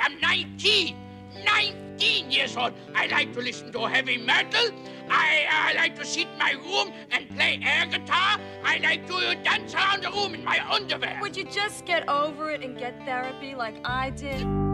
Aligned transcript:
I'm 0.00 0.20
19. 0.20 0.96
19 1.44 2.30
years 2.30 2.56
old. 2.56 2.72
I 2.94 3.06
like 3.06 3.32
to 3.34 3.40
listen 3.40 3.72
to 3.72 3.86
heavy 3.86 4.18
metal. 4.18 4.70
I, 5.08 5.46
uh, 5.48 5.70
I 5.70 5.72
like 5.76 5.96
to 5.96 6.04
sit 6.04 6.28
in 6.28 6.38
my 6.38 6.52
room 6.52 6.92
and 7.10 7.28
play 7.30 7.60
air 7.62 7.86
guitar. 7.86 8.38
I 8.64 8.78
like 8.78 9.06
to 9.06 9.14
uh, 9.14 9.34
dance 9.42 9.74
around 9.74 10.02
the 10.02 10.10
room 10.10 10.34
in 10.34 10.44
my 10.44 10.58
underwear. 10.68 11.18
Would 11.20 11.36
you 11.36 11.44
just 11.44 11.84
get 11.84 12.08
over 12.08 12.50
it 12.50 12.62
and 12.62 12.76
get 12.76 12.98
therapy 13.04 13.54
like 13.54 13.76
I 13.84 14.10
did? 14.10 14.65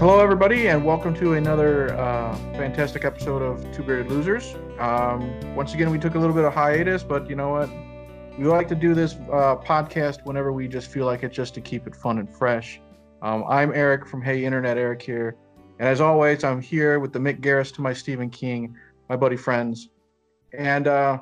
Hello, 0.00 0.18
everybody, 0.18 0.68
and 0.68 0.82
welcome 0.82 1.12
to 1.16 1.34
another 1.34 1.92
uh, 1.92 2.34
fantastic 2.54 3.04
episode 3.04 3.42
of 3.42 3.70
Two 3.70 3.82
Bearded 3.82 4.10
Losers. 4.10 4.54
Um, 4.78 5.54
once 5.54 5.74
again, 5.74 5.90
we 5.90 5.98
took 5.98 6.14
a 6.14 6.18
little 6.18 6.34
bit 6.34 6.46
of 6.46 6.54
hiatus, 6.54 7.02
but 7.02 7.28
you 7.28 7.36
know 7.36 7.50
what? 7.50 7.68
We 8.38 8.46
like 8.46 8.66
to 8.68 8.74
do 8.74 8.94
this 8.94 9.16
uh, 9.30 9.56
podcast 9.56 10.24
whenever 10.24 10.52
we 10.52 10.68
just 10.68 10.90
feel 10.90 11.04
like 11.04 11.22
it, 11.22 11.32
just 11.32 11.52
to 11.52 11.60
keep 11.60 11.86
it 11.86 11.94
fun 11.94 12.16
and 12.16 12.34
fresh. 12.34 12.80
Um, 13.20 13.44
I'm 13.46 13.74
Eric 13.74 14.06
from 14.06 14.22
Hey 14.22 14.42
Internet, 14.42 14.78
Eric 14.78 15.02
here, 15.02 15.36
and 15.78 15.86
as 15.86 16.00
always, 16.00 16.44
I'm 16.44 16.62
here 16.62 16.98
with 16.98 17.12
the 17.12 17.18
Mick 17.18 17.42
Garris 17.42 17.70
to 17.74 17.82
my 17.82 17.92
Stephen 17.92 18.30
King, 18.30 18.74
my 19.10 19.16
buddy 19.16 19.36
Frenzy, 19.36 19.90
and 20.56 20.88
uh, 20.88 21.18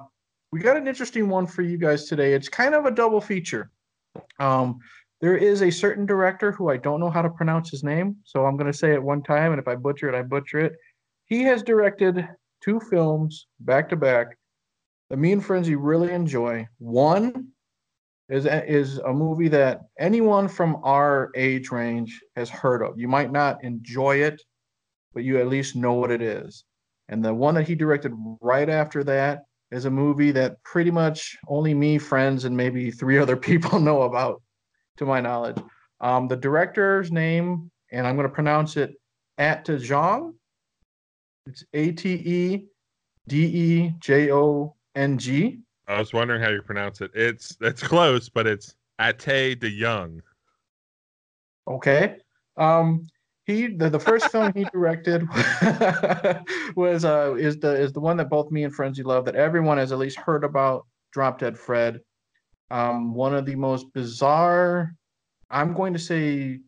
we 0.53 0.61
got 0.61 0.77
an 0.77 0.87
interesting 0.87 1.29
one 1.29 1.49
for 1.49 1.63
you 1.63 1.79
guys 1.79 2.05
today. 2.05 2.33
It's 2.33 2.49
kind 2.49 2.77
of 2.77 2.85
a 2.85 2.93
double 2.93 3.21
feature. 3.21 3.73
Um, 4.39 4.79
there 5.21 5.37
is 5.37 5.63
a 5.63 5.71
certain 5.71 6.07
director 6.07 6.53
who 6.53 6.71
I 6.71 6.77
don't 6.77 7.01
know 7.01 7.11
how 7.11 7.23
to 7.23 7.31
pronounce 7.31 7.71
his 7.71 7.83
name, 7.83 8.17
so 8.25 8.47
I'm 8.47 8.57
going 8.57 8.71
to 8.71 8.79
say 8.79 8.93
it 8.93 9.03
one 9.03 9.23
time, 9.23 9.53
and 9.53 9.61
if 9.61 9.67
I 9.67 9.75
butcher 9.75 10.09
it, 10.09 10.15
I 10.15 10.23
butcher 10.23 10.61
it. 10.61 10.73
He 11.27 11.43
has 11.43 11.63
directed 11.63 12.27
two 12.63 12.81
films 12.81 13.47
back 13.61 13.89
to 13.89 13.97
back 13.97 14.37
that 15.11 15.19
me 15.19 15.33
and 15.33 15.45
Frenzy 15.45 15.75
really 15.75 16.13
enjoy. 16.13 16.67
One 16.79 17.49
is 18.29 18.47
is 18.47 18.99
a 18.99 19.13
movie 19.13 19.49
that 19.49 19.81
anyone 19.99 20.49
from 20.49 20.81
our 20.85 21.31
age 21.35 21.71
range 21.71 22.21
has 22.37 22.51
heard 22.51 22.83
of. 22.83 22.99
You 22.99 23.09
might 23.09 23.33
not 23.33 23.63
enjoy 23.65 24.17
it, 24.17 24.41
but 25.15 25.25
you 25.25 25.39
at 25.39 25.49
least 25.49 25.77
know 25.77 25.95
what 25.95 26.11
it 26.11 26.23
is. 26.23 26.65
And 27.09 27.25
the 27.25 27.33
one 27.33 27.55
that 27.55 27.67
he 27.67 27.75
directed 27.75 28.13
right 28.41 28.69
after 28.69 29.03
that 29.05 29.45
is 29.71 29.87
a 29.87 29.91
movie 29.91 30.31
that 30.33 30.63
pretty 30.63 30.91
much 30.91 31.39
only 31.49 31.75
me, 31.75 31.99
Frenzy, 31.99 32.47
and 32.47 32.57
maybe 32.57 32.91
three 32.91 33.19
other 33.23 33.37
people 33.37 33.81
know 33.81 34.03
about 34.03 34.43
to 34.99 35.07
my 35.07 35.21
knowledge. 35.21 35.57
Um, 36.01 36.29
the 36.29 36.37
director's 36.37 37.11
name, 37.11 37.71
and 37.91 38.07
I'm 38.07 38.17
going 38.17 38.29
to 38.29 38.35
pronounce 38.35 38.77
it 38.77 38.95
Ate 39.39 39.65
Zhong. 39.65 40.35
It's 41.47 41.65
A 41.73 41.93
T 41.93 42.13
E 42.13 42.67
D 43.27 43.45
E 43.45 43.95
J 44.01 44.31
O 44.31 44.75
N 44.95 45.19
G. 45.19 45.61
I 45.87 45.99
was 45.99 46.13
wondering 46.13 46.43
how 46.43 46.51
you 46.51 46.63
pronounce 46.63 47.01
it. 47.01 47.11
It's 47.15 47.57
that's 47.57 47.83
close, 47.83 48.29
but 48.29 48.47
it's 48.47 48.75
Ate 49.01 49.59
de 49.59 49.69
Young. 49.69 50.23
Okay. 51.67 52.17
Um, 52.57 53.07
he 53.45 53.69
the, 53.69 53.89
the 53.89 53.99
first 53.99 54.31
film 54.31 54.53
he 54.55 54.65
directed 54.65 55.23
was 56.77 57.05
uh 57.05 57.35
is 57.39 57.59
the 57.59 57.81
is 57.81 57.93
the 57.93 58.01
one 58.01 58.19
that 58.19 58.29
both 58.29 58.51
me 58.51 58.65
and 58.65 58.75
Frenzy 58.75 59.03
love 59.03 59.25
that 59.25 59.37
everyone 59.37 59.79
has 59.79 59.93
at 59.93 59.99
least 59.99 60.19
heard 60.19 60.45
about. 60.45 60.87
Drop 61.11 61.39
Dead 61.39 61.59
Fred 61.59 62.01
um, 62.71 63.15
one 63.15 63.35
of 63.35 63.47
the 63.47 63.55
most 63.55 63.93
bizarre, 63.93 64.95
I'm 65.51 65.75
going 65.75 65.93
to 65.93 65.99
say, 65.99 66.61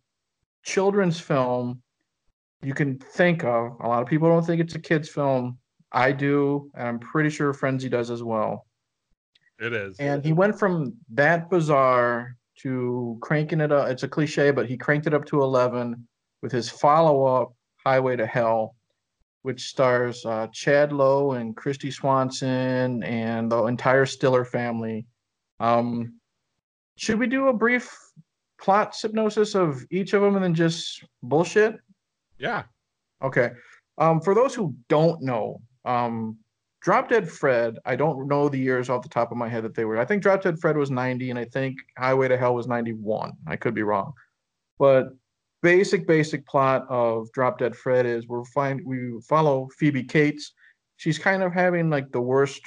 children's 0.62 1.20
film 1.20 1.82
you 2.62 2.74
can 2.74 2.98
think 2.98 3.44
of. 3.44 3.72
A 3.80 3.88
lot 3.88 4.02
of 4.02 4.08
people 4.08 4.28
don't 4.28 4.44
think 4.44 4.60
it's 4.60 4.74
a 4.74 4.78
kids' 4.78 5.08
film. 5.08 5.58
I 5.92 6.12
do, 6.12 6.70
and 6.74 6.86
I'm 6.86 6.98
pretty 6.98 7.30
sure 7.30 7.52
Frenzy 7.52 7.88
does 7.88 8.10
as 8.10 8.22
well. 8.22 8.66
It 9.58 9.72
is. 9.72 9.98
And 9.98 10.24
he 10.24 10.32
went 10.32 10.58
from 10.58 10.94
that 11.12 11.50
bizarre 11.50 12.36
to 12.62 13.19
cranking 13.20 13.60
it 13.60 13.72
up. 13.72 13.88
It's 13.88 14.02
a 14.02 14.08
cliche, 14.08 14.50
but 14.50 14.66
he 14.66 14.76
cranked 14.76 15.06
it 15.06 15.14
up 15.14 15.25
to 15.26 15.42
11 15.42 16.06
with 16.42 16.52
his 16.52 16.70
follow 16.70 17.25
up, 17.25 17.52
Highway 17.84 18.16
to 18.16 18.26
Hell, 18.26 18.75
which 19.42 19.69
stars 19.69 20.25
uh, 20.25 20.46
Chad 20.52 20.92
Lowe 20.92 21.32
and 21.32 21.56
Kristy 21.56 21.92
Swanson 21.92 23.02
and 23.02 23.50
the 23.50 23.64
entire 23.64 24.06
Stiller 24.06 24.44
family. 24.44 25.06
Um, 25.60 26.19
should 26.97 27.19
we 27.19 27.26
do 27.26 27.48
a 27.48 27.53
brief 27.53 27.97
plot 28.60 28.94
synopsis 28.94 29.54
of 29.54 29.84
each 29.91 30.12
of 30.12 30.22
them 30.22 30.34
and 30.34 30.44
then 30.44 30.54
just 30.54 31.04
bullshit? 31.22 31.76
Yeah. 32.38 32.65
Okay. 33.22 33.50
Um, 33.99 34.20
for 34.20 34.34
those 34.34 34.54
who 34.54 34.75
don't 34.88 35.22
know, 35.22 35.60
um, 35.84 36.38
Drop 36.82 37.10
Dead 37.10 37.31
Fred, 37.31 37.76
I 37.84 37.94
don't 37.94 38.26
know 38.26 38.49
the 38.49 38.59
years 38.59 38.88
off 38.88 39.03
the 39.03 39.09
top 39.09 39.31
of 39.31 39.37
my 39.37 39.49
head 39.49 39.65
that 39.65 39.75
they 39.75 39.84
were. 39.84 39.99
I 39.99 40.06
think 40.06 40.22
Drop 40.22 40.43
Dead 40.43 40.59
Fred 40.59 40.78
was 40.78 40.91
90, 40.91 41.28
and 41.28 41.38
I 41.38 41.44
think 41.44 41.76
Highway 41.99 42.28
to 42.28 42.38
Hell 42.38 42.54
was 42.54 42.66
91. 42.66 43.32
I 43.47 43.56
could 43.56 43.75
be 43.75 43.82
wrong. 43.82 44.12
But 44.78 45.09
basic, 45.62 46.06
basic 46.06 46.47
plot 46.47 46.87
of 46.88 47.31
Drop 47.32 47.59
Dead 47.59 47.76
Fred 47.76 48.06
is 48.06 48.26
we're 48.26 48.44
find 48.44 48.81
we 48.87 49.20
follow 49.28 49.69
Phoebe 49.78 50.04
Cates. 50.04 50.54
She's 50.97 51.19
kind 51.19 51.43
of 51.43 51.53
having 51.53 51.91
like 51.91 52.10
the 52.12 52.20
worst 52.20 52.62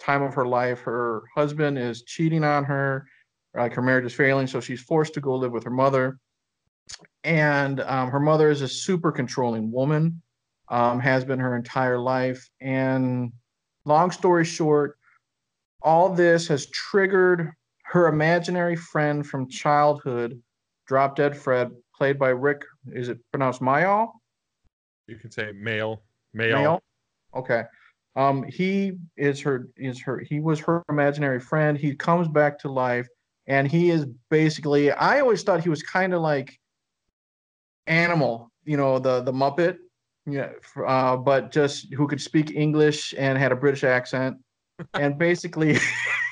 time 0.00 0.22
of 0.22 0.34
her 0.34 0.46
life. 0.46 0.80
Her 0.80 1.22
husband 1.34 1.78
is 1.78 2.02
cheating 2.02 2.44
on 2.44 2.64
her, 2.64 3.06
like 3.54 3.74
her 3.74 3.82
marriage 3.82 4.06
is 4.06 4.14
failing, 4.14 4.46
so 4.46 4.60
she's 4.60 4.80
forced 4.80 5.14
to 5.14 5.20
go 5.20 5.36
live 5.36 5.52
with 5.52 5.64
her 5.64 5.70
mother. 5.70 6.18
And 7.22 7.80
um, 7.80 8.10
her 8.10 8.20
mother 8.20 8.50
is 8.50 8.62
a 8.62 8.68
super 8.68 9.12
controlling 9.12 9.70
woman, 9.70 10.22
um, 10.68 10.98
has 11.00 11.24
been 11.24 11.38
her 11.38 11.56
entire 11.56 11.98
life. 11.98 12.48
And 12.60 13.32
long 13.84 14.10
story 14.10 14.44
short, 14.44 14.96
all 15.82 16.08
this 16.08 16.48
has 16.48 16.66
triggered 16.70 17.52
her 17.84 18.06
imaginary 18.06 18.76
friend 18.76 19.26
from 19.26 19.48
childhood, 19.48 20.40
Drop 20.86 21.16
Dead 21.16 21.36
Fred, 21.36 21.70
played 21.96 22.18
by 22.18 22.28
Rik. 22.28 22.62
Is 22.92 23.08
it 23.08 23.18
pronounced 23.32 23.60
Mayall? 23.60 24.12
You 25.06 25.16
can 25.16 25.30
say 25.30 25.52
male. 25.52 26.02
Male. 26.32 26.56
Male. 26.56 26.82
Okay. 27.34 27.64
Um, 28.16 28.42
he 28.42 28.92
is 29.16 29.40
her 29.42 29.68
is 29.76 30.00
her 30.02 30.18
he 30.18 30.40
was 30.40 30.58
her 30.60 30.82
imaginary 30.88 31.40
friend. 31.40 31.78
He 31.78 31.94
comes 31.94 32.28
back 32.28 32.58
to 32.60 32.68
life, 32.70 33.06
and 33.46 33.70
he 33.70 33.90
is 33.90 34.06
basically. 34.30 34.90
I 34.90 35.20
always 35.20 35.42
thought 35.42 35.62
he 35.62 35.68
was 35.68 35.82
kind 35.82 36.12
of 36.12 36.20
like 36.20 36.58
Animal, 37.86 38.52
you 38.64 38.76
know, 38.76 38.98
the 38.98 39.20
the 39.22 39.32
Muppet, 39.32 39.78
yeah, 40.26 40.50
uh, 40.86 41.16
but 41.16 41.50
just 41.50 41.92
who 41.94 42.06
could 42.06 42.20
speak 42.20 42.52
English 42.54 43.14
and 43.18 43.36
had 43.36 43.52
a 43.52 43.56
British 43.56 43.84
accent, 43.84 44.36
and 44.94 45.18
basically 45.18 45.76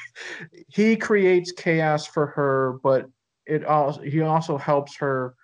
he 0.68 0.96
creates 0.96 1.52
chaos 1.52 2.06
for 2.06 2.26
her, 2.26 2.78
but 2.82 3.06
it 3.46 3.64
also 3.64 4.00
he 4.02 4.20
also 4.20 4.56
helps 4.56 4.96
her 4.96 5.34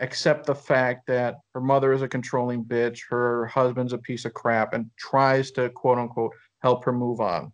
accept 0.00 0.46
the 0.46 0.54
fact 0.54 1.06
that 1.06 1.36
her 1.54 1.60
mother 1.60 1.92
is 1.92 2.02
a 2.02 2.08
controlling 2.08 2.64
bitch, 2.64 3.00
her 3.08 3.46
husband's 3.46 3.92
a 3.92 3.98
piece 3.98 4.24
of 4.24 4.34
crap, 4.34 4.74
and 4.74 4.90
tries 4.98 5.50
to 5.52 5.70
quote 5.70 5.98
unquote 5.98 6.32
help 6.62 6.84
her 6.84 6.92
move 6.92 7.20
on. 7.20 7.52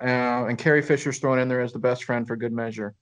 Uh, 0.00 0.46
and 0.46 0.58
Carrie 0.58 0.82
Fisher's 0.82 1.18
thrown 1.18 1.38
in 1.38 1.48
there 1.48 1.60
as 1.60 1.72
the 1.72 1.78
best 1.78 2.04
friend 2.04 2.26
for 2.26 2.36
good 2.36 2.52
measure. 2.52 2.94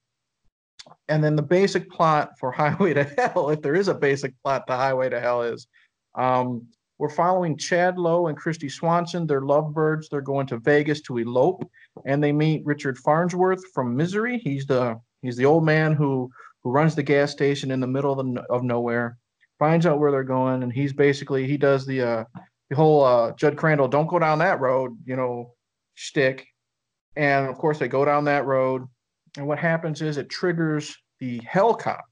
And 1.09 1.23
then 1.23 1.37
the 1.37 1.43
basic 1.43 1.91
plot 1.91 2.31
for 2.39 2.51
Highway 2.53 2.95
to 2.95 3.05
Hell, 3.05 3.51
if 3.51 3.63
there 3.63 3.75
is 3.75 3.89
a 3.89 3.95
basic 3.95 4.35
plot 4.43 4.67
to 4.67 4.75
Highway 4.75 5.09
to 5.11 5.21
Hell, 5.21 5.43
is 5.43 5.67
um, 6.15 6.67
we're 6.99 7.09
following 7.09 7.57
Chad 7.57 7.97
Lowe 7.99 8.27
and 8.27 8.37
Kristy 8.39 8.71
Swanson. 8.71 9.27
They're 9.27 9.43
lovebirds. 9.43 10.09
They're 10.09 10.21
going 10.21 10.49
to 10.49 10.59
Vegas 10.59 11.01
to 11.03 11.19
elope, 11.19 11.69
and 12.07 12.23
they 12.23 12.33
meet 12.33 12.67
Richard 12.67 12.99
Farnsworth 12.99 13.63
from 13.73 13.97
Misery. 13.97 14.39
He's 14.39 14.67
the 14.67 15.01
he's 15.23 15.37
the 15.37 15.45
old 15.45 15.65
man 15.65 15.93
who 15.93 16.31
who 16.63 16.71
runs 16.71 16.95
the 16.95 17.03
gas 17.03 17.31
station 17.31 17.71
in 17.71 17.81
the 17.81 17.87
middle 17.87 18.19
of, 18.19 18.27
the, 18.27 18.43
of 18.51 18.63
nowhere, 18.63 19.19
finds 19.59 19.87
out 19.87 19.99
where 19.99 20.11
they're 20.11 20.25
going, 20.25 20.63
and 20.63 20.73
he's 20.73 20.93
basically 20.93 21.47
he 21.47 21.57
does 21.57 21.87
the 21.87 22.03
uh, 22.03 22.25
the 22.71 22.77
whole 22.77 23.05
uh, 23.05 23.33
Judd 23.33 23.57
Crandall 23.57 23.89
don't 23.89 24.07
go 24.07 24.19
down 24.19 24.39
that 24.39 24.61
road, 24.61 24.97
you 25.05 25.17
know, 25.17 25.55
shtick. 25.95 26.47
And 27.17 27.49
of 27.49 27.57
course, 27.59 27.79
they 27.79 27.89
go 27.89 28.05
down 28.05 28.25
that 28.25 28.45
road, 28.45 28.85
and 29.37 29.47
what 29.47 29.59
happens 29.59 30.03
is 30.03 30.17
it 30.17 30.29
triggers 30.29 30.97
the 31.19 31.41
Hell 31.47 31.75
Cop. 31.75 32.05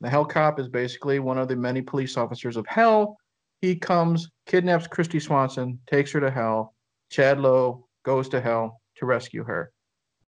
The 0.00 0.10
Hell 0.10 0.26
Cop 0.26 0.60
is 0.60 0.68
basically 0.68 1.18
one 1.18 1.38
of 1.38 1.48
the 1.48 1.56
many 1.56 1.80
police 1.80 2.16
officers 2.16 2.56
of 2.56 2.66
Hell. 2.66 3.16
He 3.62 3.74
comes, 3.74 4.30
kidnaps 4.46 4.86
Kristy 4.86 5.20
Swanson, 5.20 5.80
takes 5.90 6.12
her 6.12 6.20
to 6.20 6.30
Hell. 6.30 6.74
Chad 7.10 7.40
Lowe 7.40 7.86
goes 8.04 8.28
to 8.28 8.40
Hell 8.40 8.80
to 8.96 9.06
rescue 9.06 9.44
her, 9.44 9.72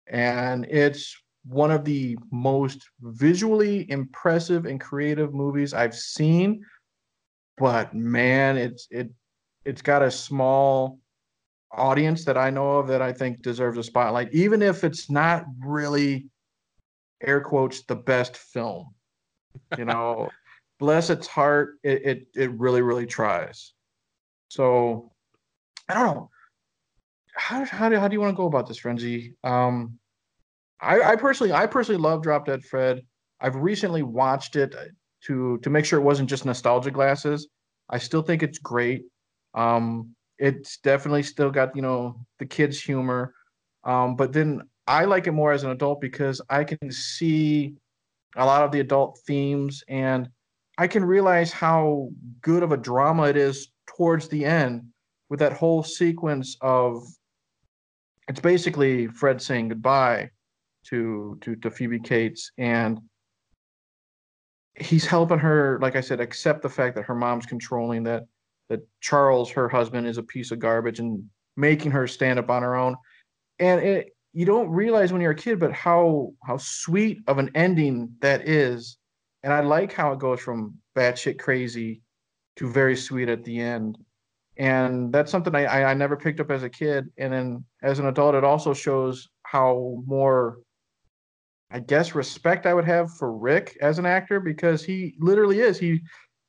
and 0.07 0.65
it's 0.67 1.22
one 1.45 1.71
of 1.71 1.85
the 1.85 2.17
most 2.31 2.89
visually 3.01 3.91
impressive 3.91 4.65
and 4.65 4.81
creative 4.81 5.35
movies 5.35 5.75
I've 5.75 5.95
seen. 5.95 6.65
But 7.59 7.95
man, 7.95 8.57
it's 8.57 8.87
it 8.91 9.11
it's 9.65 9.83
got 9.83 10.03
a 10.03 10.11
small 10.11 10.99
audience 11.71 12.25
that 12.25 12.37
I 12.37 12.51
know 12.51 12.79
of 12.79 12.89
that 12.89 13.03
I 13.03 13.13
think 13.13 13.43
deserves 13.43 13.79
a 13.79 13.83
spotlight, 13.83 14.33
even 14.33 14.63
if 14.63 14.85
it's 14.85 15.11
not 15.11 15.45
really 15.61 16.29
air 17.23 17.41
quotes 17.41 17.85
the 17.85 17.97
best 17.97 18.37
film. 18.37 18.95
You 19.79 19.85
know, 19.87 20.31
bless 20.79 21.11
its 21.11 21.27
heart, 21.27 21.77
it 21.83 22.03
it, 22.05 22.27
it 22.35 22.51
really 22.53 22.83
really 22.83 23.07
tries. 23.07 23.73
So 24.49 25.13
I 25.89 25.95
don't 25.95 26.15
know. 26.15 26.31
How 27.35 27.65
how 27.65 27.89
do, 27.89 27.99
how 27.99 28.09
do 28.09 28.15
you 28.15 28.21
want 28.21 28.33
to 28.35 28.37
go 28.37 28.47
about 28.47 28.69
this, 28.69 28.79
Frenzy? 28.79 29.35
Um, 29.45 29.99
I, 30.83 31.13
I 31.13 31.17
personally 31.17 31.53
I 31.53 31.67
personally 31.67 32.01
love 32.01 32.23
Drop 32.23 32.45
Dead 32.45 32.65
Fred. 32.65 33.03
I've 33.41 33.57
recently 33.57 34.03
watched 34.03 34.57
it 34.57 34.75
to 35.27 35.59
to 35.59 35.71
make 35.71 35.85
sure 35.85 35.99
it 35.99 36.05
wasn't 36.05 36.29
just 36.29 36.45
nostalgia 36.45 36.91
glasses. 36.91 37.49
I 37.89 37.99
still 37.99 38.23
think 38.23 38.43
it's 38.43 38.59
great. 38.59 39.05
Um, 39.55 40.15
it's 40.39 40.79
definitely 40.79 41.23
still 41.23 41.51
got 41.51 41.75
you 41.77 41.83
know 41.83 42.27
the 42.41 42.47
kids' 42.47 42.83
humor, 42.83 43.35
um, 43.85 44.17
but 44.17 44.33
then 44.33 44.63
I 44.89 45.05
like 45.05 45.29
it 45.29 45.33
more 45.33 45.53
as 45.53 45.63
an 45.63 45.71
adult 45.71 46.01
because 46.01 46.41
I 46.51 46.65
can 46.65 46.91
see 46.91 47.75
a 48.37 48.45
lot 48.45 48.65
of 48.65 48.73
the 48.73 48.81
adult 48.81 49.21
themes 49.27 49.85
and 49.89 50.29
I 50.79 50.89
can 50.89 51.05
realize 51.05 51.53
how 51.53 52.09
good 52.41 52.63
of 52.63 52.73
a 52.73 52.77
drama 52.77 53.25
it 53.25 53.37
is 53.37 53.71
towards 53.87 54.29
the 54.29 54.45
end 54.45 54.83
with 55.29 55.39
that 55.41 55.53
whole 55.53 55.83
sequence 55.83 56.57
of 56.61 57.05
it's 58.27 58.41
basically 58.41 59.07
Fred 59.07 59.41
saying 59.41 59.69
goodbye 59.69 60.31
to 60.89 61.39
to 61.43 61.57
to 61.57 61.71
Phoebe 61.71 62.01
Cates 62.01 62.51
and 62.59 63.01
he's 64.75 65.07
helping 65.07 65.39
her 65.39 65.79
like 65.81 65.97
I 65.97 66.01
said 66.01 66.21
accept 66.21 66.63
the 66.63 66.69
fact 66.69 66.95
that 66.97 67.05
her 67.05 67.15
mom's 67.15 67.47
controlling 67.47 68.03
that 68.05 68.25
that 68.69 68.81
Charles 69.01 69.51
her 69.51 69.69
husband 69.69 70.07
is 70.07 70.19
a 70.19 70.23
piece 70.23 70.51
of 70.51 70.59
garbage 70.59 70.99
and 70.99 71.23
making 71.57 71.91
her 71.91 72.07
stand 72.07 72.39
up 72.39 72.51
on 72.51 72.63
her 72.63 72.75
own. 72.75 72.97
And 73.59 73.81
it 73.81 74.17
you 74.33 74.47
don't 74.47 74.71
realize 74.71 75.13
when 75.13 75.21
you're 75.21 75.33
a 75.33 75.37
kid 75.37 75.61
but 75.61 75.73
how 75.73 76.33
how 76.43 76.57
sweet 76.57 77.19
of 77.27 77.39
an 77.39 77.51
ending 77.55 78.15
that 78.21 78.49
is. 78.49 78.97
And 79.43 79.53
I 79.53 79.61
like 79.61 79.93
how 79.93 80.13
it 80.13 80.21
goes 80.21 80.41
from 80.41 80.75
batshit 80.97 81.39
crazy 81.39 82.01
to 82.57 82.71
very 82.71 82.97
sweet 82.97 83.29
at 83.29 83.45
the 83.45 83.61
end. 83.61 83.99
And 84.57 85.13
that's 85.13 85.31
something 85.31 85.55
I, 85.55 85.65
I, 85.65 85.91
I 85.91 85.95
never 85.95 86.17
picked 86.17 86.41
up 86.41 86.51
as 86.51 86.63
a 86.63 86.71
kid. 86.71 87.11
And 87.19 87.33
then 87.33 87.65
as 87.83 87.99
an 87.99 88.07
adult 88.07 88.35
it 88.35 88.45
also 88.45 88.73
shows 88.73 89.29
how 89.43 90.03
more 90.07 90.59
i 91.73 91.79
guess 91.79 92.15
respect 92.15 92.67
i 92.67 92.75
would 92.75 92.85
have 92.85 93.11
for 93.17 93.37
rick 93.37 93.77
as 93.81 93.99
an 93.99 94.07
actor 94.07 94.41
because 94.41 94.85
he 94.85 95.15
literally 95.19 95.61
is. 95.61 95.79
He 95.79 96.01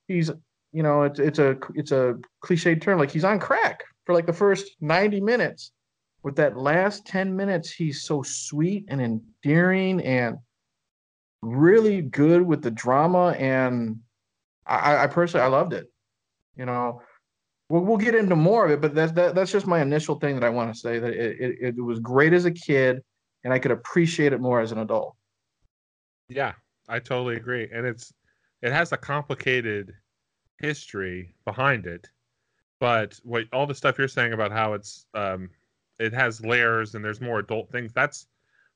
he's 0.07 0.29
you 0.71 0.83
know 0.83 1.03
it's 1.03 1.19
it's 1.19 1.39
a 1.39 1.57
it's 1.75 1.91
a 1.91 2.15
cliched 2.43 2.81
term 2.81 2.99
like 2.99 3.11
he's 3.11 3.23
on 3.23 3.39
crack 3.39 3.83
for 4.05 4.13
like 4.13 4.25
the 4.25 4.33
first 4.33 4.75
90 4.81 5.21
minutes. 5.21 5.71
With 6.23 6.37
that 6.37 6.55
last 6.55 7.05
10 7.05 7.35
minutes 7.35 7.69
he's 7.71 8.03
so 8.03 8.21
sweet 8.23 8.85
and 8.87 9.01
endearing 9.01 10.01
and 10.01 10.37
really 11.41 12.01
good 12.01 12.41
with 12.41 12.61
the 12.61 12.71
drama 12.71 13.31
and 13.37 13.97
i 14.65 15.03
i 15.03 15.07
personally 15.07 15.43
i 15.43 15.49
loved 15.49 15.73
it 15.73 15.91
you 16.55 16.65
know. 16.65 17.01
We'll, 17.69 17.81
we'll 17.81 17.97
get 17.97 18.13
into 18.15 18.35
more 18.35 18.65
of 18.65 18.71
it, 18.71 18.81
but 18.81 18.93
that's 18.93 19.13
that, 19.13 19.35
that's 19.35 19.51
just 19.51 19.65
my 19.65 19.81
initial 19.81 20.15
thing 20.19 20.35
that 20.35 20.43
I 20.43 20.49
want 20.49 20.73
to 20.73 20.79
say 20.79 20.99
that 20.99 21.13
it, 21.13 21.37
it, 21.39 21.75
it 21.77 21.81
was 21.81 21.99
great 21.99 22.33
as 22.33 22.45
a 22.45 22.51
kid, 22.51 23.01
and 23.43 23.53
I 23.53 23.59
could 23.59 23.71
appreciate 23.71 24.33
it 24.33 24.41
more 24.41 24.61
as 24.61 24.71
an 24.71 24.79
adult. 24.79 25.15
Yeah, 26.29 26.53
I 26.87 26.99
totally 26.99 27.35
agree, 27.35 27.69
and 27.71 27.85
it's 27.85 28.13
it 28.61 28.71
has 28.71 28.91
a 28.91 28.97
complicated 28.97 29.93
history 30.59 31.35
behind 31.45 31.85
it, 31.85 32.07
but 32.79 33.19
what 33.23 33.45
all 33.51 33.67
the 33.67 33.75
stuff 33.75 33.97
you're 33.97 34.07
saying 34.07 34.33
about 34.33 34.51
how 34.51 34.73
it's 34.73 35.05
um, 35.13 35.49
it 35.99 36.13
has 36.13 36.43
layers 36.43 36.95
and 36.95 37.03
there's 37.03 37.21
more 37.21 37.39
adult 37.39 37.69
things. 37.71 37.91
That's 37.93 38.27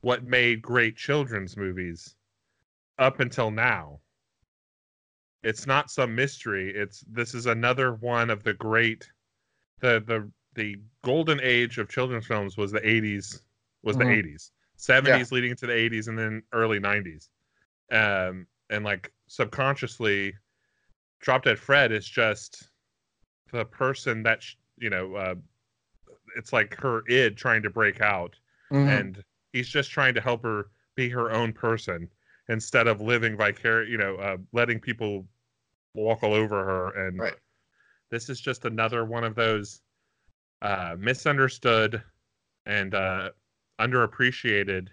what 0.02 0.24
made 0.24 0.62
great 0.62 0.96
children's 0.96 1.58
movies 1.58 2.16
up 3.00 3.20
until 3.20 3.52
now. 3.52 4.00
It's 5.44 5.66
not 5.66 5.90
some 5.90 6.14
mystery. 6.14 6.74
It's 6.76 7.02
this 7.10 7.34
is 7.34 7.46
another 7.46 7.94
one 7.94 8.30
of 8.30 8.44
the 8.44 8.54
great 8.54 9.10
the 9.80 10.04
the 10.06 10.30
the 10.56 10.76
golden 11.04 11.40
age 11.42 11.78
of 11.78 11.88
children's 11.88 12.26
films 12.26 12.58
was 12.58 12.72
the 12.72 12.82
80s 12.82 13.42
was 13.84 13.96
mm-hmm. 13.96 14.10
the 14.10 14.24
80s 14.24 14.52
70s 14.78 15.08
yeah. 15.08 15.24
leading 15.32 15.52
into 15.52 15.68
the 15.68 15.74
80s 15.74 16.08
and 16.08 16.18
then 16.18 16.44
early 16.54 16.80
90s 16.80 17.30
um 17.92 18.46
and 18.70 18.84
like 18.84 19.12
subconsciously 19.28 20.34
drop 21.22 21.44
dead 21.44 21.58
fred 21.58 21.92
is 21.92 22.08
just 22.08 22.70
the 23.52 23.66
person 23.66 24.24
that 24.24 24.44
you 24.78 24.90
know 24.90 25.16
uh 25.16 25.36
it's 26.36 26.54
like 26.54 26.76
her 26.76 27.02
id 27.10 27.36
trying 27.36 27.64
to 27.64 27.70
break 27.70 28.02
out 28.02 28.36
mm-hmm. 28.72 28.88
and 28.88 29.24
he's 29.54 29.68
just 29.68 29.90
trying 29.92 30.14
to 30.14 30.22
help 30.22 30.44
her 30.44 30.70
be 30.96 31.10
her 31.10 31.32
own 31.32 31.54
person 31.54 32.10
instead 32.50 32.88
of 32.88 33.02
living 33.02 33.36
vicarious, 33.36 33.90
you 33.90 33.98
know, 33.98 34.16
uh, 34.16 34.38
letting 34.54 34.80
people 34.80 35.26
walk 35.94 36.24
all 36.24 36.34
over 36.34 36.64
her. 36.64 37.08
And 37.08 37.20
right. 37.20 37.34
this 38.10 38.30
is 38.30 38.40
just 38.40 38.66
another 38.66 39.06
one 39.06 39.24
of 39.24 39.36
those 39.36 39.82
uh, 40.62 40.96
misunderstood 40.98 42.02
and 42.66 42.94
uh, 42.94 43.30
underappreciated 43.80 44.88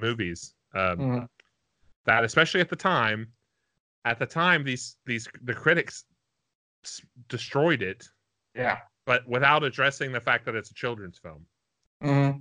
movies. 0.00 0.54
Um, 0.74 0.98
mm-hmm. 0.98 1.24
That, 2.06 2.24
especially 2.24 2.60
at 2.60 2.68
the 2.68 2.76
time, 2.76 3.28
at 4.04 4.18
the 4.18 4.26
time, 4.26 4.64
these 4.64 4.96
these 5.06 5.28
the 5.42 5.54
critics 5.54 6.04
s- 6.84 7.02
destroyed 7.28 7.82
it. 7.82 8.08
Yeah. 8.54 8.78
But 9.04 9.26
without 9.28 9.64
addressing 9.64 10.12
the 10.12 10.20
fact 10.20 10.44
that 10.46 10.54
it's 10.54 10.70
a 10.70 10.74
children's 10.74 11.18
film. 11.18 11.46
Mm-hmm. 12.02 12.38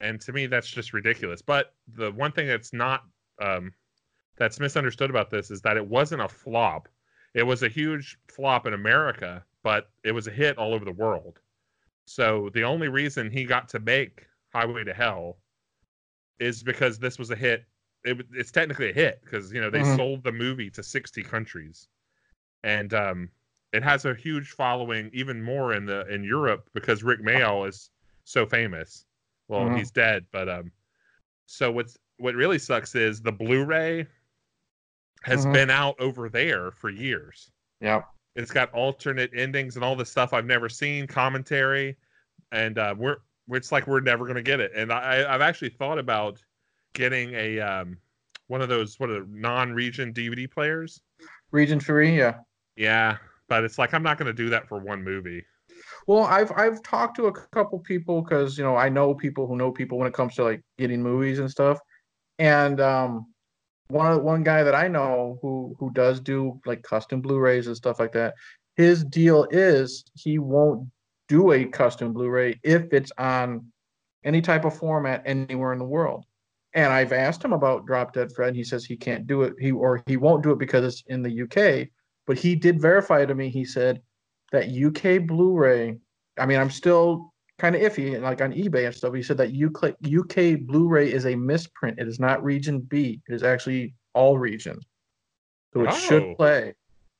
And 0.00 0.20
to 0.20 0.32
me, 0.32 0.46
that's 0.46 0.68
just 0.68 0.92
ridiculous. 0.92 1.40
But 1.42 1.74
the 1.94 2.12
one 2.12 2.32
thing 2.32 2.46
that's 2.46 2.72
not 2.72 3.04
um, 3.40 3.72
that's 4.36 4.60
misunderstood 4.60 5.10
about 5.10 5.30
this 5.30 5.50
is 5.50 5.60
that 5.62 5.76
it 5.76 5.86
wasn't 5.86 6.22
a 6.22 6.28
flop. 6.28 6.88
It 7.34 7.42
was 7.42 7.62
a 7.62 7.68
huge 7.68 8.18
flop 8.28 8.66
in 8.66 8.74
America, 8.74 9.44
but 9.62 9.90
it 10.04 10.12
was 10.12 10.26
a 10.26 10.30
hit 10.30 10.58
all 10.58 10.74
over 10.74 10.84
the 10.84 10.92
world. 10.92 11.40
So 12.06 12.50
the 12.54 12.62
only 12.62 12.88
reason 12.88 13.30
he 13.30 13.44
got 13.44 13.68
to 13.70 13.80
make 13.80 14.26
Highway 14.56 14.84
to 14.84 14.94
Hell 14.94 15.36
is 16.40 16.62
because 16.62 16.98
this 16.98 17.18
was 17.18 17.30
a 17.30 17.36
hit. 17.36 17.64
It, 18.04 18.24
it's 18.32 18.50
technically 18.50 18.90
a 18.90 18.94
hit 18.94 19.20
because 19.22 19.52
you 19.52 19.60
know 19.60 19.68
they 19.68 19.80
mm-hmm. 19.80 19.96
sold 19.96 20.24
the 20.24 20.32
movie 20.32 20.70
to 20.70 20.82
60 20.82 21.22
countries, 21.22 21.88
and 22.64 22.94
um, 22.94 23.28
it 23.72 23.82
has 23.82 24.06
a 24.06 24.14
huge 24.14 24.50
following, 24.50 25.10
even 25.12 25.42
more 25.42 25.74
in 25.74 25.84
the 25.84 26.06
in 26.12 26.24
Europe 26.24 26.70
because 26.72 27.02
Rik 27.02 27.20
Mayall 27.20 27.68
is 27.68 27.90
so 28.24 28.46
famous. 28.46 29.04
Well, 29.48 29.66
mm-hmm. 29.66 29.76
he's 29.76 29.90
dead, 29.90 30.24
but 30.32 30.48
um, 30.48 30.72
so 31.44 31.70
what's 31.70 31.98
what 32.16 32.34
really 32.34 32.58
sucks 32.58 32.94
is 32.94 33.20
the 33.20 33.32
Blu-ray 33.32 34.06
has 35.22 35.42
mm-hmm. 35.42 35.52
been 35.52 35.70
out 35.70 35.96
over 36.00 36.30
there 36.30 36.70
for 36.70 36.88
years. 36.88 37.50
Yeah. 37.80 38.02
It's 38.36 38.50
got 38.50 38.72
alternate 38.72 39.30
endings 39.34 39.76
and 39.76 39.84
all 39.84 39.96
this 39.96 40.10
stuff 40.10 40.32
I've 40.32 40.46
never 40.46 40.68
seen, 40.68 41.06
commentary, 41.06 41.96
and 42.52 42.78
uh, 42.78 42.94
we're 42.96 43.16
it's 43.48 43.72
like 43.72 43.86
we're 43.86 44.00
never 44.00 44.26
gonna 44.26 44.42
get 44.42 44.60
it. 44.60 44.72
And 44.74 44.92
I, 44.92 45.32
I've 45.32 45.40
actually 45.40 45.70
thought 45.70 45.98
about 45.98 46.42
getting 46.94 47.34
a 47.34 47.60
um, 47.60 47.98
one 48.48 48.62
of 48.62 48.68
those 48.68 48.98
what 48.98 49.10
are 49.10 49.20
the 49.20 49.26
non-region 49.30 50.12
DVD 50.12 50.50
players. 50.50 51.00
Region 51.50 51.80
free, 51.80 52.16
yeah. 52.16 52.38
Yeah, 52.76 53.16
but 53.48 53.64
it's 53.64 53.78
like 53.78 53.94
I'm 53.94 54.02
not 54.02 54.18
gonna 54.18 54.32
do 54.32 54.50
that 54.50 54.68
for 54.68 54.78
one 54.78 55.02
movie. 55.02 55.44
Well, 56.06 56.24
I've 56.24 56.52
I've 56.52 56.82
talked 56.82 57.16
to 57.16 57.26
a 57.26 57.32
couple 57.32 57.78
people 57.80 58.22
because 58.22 58.56
you 58.56 58.64
know 58.64 58.76
I 58.76 58.88
know 58.88 59.14
people 59.14 59.46
who 59.46 59.56
know 59.56 59.72
people 59.72 59.98
when 59.98 60.08
it 60.08 60.14
comes 60.14 60.34
to 60.36 60.44
like 60.44 60.62
getting 60.78 61.02
movies 61.02 61.38
and 61.38 61.50
stuff, 61.50 61.80
and 62.38 62.80
um, 62.80 63.26
one 63.88 64.22
one 64.22 64.42
guy 64.42 64.62
that 64.62 64.74
I 64.74 64.88
know 64.88 65.38
who 65.42 65.74
who 65.78 65.90
does 65.92 66.20
do 66.20 66.60
like 66.66 66.82
custom 66.82 67.20
Blu-rays 67.20 67.66
and 67.66 67.76
stuff 67.76 67.98
like 67.98 68.12
that. 68.12 68.34
His 68.76 69.04
deal 69.04 69.46
is 69.50 70.04
he 70.14 70.38
won't 70.38 70.88
do 71.28 71.52
a 71.52 71.64
custom 71.64 72.12
Blu-ray 72.12 72.60
if 72.62 72.92
it's 72.92 73.12
on 73.18 73.66
any 74.24 74.40
type 74.40 74.64
of 74.64 74.76
format 74.76 75.22
anywhere 75.24 75.72
in 75.72 75.78
the 75.78 75.84
world. 75.84 76.24
And 76.74 76.92
I've 76.92 77.12
asked 77.12 77.44
him 77.44 77.52
about 77.52 77.86
Drop 77.86 78.12
Dead 78.12 78.30
Fred. 78.32 78.48
And 78.48 78.56
he 78.56 78.64
says 78.64 78.84
he 78.84 78.96
can't 78.96 79.26
do 79.26 79.42
it. 79.42 79.54
He 79.58 79.72
or 79.72 80.02
he 80.06 80.16
won't 80.16 80.42
do 80.42 80.50
it 80.50 80.58
because 80.58 80.84
it's 80.84 81.02
in 81.06 81.22
the 81.22 81.42
UK. 81.42 81.88
But 82.26 82.38
he 82.38 82.54
did 82.54 82.80
verify 82.80 83.24
to 83.24 83.34
me. 83.34 83.48
He 83.48 83.64
said 83.64 84.02
that 84.52 84.68
UK 84.68 85.26
Blu-ray. 85.26 85.98
I 86.38 86.46
mean, 86.46 86.58
I'm 86.58 86.70
still 86.70 87.32
kind 87.58 87.74
of 87.74 87.80
iffy, 87.80 88.20
like 88.20 88.42
on 88.42 88.52
eBay 88.52 88.86
and 88.86 88.94
stuff. 88.94 89.14
He 89.14 89.22
said 89.22 89.38
that 89.38 89.54
UK, 89.54 89.94
UK 90.04 90.66
Blu-ray 90.66 91.10
is 91.10 91.24
a 91.24 91.34
misprint. 91.34 91.98
It 91.98 92.08
is 92.08 92.20
not 92.20 92.44
region 92.44 92.80
B. 92.80 93.22
It 93.28 93.34
is 93.34 93.42
actually 93.42 93.94
all 94.14 94.36
regions. 94.36 94.84
So 95.72 95.82
it 95.82 95.88
oh. 95.90 95.96
should 95.96 96.36
play. 96.36 96.74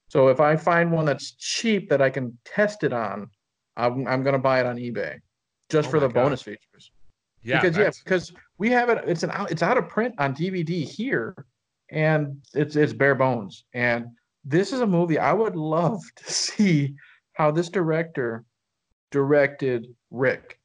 So 0.08 0.28
if 0.28 0.40
I 0.40 0.56
find 0.56 0.92
one 0.92 1.06
that's 1.06 1.32
cheap 1.32 1.88
that 1.90 2.02
I 2.02 2.10
can 2.10 2.38
test 2.44 2.84
it 2.84 2.92
on, 2.92 3.30
I'm, 3.76 4.06
I'm 4.06 4.22
gonna 4.22 4.38
buy 4.38 4.60
it 4.60 4.66
on 4.66 4.76
eBay, 4.76 5.18
just 5.70 5.88
oh 5.88 5.90
for 5.92 6.00
the 6.00 6.08
God. 6.08 6.24
bonus 6.24 6.42
features. 6.42 6.90
Yeah, 7.42 7.60
because 7.60 7.76
that's... 7.76 7.98
yeah, 7.98 8.02
because 8.04 8.32
we 8.58 8.70
have 8.70 8.88
it. 8.88 9.04
It's 9.06 9.22
an 9.22 9.30
out. 9.30 9.50
It's 9.50 9.62
out 9.62 9.78
of 9.78 9.88
print 9.88 10.14
on 10.18 10.34
DVD 10.34 10.82
here, 10.84 11.46
and 11.90 12.40
it's 12.54 12.76
it's 12.76 12.92
bare 12.92 13.14
bones. 13.14 13.64
And 13.74 14.06
this 14.44 14.72
is 14.72 14.80
a 14.80 14.86
movie 14.86 15.18
I 15.18 15.32
would 15.32 15.56
love 15.56 16.02
to 16.16 16.32
see 16.32 16.94
how 17.34 17.50
this 17.50 17.68
director 17.68 18.44
directed 19.10 19.86
Rick 20.10 20.58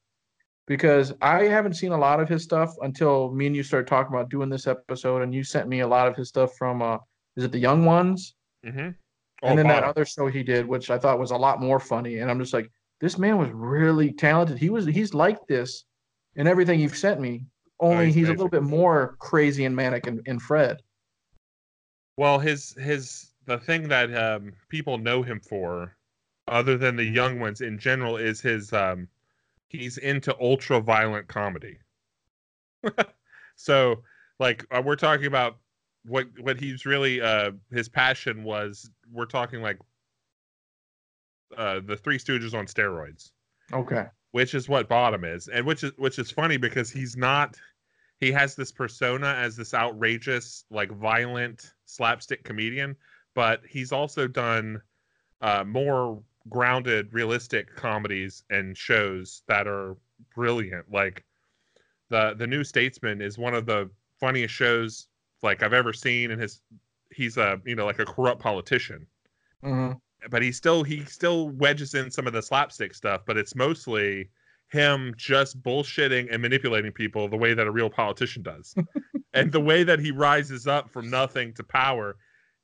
because 0.68 1.14
I 1.22 1.44
haven't 1.44 1.74
seen 1.74 1.92
a 1.92 1.98
lot 1.98 2.20
of 2.20 2.30
his 2.30 2.44
stuff 2.44 2.74
until 2.82 3.32
me 3.32 3.48
and 3.48 3.56
you 3.56 3.62
started 3.62 3.88
talking 3.88 4.14
about 4.14 4.30
doing 4.30 4.50
this 4.50 4.68
episode, 4.68 5.22
and 5.22 5.36
you 5.36 5.44
sent 5.44 5.68
me 5.68 5.82
a 5.82 5.88
lot 5.88 6.08
of 6.08 6.16
his 6.16 6.30
stuff 6.30 6.56
from 6.58 6.82
uh, 6.82 6.98
is 7.36 7.44
it 7.44 7.52
the 7.52 7.60
Young 7.60 7.86
Ones? 7.86 8.36
Mm-hmm. 8.66 8.90
and 9.42 9.58
then 9.58 9.68
that 9.68 9.84
other 9.84 10.06
show 10.06 10.28
he 10.28 10.44
did, 10.44 10.68
which 10.68 10.92
I 10.92 11.00
thought 11.00 11.18
was 11.18 11.32
a 11.32 11.36
lot 11.36 11.60
more 11.60 11.80
funny. 11.80 12.20
And 12.20 12.30
I'm 12.30 12.40
just 12.40 12.54
like, 12.54 12.72
this 13.02 13.18
man 13.18 13.38
was 13.38 13.50
really 13.52 14.14
talented. 14.14 14.58
He 14.58 14.70
was 14.70 14.86
he's 14.86 15.14
like 15.14 15.46
this 15.48 15.86
in 16.36 16.48
everything 16.48 16.80
you've 16.80 16.96
sent 16.96 17.20
me. 17.20 17.46
Only 17.80 18.06
he's 18.06 18.16
he's, 18.16 18.28
a 18.30 18.32
little 18.32 18.48
bit 18.48 18.64
more 18.64 19.16
crazy 19.20 19.66
and 19.66 19.76
manic 19.76 20.06
in, 20.06 20.22
in 20.28 20.40
Fred. 20.40 20.78
Well, 22.16 22.38
his 22.38 22.74
his 22.80 23.32
the 23.46 23.58
thing 23.58 23.88
that 23.90 24.16
um, 24.16 24.54
people 24.70 25.00
know 25.00 25.24
him 25.24 25.40
for, 25.40 25.98
other 26.48 26.78
than 26.78 26.96
the 26.96 27.04
young 27.04 27.40
ones 27.40 27.62
in 27.62 27.80
general, 27.80 28.18
is 28.18 28.40
his 28.40 28.72
um, 28.72 29.08
he's 29.68 29.98
into 29.98 30.36
ultra 30.40 30.80
violent 30.80 31.28
comedy. 31.28 31.80
so, 33.56 34.04
like, 34.40 34.64
uh, 34.70 34.82
we're 34.86 34.96
talking 34.96 35.26
about 35.26 35.58
what 36.06 36.28
what 36.40 36.60
he's 36.60 36.86
really 36.86 37.20
uh, 37.20 37.52
his 37.72 37.90
passion 37.90 38.44
was. 38.44 38.92
We're 39.12 39.26
talking 39.26 39.64
like 39.64 39.80
uh, 41.58 41.80
the 41.86 41.98
Three 41.98 42.18
Stooges 42.18 42.54
on 42.54 42.66
steroids. 42.66 43.32
Okay. 43.74 44.06
which 44.32 44.54
is 44.54 44.68
what 44.68 44.90
bottom 44.90 45.24
is. 45.24 45.48
And 45.48 45.66
which 45.66 45.84
is 45.84 45.92
which 45.98 46.20
is 46.20 46.32
funny 46.32 46.58
because 46.58 46.90
he's 46.90 47.16
not 47.16 47.56
he 48.20 48.32
has 48.32 48.56
this 48.56 48.72
persona 48.72 49.28
as 49.28 49.56
this 49.56 49.74
outrageous 49.74 50.66
like 50.70 50.92
violent 50.92 51.74
slapstick 51.86 52.44
comedian 52.44 52.96
but 53.34 53.62
he's 53.68 53.92
also 53.92 54.28
done 54.28 54.82
uh, 55.42 55.64
more 55.64 56.22
grounded 56.50 57.14
realistic 57.14 57.74
comedies 57.76 58.44
and 58.50 58.78
shows 58.78 59.44
that 59.48 59.68
are 59.68 59.96
brilliant. 60.36 60.92
Like 60.92 61.24
the 62.10 62.36
the 62.38 62.48
new 62.48 62.64
statesman 62.64 63.22
is 63.22 63.38
one 63.38 63.54
of 63.54 63.66
the 63.66 63.90
funniest 64.20 64.54
shows 64.54 65.08
like 65.42 65.64
i've 65.64 65.74
ever 65.74 65.94
seen 65.94 66.30
and 66.30 66.40
his 66.40 66.62
he's 67.10 67.38
a 67.38 67.60
you 67.66 67.76
know 67.76 67.86
like 67.86 68.00
a 68.00 68.06
corrupt 68.06 68.42
politician. 68.42 69.08
Hmm 69.64 69.94
but 70.30 70.42
he 70.42 70.52
still 70.52 70.84
he 70.84 71.04
still 71.06 71.50
wedges 71.50 71.94
in 71.94 72.12
some 72.12 72.28
of 72.28 72.34
the 72.34 72.42
slapstick 72.42 72.94
stuff, 72.94 73.22
but 73.26 73.38
it's 73.38 73.56
mostly 73.56 74.30
him 74.70 75.14
just 75.18 75.62
bullshitting 75.62 76.28
and 76.32 76.42
manipulating 76.42 76.92
people 76.92 77.28
the 77.28 77.38
way 77.38 77.54
that 77.54 77.68
a 77.68 77.72
real 77.72 77.90
politician 77.90 78.42
does. 78.42 78.74
and 79.34 79.52
the 79.52 79.60
way 79.60 79.84
that 79.84 80.00
he 80.00 80.12
rises 80.12 80.68
up 80.68 80.90
from 80.90 81.10
nothing 81.10 81.54
to 81.54 81.64
power, 81.64 82.16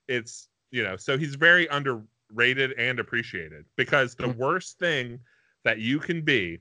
it's 0.08 0.50
you 0.72 0.84
know, 0.84 0.96
so 0.96 1.18
he's 1.18 1.36
very 1.36 1.68
underrated 1.68 2.74
and 2.78 3.00
appreciated 3.00 3.66
because 3.76 4.16
the 4.16 4.26
mm-hmm. 4.26 4.40
worst 4.40 4.78
thing 4.80 5.20
that 5.64 5.80
you 5.80 6.00
can 6.00 6.22
be, 6.22 6.60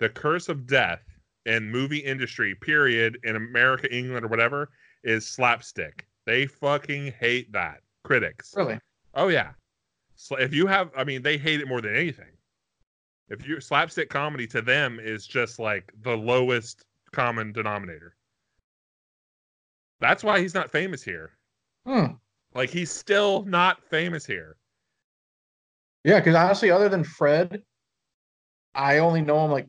the 0.00 0.08
curse 0.08 0.48
of 0.48 0.66
death 0.66 1.02
in 1.46 1.70
movie 1.70 1.98
industry, 1.98 2.54
period, 2.54 3.18
in 3.24 3.36
America, 3.36 3.92
England, 3.94 4.24
or 4.24 4.28
whatever, 4.28 4.70
is 5.02 5.26
slapstick. 5.26 6.06
They 6.26 6.46
fucking 6.46 7.12
hate 7.18 7.52
that. 7.52 7.80
Critics. 8.04 8.52
Really? 8.56 8.78
Oh 9.14 9.28
yeah. 9.28 9.52
So 10.16 10.36
if 10.36 10.54
you 10.54 10.66
have, 10.66 10.90
I 10.96 11.04
mean, 11.04 11.22
they 11.22 11.38
hate 11.38 11.60
it 11.60 11.68
more 11.68 11.80
than 11.80 11.94
anything. 11.94 12.38
If 13.28 13.46
you 13.46 13.60
slapstick 13.60 14.10
comedy 14.10 14.46
to 14.48 14.62
them 14.62 14.98
is 15.00 15.26
just 15.26 15.58
like 15.58 15.92
the 16.02 16.16
lowest 16.16 16.86
common 17.12 17.52
denominator. 17.52 18.16
That's 20.00 20.22
why 20.22 20.40
he's 20.40 20.54
not 20.54 20.70
famous 20.70 21.02
here. 21.02 21.38
Hmm. 21.86 22.14
Like 22.54 22.70
he's 22.70 22.90
still 22.92 23.44
not 23.44 23.84
famous 23.84 24.26
here. 24.26 24.56
Yeah, 26.04 26.20
because 26.20 26.34
honestly, 26.34 26.70
other 26.70 26.88
than 26.88 27.04
Fred, 27.04 27.64
I 28.74 28.98
only 28.98 29.22
know 29.22 29.44
him 29.44 29.50
like 29.50 29.68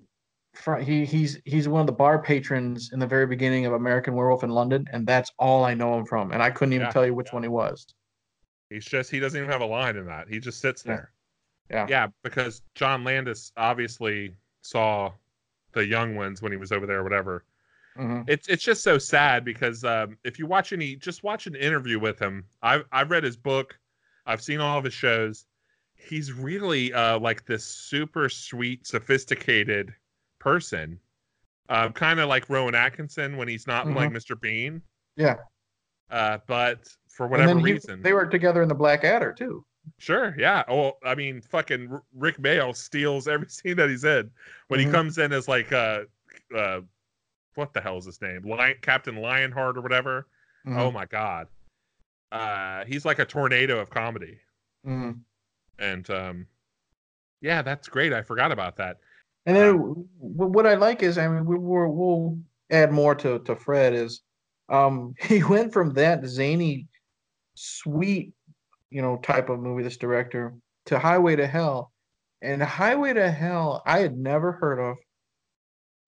he 0.84 1.06
he's 1.06 1.40
he's 1.46 1.68
one 1.68 1.82
of 1.82 1.88
the 1.88 1.94
bar 1.94 2.22
patrons 2.22 2.92
in 2.94 3.00
the 3.00 3.08
very 3.08 3.28
beginning 3.28 3.66
of 3.66 3.74
American 3.74 4.16
Werewolf 4.16 4.44
in 4.44 4.50
London, 4.50 4.86
and 4.92 5.08
that's 5.08 5.32
all 5.40 5.64
I 5.64 5.74
know 5.74 5.98
him 5.98 6.06
from. 6.06 6.32
And 6.32 6.42
I 6.44 6.52
couldn't 6.52 6.74
even 6.74 6.88
Yeah, 6.88 6.90
tell 6.90 7.06
you 7.06 7.14
which 7.16 7.32
yeah. 7.32 7.34
one 7.34 7.44
he 7.44 7.50
was. 7.50 7.95
He's 8.76 8.86
just 8.86 9.10
he 9.10 9.20
doesn't 9.20 9.38
even 9.40 9.50
have 9.50 9.62
a 9.62 9.66
line 9.66 9.96
in 9.96 10.06
that. 10.06 10.28
He 10.30 10.40
just 10.40 10.60
sits 10.60 10.84
there. 10.84 11.12
Yeah. 11.72 11.88
Yeah, 11.90 12.08
because 12.24 12.62
John 12.76 13.04
Landis 13.04 13.52
obviously 13.58 14.36
saw 14.62 15.12
the 15.72 15.86
young 15.86 16.16
ones 16.16 16.42
when 16.42 16.52
he 16.52 16.58
was 16.58 16.72
over 16.72 16.86
there 16.86 17.00
or 17.00 17.04
whatever. 17.04 17.44
hmm 17.96 18.22
it's 18.28 18.48
it's 18.50 18.64
just 18.64 18.84
so 18.84 18.98
sad 18.98 19.46
because 19.46 19.84
um, 19.84 20.18
if 20.24 20.38
you 20.40 20.46
watch 20.46 20.74
any 20.74 20.96
just 20.98 21.24
watch 21.24 21.48
an 21.48 21.56
interview 21.56 21.98
with 22.00 22.20
him 22.20 22.44
i've 22.62 22.84
i've 22.92 23.10
read 23.12 23.24
his 23.24 23.38
book 23.38 23.80
i've 24.26 24.42
seen 24.42 24.60
all 24.60 24.78
of 24.78 24.84
his 24.84 24.94
shows 24.94 25.46
he's 25.96 26.34
really 26.34 26.92
uh, 26.94 27.18
like 27.20 27.46
this 27.46 27.64
super 27.64 28.28
sweet 28.28 28.86
sophisticated 28.86 29.94
person 30.40 31.00
uh, 31.70 31.90
kind 31.90 32.20
of 32.20 32.28
like 32.28 32.50
rowan 32.50 32.76
atkinson 32.76 33.38
when 33.38 33.48
he's 33.48 33.66
not 33.68 33.86
playing 33.94 34.12
mr 34.12 34.40
bean 34.40 34.82
Yeah. 35.16 35.38
Uh, 36.12 36.38
but 36.48 36.88
for 37.10 37.28
whatever 37.28 37.58
he- 37.60 37.74
reason 37.74 38.02
they 38.02 38.14
worked 38.14 38.32
together 38.32 38.62
in 38.62 38.68
the 38.70 38.76
Black 38.76 39.04
Adder 39.04 39.34
too. 39.34 39.66
Sure, 40.00 40.36
yeah. 40.38 40.64
Oh, 40.68 40.94
I 41.06 41.14
mean, 41.16 41.42
fucking 41.42 42.00
Rik 42.14 42.38
Mayall 42.38 42.76
steals 42.76 43.28
every 43.28 43.48
scene 43.50 43.78
that 43.78 43.90
he's 43.90 44.04
in 44.04 44.30
when 44.68 44.80
he 44.80 44.86
Mhm. 44.86 44.92
comes 44.92 45.18
in 45.18 45.32
as 45.32 45.48
like 45.48 45.72
uh, 45.72 46.02
uh, 46.56 46.82
what 47.56 47.74
the 47.74 47.82
hell 47.82 47.98
is 47.98 48.06
his 48.06 48.22
name? 48.22 48.42
Lion 48.44 48.76
Captain 48.82 49.16
Lionheart 49.16 49.78
or 49.78 49.82
whatever. 49.82 50.28
Mhm. 50.68 50.78
Oh 50.80 50.92
my 50.92 51.06
god, 51.06 51.48
uh, 52.32 52.84
he's 52.86 53.06
like 53.06 53.20
a 53.20 53.26
tornado 53.26 53.80
of 53.80 53.90
comedy, 53.90 54.40
Mhm. 54.86 55.20
and 55.80 56.10
um, 56.10 56.48
yeah, 57.42 57.62
that's 57.62 57.88
great. 57.88 58.12
I 58.14 58.22
forgot 58.24 58.52
about 58.52 58.76
that. 58.78 58.98
And 59.46 59.56
then 59.56 59.78
w- 59.78 60.08
what 60.20 60.66
I 60.66 60.74
like 60.74 61.04
is, 61.04 61.20
I 61.20 61.28
mean, 61.28 61.46
we, 61.46 61.56
we're, 61.58 61.88
we'll 61.88 62.40
add 62.72 62.92
more 62.92 63.14
to, 63.14 63.38
to 63.40 63.56
Fred 63.56 63.94
is, 63.94 64.22
um, 64.70 65.14
he 65.22 65.44
went 65.44 65.74
from 65.74 65.94
that 65.94 66.26
zany, 66.26 66.88
sweet, 67.56 68.34
you 68.90 69.02
know, 69.02 69.18
type 69.18 69.50
of 69.50 69.60
movie, 69.60 69.84
this 69.84 69.98
director, 69.98 70.54
to 70.88 71.00
Highway 71.00 71.36
to 71.36 71.48
Hell. 71.48 71.92
And 72.42 72.62
Highway 72.62 73.14
to 73.14 73.32
Hell, 73.32 73.82
I 73.86 74.00
had 74.00 74.18
never 74.18 74.52
heard 74.54 74.80
of. 74.80 74.98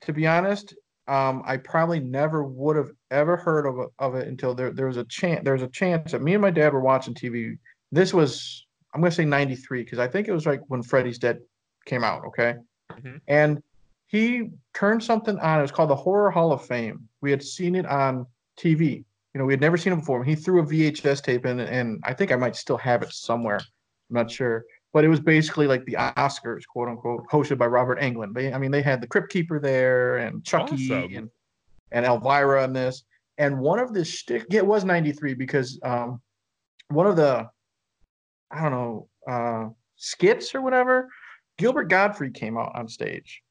To 0.02 0.14
be 0.14 0.28
honest, 0.28 0.76
um, 1.08 1.42
I 1.46 1.58
probably 1.58 2.00
never 2.00 2.44
would 2.44 2.76
have 2.76 2.92
ever 3.10 3.36
heard 3.38 3.66
of, 3.66 3.80
it- 3.80 3.90
of 3.98 4.16
it 4.16 4.28
until 4.28 4.54
there, 4.54 4.72
there 4.72 4.88
was 4.88 4.98
a 4.98 5.06
chance. 5.06 5.44
There 5.44 5.54
was 5.54 5.64
a 5.64 5.68
chance 5.70 6.12
that 6.12 6.22
me 6.22 6.34
and 6.34 6.42
my 6.42 6.52
dad 6.52 6.74
were 6.74 6.82
watching 6.82 7.14
TV. 7.16 7.58
This 7.92 8.14
was, 8.14 8.68
I'm 8.94 9.02
going 9.02 9.10
to 9.10 9.16
say 9.16 9.26
93, 9.26 9.84
because 9.84 10.00
I 10.00 10.08
think 10.08 10.28
it 10.28 10.34
was 10.34 10.46
like 10.46 10.62
when 10.68 10.84
Freddy's 10.84 11.18
Dead 11.18 11.40
came 11.86 12.04
out. 12.04 12.24
Okay 12.28 12.56
and 13.28 13.62
he 14.08 14.50
turned 14.74 15.04
something 15.04 15.38
on. 15.40 15.60
It 15.60 15.62
was 15.64 15.72
called 15.72 15.90
the 15.90 15.96
Horror 15.96 16.32
Hall 16.32 16.52
of 16.52 16.66
Fame. 16.66 17.08
We 17.22 17.32
had 17.32 17.44
seen 17.44 17.76
it 17.76 17.86
on 17.86 18.26
TV. 18.58 19.04
You 19.34 19.40
know, 19.40 19.46
we 19.46 19.54
had 19.54 19.62
never 19.62 19.78
seen 19.78 19.94
him 19.94 20.00
before. 20.00 20.24
He 20.24 20.36
threw 20.36 20.62
a 20.62 20.66
VHS 20.66 21.22
tape 21.22 21.46
in, 21.46 21.60
and 21.60 22.02
I 22.04 22.14
think 22.14 22.32
I 22.32 22.36
might 22.36 22.56
still 22.56 22.78
have 22.78 23.04
it 23.04 23.14
somewhere. 23.14 23.60
I'm 23.60 24.16
not 24.16 24.32
sure, 24.32 24.66
but 24.94 25.04
it 25.04 25.10
was 25.10 25.20
basically 25.20 25.68
like 25.68 25.86
the 25.86 25.94
Oscars, 25.94 26.66
quote 26.66 26.88
unquote, 26.90 27.24
hosted 27.32 27.58
by 27.58 27.68
Robert 27.68 28.00
Englund. 28.00 28.34
They, 28.34 28.52
I 28.54 28.58
mean, 28.58 28.72
they 28.72 28.82
had 28.82 29.02
the 29.02 29.08
Crypt 29.08 29.30
Keeper 29.30 29.60
there, 29.60 30.18
and 30.18 30.44
Chucky, 30.44 30.92
Awesome. 30.92 31.16
and 31.16 31.30
and 31.92 32.06
Elvira 32.06 32.64
in 32.64 32.74
this. 32.74 33.04
And 33.38 33.60
one 33.60 33.80
of 33.80 33.94
the 33.94 34.04
shtick, 34.04 34.46
yeah, 34.50 34.60
it 34.60 34.66
was 34.66 34.84
'93 34.84 35.36
because 35.36 35.80
um, 35.84 36.20
one 36.90 37.06
of 37.06 37.16
the, 37.16 37.48
I 38.50 38.62
don't 38.64 38.72
know, 38.72 39.08
uh, 39.30 39.70
skits 39.98 40.56
or 40.56 40.62
whatever 40.62 41.10
Gilbert 41.58 41.90
Gottfried 41.90 42.34
came 42.34 42.58
out 42.58 42.72
on 42.76 42.88
stage, 42.88 43.44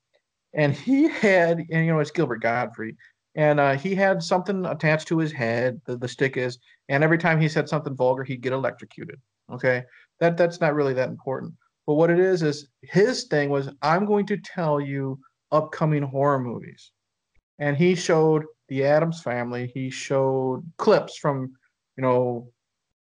and 0.55 0.73
he 0.75 1.09
had, 1.09 1.59
and 1.71 1.87
you 1.87 1.93
know, 1.93 2.01
it's 2.01 2.11
Gilbert 2.11 2.41
Gottfried, 2.41 2.97
and 3.37 3.61
uh, 3.61 3.77
he 3.77 3.95
had 3.95 4.23
something 4.23 4.65
attached 4.65 5.07
to 5.09 5.19
his 5.19 5.31
head. 5.31 5.81
The, 5.85 5.97
the 5.97 6.09
stick 6.09 6.37
is, 6.37 6.59
and 6.89 7.05
every 7.05 7.19
time 7.19 7.41
he 7.41 7.49
said 7.49 7.69
something 7.69 7.95
vulgar, 7.95 8.25
he'd 8.25 8.41
get 8.41 8.53
electrocuted. 8.53 9.21
Okay, 9.53 9.85
that 10.19 10.37
that's 10.37 10.61
not 10.61 10.75
really 10.75 10.95
that 10.95 11.11
important. 11.11 11.55
But 11.87 11.95
what 11.95 12.11
it 12.11 12.19
is 12.19 12.43
is 12.43 12.69
his 12.83 13.25
thing 13.25 13.51
was, 13.51 13.69
I'm 13.83 14.07
going 14.07 14.27
to 14.27 14.39
tell 14.39 14.81
you 14.81 15.21
upcoming 15.53 16.03
horror 16.03 16.41
movies, 16.41 16.91
and 17.59 17.77
he 17.77 17.95
showed 17.95 18.45
the 18.69 18.85
Addams 18.85 19.23
Family. 19.23 19.71
He 19.73 19.91
showed 19.91 20.65
clips 20.79 21.17
from, 21.19 21.53
you 21.97 22.03
know, 22.03 22.51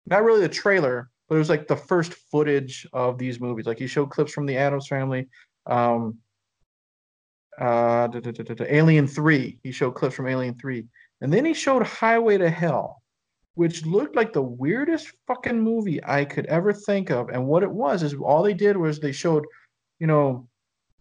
not 0.06 0.24
really 0.24 0.40
the 0.40 0.48
trailer, 0.48 1.10
but 1.28 1.36
it 1.36 1.38
was 1.38 1.50
like 1.50 1.68
the 1.68 1.76
first 1.76 2.14
footage 2.32 2.86
of 2.92 3.18
these 3.18 3.40
movies. 3.40 3.66
Like 3.66 3.78
he 3.78 3.86
showed 3.86 4.10
clips 4.10 4.32
from 4.32 4.46
the 4.46 4.56
Addams 4.56 4.88
Family, 4.88 5.28
um, 5.66 6.18
uh, 7.60 8.06
da- 8.08 8.20
da- 8.20 8.32
da- 8.32 8.74
Alien 8.74 9.06
Three. 9.06 9.58
He 9.62 9.72
showed 9.72 9.94
clips 9.94 10.14
from 10.14 10.28
Alien 10.28 10.54
Three, 10.54 10.86
and 11.20 11.32
then 11.32 11.44
he 11.44 11.54
showed 11.54 11.86
Highway 11.86 12.38
to 12.38 12.50
Hell, 12.50 13.02
which 13.54 13.86
looked 13.86 14.16
like 14.16 14.32
the 14.32 14.42
weirdest 14.42 15.12
fucking 15.26 15.60
movie 15.60 16.04
I 16.04 16.24
could 16.24 16.46
ever 16.46 16.72
think 16.72 17.10
of. 17.10 17.28
And 17.28 17.46
what 17.46 17.62
it 17.62 17.70
was 17.70 18.02
is 18.02 18.14
all 18.14 18.42
they 18.42 18.54
did 18.54 18.76
was 18.76 18.98
they 18.98 19.12
showed, 19.12 19.44
you 19.98 20.06
know, 20.06 20.48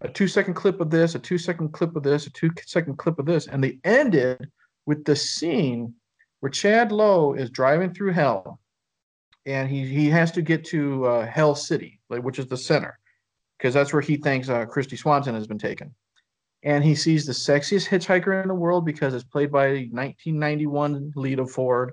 a 0.02 0.10
two 0.10 0.28
second 0.28 0.54
clip 0.54 0.82
of 0.82 0.90
this, 0.90 1.16
a 1.16 1.20
two 1.20 1.38
second 1.38 1.70
clip 1.70 1.96
of 1.96 2.04
this, 2.04 2.28
a 2.28 2.30
two 2.32 2.50
second 2.66 2.98
clip 2.98 3.20
of 3.20 3.26
this, 3.26 3.48
and 3.48 3.64
they 3.64 3.80
ended 3.84 4.50
with 4.86 5.06
the 5.06 5.16
scene 5.16 5.94
where 6.42 6.50
Chad 6.50 6.92
Lowe 6.92 7.34
is 7.34 7.50
driving 7.50 7.94
through 7.94 8.12
hell 8.12 8.60
and 9.46 9.70
he 9.70 9.86
he 9.86 10.10
has 10.10 10.32
to 10.32 10.42
get 10.42 10.64
to 10.66 11.06
uh, 11.06 11.26
Hell 11.26 11.56
City, 11.56 12.00
like 12.10 12.24
which 12.24 12.40
is 12.40 12.48
the 12.48 12.58
center, 12.58 12.98
because 13.58 13.74
that's 13.74 13.92
where 13.92 14.02
he 14.02 14.18
thinks 14.18 14.50
uh, 14.50 14.66
Kristy 14.66 14.98
Swanson 14.98 15.36
has 15.36 15.48
been 15.48 15.60
taken. 15.60 15.94
And 16.64 16.84
he 16.84 16.96
sees 16.96 17.26
the 17.26 17.34
sexiest 17.34 17.88
hitchhiker 17.88 18.42
in 18.42 18.48
the 18.48 18.54
world 18.54 18.86
because 18.86 19.14
it's 19.14 19.24
played 19.24 19.52
by 19.52 19.90
1991 19.92 21.12
Lita 21.16 21.46
Ford, 21.46 21.92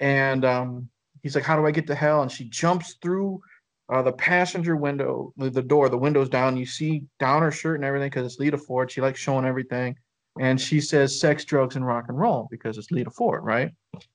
and 0.00 0.44
um, 0.44 0.88
he's 1.22 1.36
like, 1.36 1.44
"How 1.44 1.56
do 1.56 1.66
I 1.66 1.70
get 1.70 1.86
to 1.86 1.94
hell?" 1.94 2.22
And 2.22 2.30
she 2.30 2.48
jumps 2.48 2.96
through 3.00 3.40
uh, 3.88 4.02
the 4.02 4.12
passenger 4.12 4.76
window, 4.76 5.32
the, 5.36 5.50
the 5.50 5.62
door, 5.62 5.88
the 5.88 5.98
window's 5.98 6.28
down. 6.28 6.56
You 6.56 6.66
see 6.66 7.04
down 7.20 7.42
her 7.42 7.52
shirt 7.52 7.76
and 7.76 7.84
everything 7.84 8.08
because 8.10 8.26
it's 8.26 8.40
Lita 8.40 8.58
Ford. 8.58 8.90
She 8.90 9.00
likes 9.00 9.20
showing 9.20 9.44
everything, 9.44 9.96
and 10.40 10.60
she 10.60 10.80
says 10.80 11.20
sex, 11.20 11.44
drugs, 11.44 11.76
and 11.76 11.86
rock 11.86 12.06
and 12.08 12.18
roll 12.18 12.48
because 12.50 12.78
it's 12.78 12.90
Lita 12.90 13.10
Ford, 13.10 13.44
right? 13.44 13.70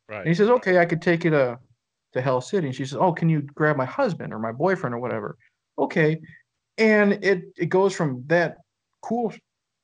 Right. 0.09 0.19
And 0.19 0.27
he 0.27 0.33
says, 0.33 0.49
"Okay, 0.49 0.79
I 0.79 0.85
could 0.85 1.01
take 1.01 1.23
you 1.23 1.31
to 1.31 1.57
to 2.13 2.21
Hell 2.21 2.41
City." 2.41 2.67
And 2.67 2.75
she 2.75 2.85
says, 2.85 2.97
"Oh, 2.99 3.13
can 3.13 3.29
you 3.29 3.41
grab 3.41 3.77
my 3.77 3.85
husband 3.85 4.33
or 4.33 4.39
my 4.39 4.51
boyfriend 4.51 4.93
or 4.93 4.99
whatever?" 4.99 5.37
Okay, 5.77 6.19
and 6.77 7.13
it 7.23 7.43
it 7.57 7.67
goes 7.67 7.95
from 7.95 8.23
that 8.27 8.57
cool, 9.01 9.33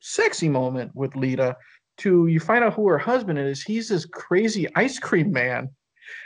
sexy 0.06 0.48
moment 0.48 0.92
with 0.94 1.16
Lita 1.16 1.58
to 1.98 2.28
you 2.28 2.40
find 2.40 2.64
out 2.64 2.74
who 2.74 2.88
her 2.88 2.98
husband 2.98 3.40
is. 3.40 3.64
He's 3.64 3.90
this 3.90 4.06
crazy 4.06 4.68
ice 4.76 5.00
cream 5.00 5.32
man, 5.32 5.70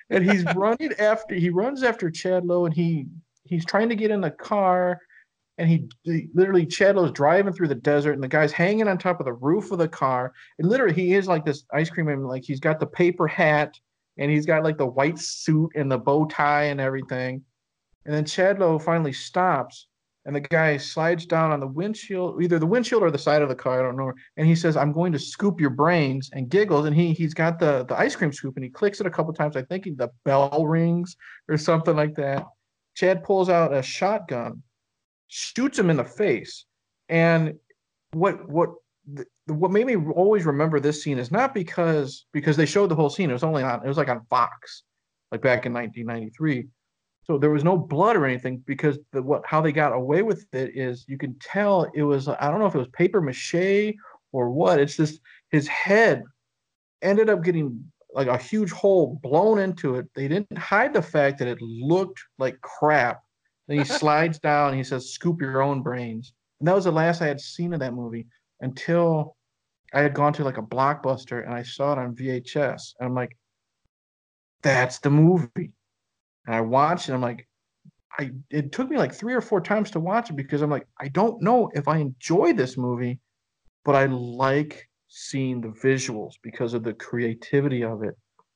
and 0.10 0.30
he's 0.30 0.44
running 0.56 0.92
after 1.00 1.36
he 1.36 1.50
runs 1.50 1.84
after 1.84 2.12
Chad 2.12 2.46
Lowe, 2.46 2.66
and 2.66 2.74
he 2.74 3.08
he's 3.46 3.66
trying 3.66 3.90
to 3.90 3.96
get 3.96 4.12
in 4.12 4.22
the 4.22 4.32
car. 4.32 5.00
And 5.58 5.68
he, 5.68 5.90
he 6.04 6.30
literally 6.34 6.66
Chad 6.66 6.96
Lowe's 6.96 7.12
driving 7.12 7.54
through 7.54 7.68
the 7.68 7.76
desert, 7.76 8.14
and 8.14 8.24
the 8.24 8.28
guy's 8.28 8.52
hanging 8.52 8.88
on 8.88 8.98
top 8.98 9.20
of 9.20 9.26
the 9.26 9.34
roof 9.34 9.72
of 9.72 9.78
the 9.78 9.90
car. 9.90 10.34
And 10.58 10.70
literally, 10.70 10.94
he 10.94 11.14
is 11.14 11.28
like 11.28 11.46
this 11.46 11.66
ice 11.74 11.90
cream 11.90 12.06
man. 12.06 12.24
Like 12.24 12.44
he's 12.44 12.62
got 12.62 12.80
the 12.80 12.88
paper 12.88 13.28
hat, 13.28 13.78
and 14.18 14.32
he's 14.32 14.46
got 14.46 14.64
like 14.64 14.78
the 14.78 14.86
white 14.86 15.20
suit 15.20 15.72
and 15.76 15.92
the 15.92 15.98
bow 15.98 16.26
tie 16.26 16.66
and 16.66 16.82
everything. 16.82 17.44
And 18.06 18.14
then 18.14 18.26
Chad 18.26 18.60
Lowe 18.60 18.80
finally 18.80 19.14
stops, 19.14 19.88
and 20.26 20.36
the 20.36 20.42
guy 20.42 20.78
slides 20.78 21.26
down 21.26 21.52
on 21.52 21.60
the 21.60 21.68
windshield, 21.68 22.42
either 22.42 22.60
the 22.60 22.66
windshield 22.66 23.04
or 23.04 23.12
the 23.12 23.18
side 23.18 23.42
of 23.42 23.50
the 23.50 23.56
car, 23.56 23.80
I 23.80 23.84
don't 23.84 23.98
know. 23.98 24.12
And 24.38 24.48
he 24.48 24.56
says, 24.56 24.76
"I'm 24.76 24.92
going 24.92 25.12
to 25.14 25.20
scoop 25.20 25.62
your 25.62 25.70
brains," 25.70 26.30
and 26.34 26.50
giggles. 26.50 26.86
And 26.86 26.96
he 26.96 27.14
he's 27.14 27.34
got 27.34 27.60
the 27.60 27.86
the 27.86 27.98
ice 27.98 28.16
cream 28.16 28.32
scoop, 28.32 28.56
and 28.56 28.64
he 28.64 28.70
clicks 28.70 29.00
it 29.00 29.08
a 29.08 29.12
couple 29.12 29.34
times. 29.34 29.56
I 29.56 29.64
think 29.64 29.86
the 29.86 30.10
bell 30.26 30.66
rings 30.66 31.16
or 31.48 31.58
something 31.58 31.96
like 31.96 32.16
that. 32.16 32.46
Chad 32.96 33.24
pulls 33.24 33.50
out 33.50 33.74
a 33.74 33.82
shotgun, 33.82 34.62
shoots 35.28 35.80
him 35.80 35.90
in 35.90 35.98
the 35.98 36.04
face, 36.04 36.66
and 37.08 37.56
what 38.12 38.48
what 38.50 38.72
the, 39.12 39.26
what 39.48 39.72
made 39.72 39.88
me 39.88 39.96
always 39.96 40.46
remember 40.46 40.80
this 40.80 41.02
scene 41.04 41.18
is 41.18 41.32
not 41.32 41.54
because 41.54 42.26
because 42.34 42.58
they 42.58 42.66
showed 42.66 42.90
the 42.90 42.96
whole 42.96 43.10
scene. 43.10 43.30
It 43.30 43.34
was 43.34 43.44
only 43.44 43.64
on 43.64 43.84
it 43.84 43.88
was 43.88 43.98
like 43.98 44.10
on 44.10 44.26
Fox, 44.30 44.84
like 45.32 45.42
back 45.42 45.66
in 45.66 45.74
1993. 45.74 46.68
So 47.30 47.38
there 47.38 47.52
was 47.52 47.64
no 47.64 47.78
blood 47.78 48.16
or 48.16 48.26
anything 48.26 48.64
because 48.66 48.98
the 49.12 49.22
what 49.22 49.44
how 49.46 49.62
they 49.62 49.72
got 49.72 49.94
away 49.94 50.24
with 50.24 50.48
it 50.52 50.76
is 50.76 51.06
you 51.08 51.16
can 51.16 51.36
tell 51.40 51.84
it 51.94 52.02
was 52.02 52.28
I 52.28 52.50
don't 52.50 52.60
know 52.60 52.66
if 52.66 52.74
it 52.74 52.80
was 52.80 52.88
paper 52.88 53.22
mache 53.22 53.94
or 54.32 54.50
what. 54.50 54.80
It's 54.80 54.98
just 54.98 55.22
his 55.52 55.68
head 55.68 56.24
ended 57.04 57.30
up 57.30 57.44
getting 57.44 57.86
like 58.16 58.28
a 58.28 58.38
huge 58.38 58.72
hole 58.72 59.20
blown 59.22 59.60
into 59.60 59.98
it. 59.98 60.08
They 60.16 60.28
didn't 60.28 60.58
hide 60.58 60.92
the 60.92 61.04
fact 61.04 61.38
that 61.38 61.48
it 61.48 61.62
looked 61.62 62.20
like 62.40 62.60
crap. 62.62 63.22
Then 63.68 63.78
he 63.78 63.86
slides 64.00 64.40
down 64.40 64.70
and 64.70 64.78
he 64.78 64.84
says, 64.84 65.14
"Scoop 65.14 65.40
your 65.40 65.62
own 65.62 65.84
brains." 65.84 66.34
And 66.60 66.68
that 66.68 66.76
was 66.76 66.86
the 66.86 66.92
last 66.92 67.22
I 67.22 67.28
had 67.28 67.40
seen 67.40 67.76
of 67.76 67.80
that 67.82 67.94
movie 67.94 68.26
until 68.62 69.36
I 69.94 70.02
had 70.02 70.16
gone 70.16 70.34
to 70.34 70.44
like 70.44 70.58
a 70.58 70.64
blockbuster 70.64 71.46
and 71.46 71.54
I 71.54 71.62
saw 71.62 71.94
it 71.94 72.00
on 72.00 72.16
VHS. 72.16 72.96
And 73.00 73.08
I'm 73.08 73.14
like, 73.14 73.38
that's 74.64 74.98
the 74.98 75.12
movie. 75.12 75.74
And 76.46 76.56
I 76.56 76.62
watched 76.62 77.08
and 77.08 77.16
I'm 77.16 77.22
like, 77.22 77.48
I 78.18 78.32
it 78.50 78.72
took 78.72 78.90
me 78.90 78.98
like 78.98 79.14
three 79.14 79.34
or 79.34 79.42
four 79.42 79.62
times 79.62 79.92
to 79.92 80.00
watch 80.00 80.30
it 80.30 80.36
because 80.36 80.62
I'm 80.62 80.70
like, 80.70 80.88
I 81.00 81.08
don't 81.10 81.42
know 81.42 81.70
if 81.74 81.88
I 81.88 81.98
enjoy 81.98 82.54
this 82.54 82.78
movie, 82.78 83.20
but 83.86 83.96
I 83.96 84.06
like 84.06 84.90
seeing 85.08 85.62
the 85.62 85.70
visuals 85.70 86.34
because 86.42 86.74
of 86.74 86.84
the 86.84 86.94
creativity 86.94 87.84
of 87.84 88.04
it. 88.04 88.16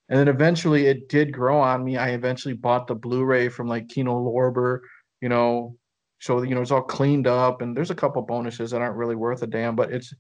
And 0.10 0.20
then 0.20 0.28
eventually 0.28 0.88
it 0.88 1.10
did 1.10 1.32
grow 1.32 1.60
on 1.60 1.84
me. 1.84 1.98
I 1.98 2.10
eventually 2.10 2.54
bought 2.54 2.88
the 2.88 2.96
Blu-ray 2.96 3.50
from 3.50 3.68
like 3.68 3.88
Kino 3.90 4.14
Lorber, 4.14 4.80
you 5.22 5.30
know, 5.30 5.78
so 6.20 6.42
you 6.42 6.56
know 6.56 6.62
it's 6.62 6.72
all 6.72 6.82
cleaned 6.82 7.28
up 7.28 7.62
and 7.62 7.76
there's 7.76 7.92
a 7.92 7.96
couple 7.96 8.22
bonuses 8.22 8.72
that 8.72 8.82
aren't 8.82 8.96
really 8.96 9.16
worth 9.16 9.44
a 9.44 9.48
damn, 9.48 9.76
but 9.76 9.92
it's 9.92 10.14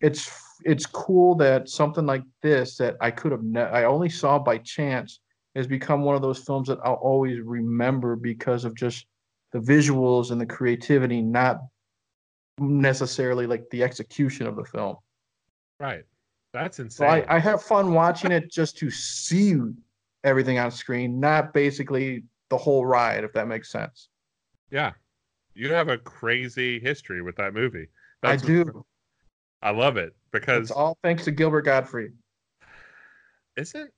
it's 0.00 0.30
it's 0.64 0.86
cool 0.86 1.34
that 1.36 1.68
something 1.68 2.06
like 2.06 2.22
this 2.42 2.76
that 2.76 2.96
I 3.00 3.10
could 3.10 3.32
have 3.32 3.42
ne- 3.42 3.60
I 3.60 3.84
only 3.84 4.08
saw 4.08 4.38
by 4.38 4.58
chance 4.58 5.20
has 5.54 5.66
become 5.66 6.02
one 6.02 6.14
of 6.14 6.22
those 6.22 6.38
films 6.38 6.68
that 6.68 6.78
I'll 6.84 6.94
always 6.94 7.40
remember 7.40 8.16
because 8.16 8.64
of 8.64 8.74
just 8.74 9.06
the 9.52 9.58
visuals 9.58 10.30
and 10.30 10.40
the 10.40 10.46
creativity, 10.46 11.20
not 11.20 11.60
necessarily 12.58 13.46
like 13.46 13.64
the 13.70 13.82
execution 13.82 14.46
of 14.46 14.56
the 14.56 14.64
film. 14.64 14.96
Right. 15.78 16.04
That's 16.52 16.76
So 16.78 16.84
insane. 16.84 17.24
I, 17.28 17.36
I 17.36 17.38
have 17.38 17.62
fun 17.62 17.94
watching 17.94 18.32
it 18.32 18.50
just 18.50 18.76
to 18.78 18.90
see 18.90 19.56
everything 20.24 20.58
on 20.58 20.70
screen, 20.70 21.18
not 21.18 21.52
basically 21.52 22.24
the 22.48 22.58
whole 22.58 22.84
ride, 22.84 23.24
if 23.24 23.32
that 23.32 23.48
makes 23.48 23.70
sense. 23.70 24.08
yeah. 24.70 24.92
You 25.54 25.72
have 25.72 25.88
a 25.88 25.98
crazy 25.98 26.78
history 26.78 27.22
with 27.22 27.34
that 27.36 27.52
movie. 27.54 27.88
I 28.22 28.36
That's- 28.36 28.42
do. 28.46 28.84
I 29.62 29.70
love 29.70 29.96
it 29.96 30.14
because 30.30 30.62
It's 30.62 30.70
all 30.70 30.96
thanks 31.02 31.24
to 31.24 31.32
Gilbert 31.32 31.62
Gottfried. 31.62 32.12
isn't 33.56 33.90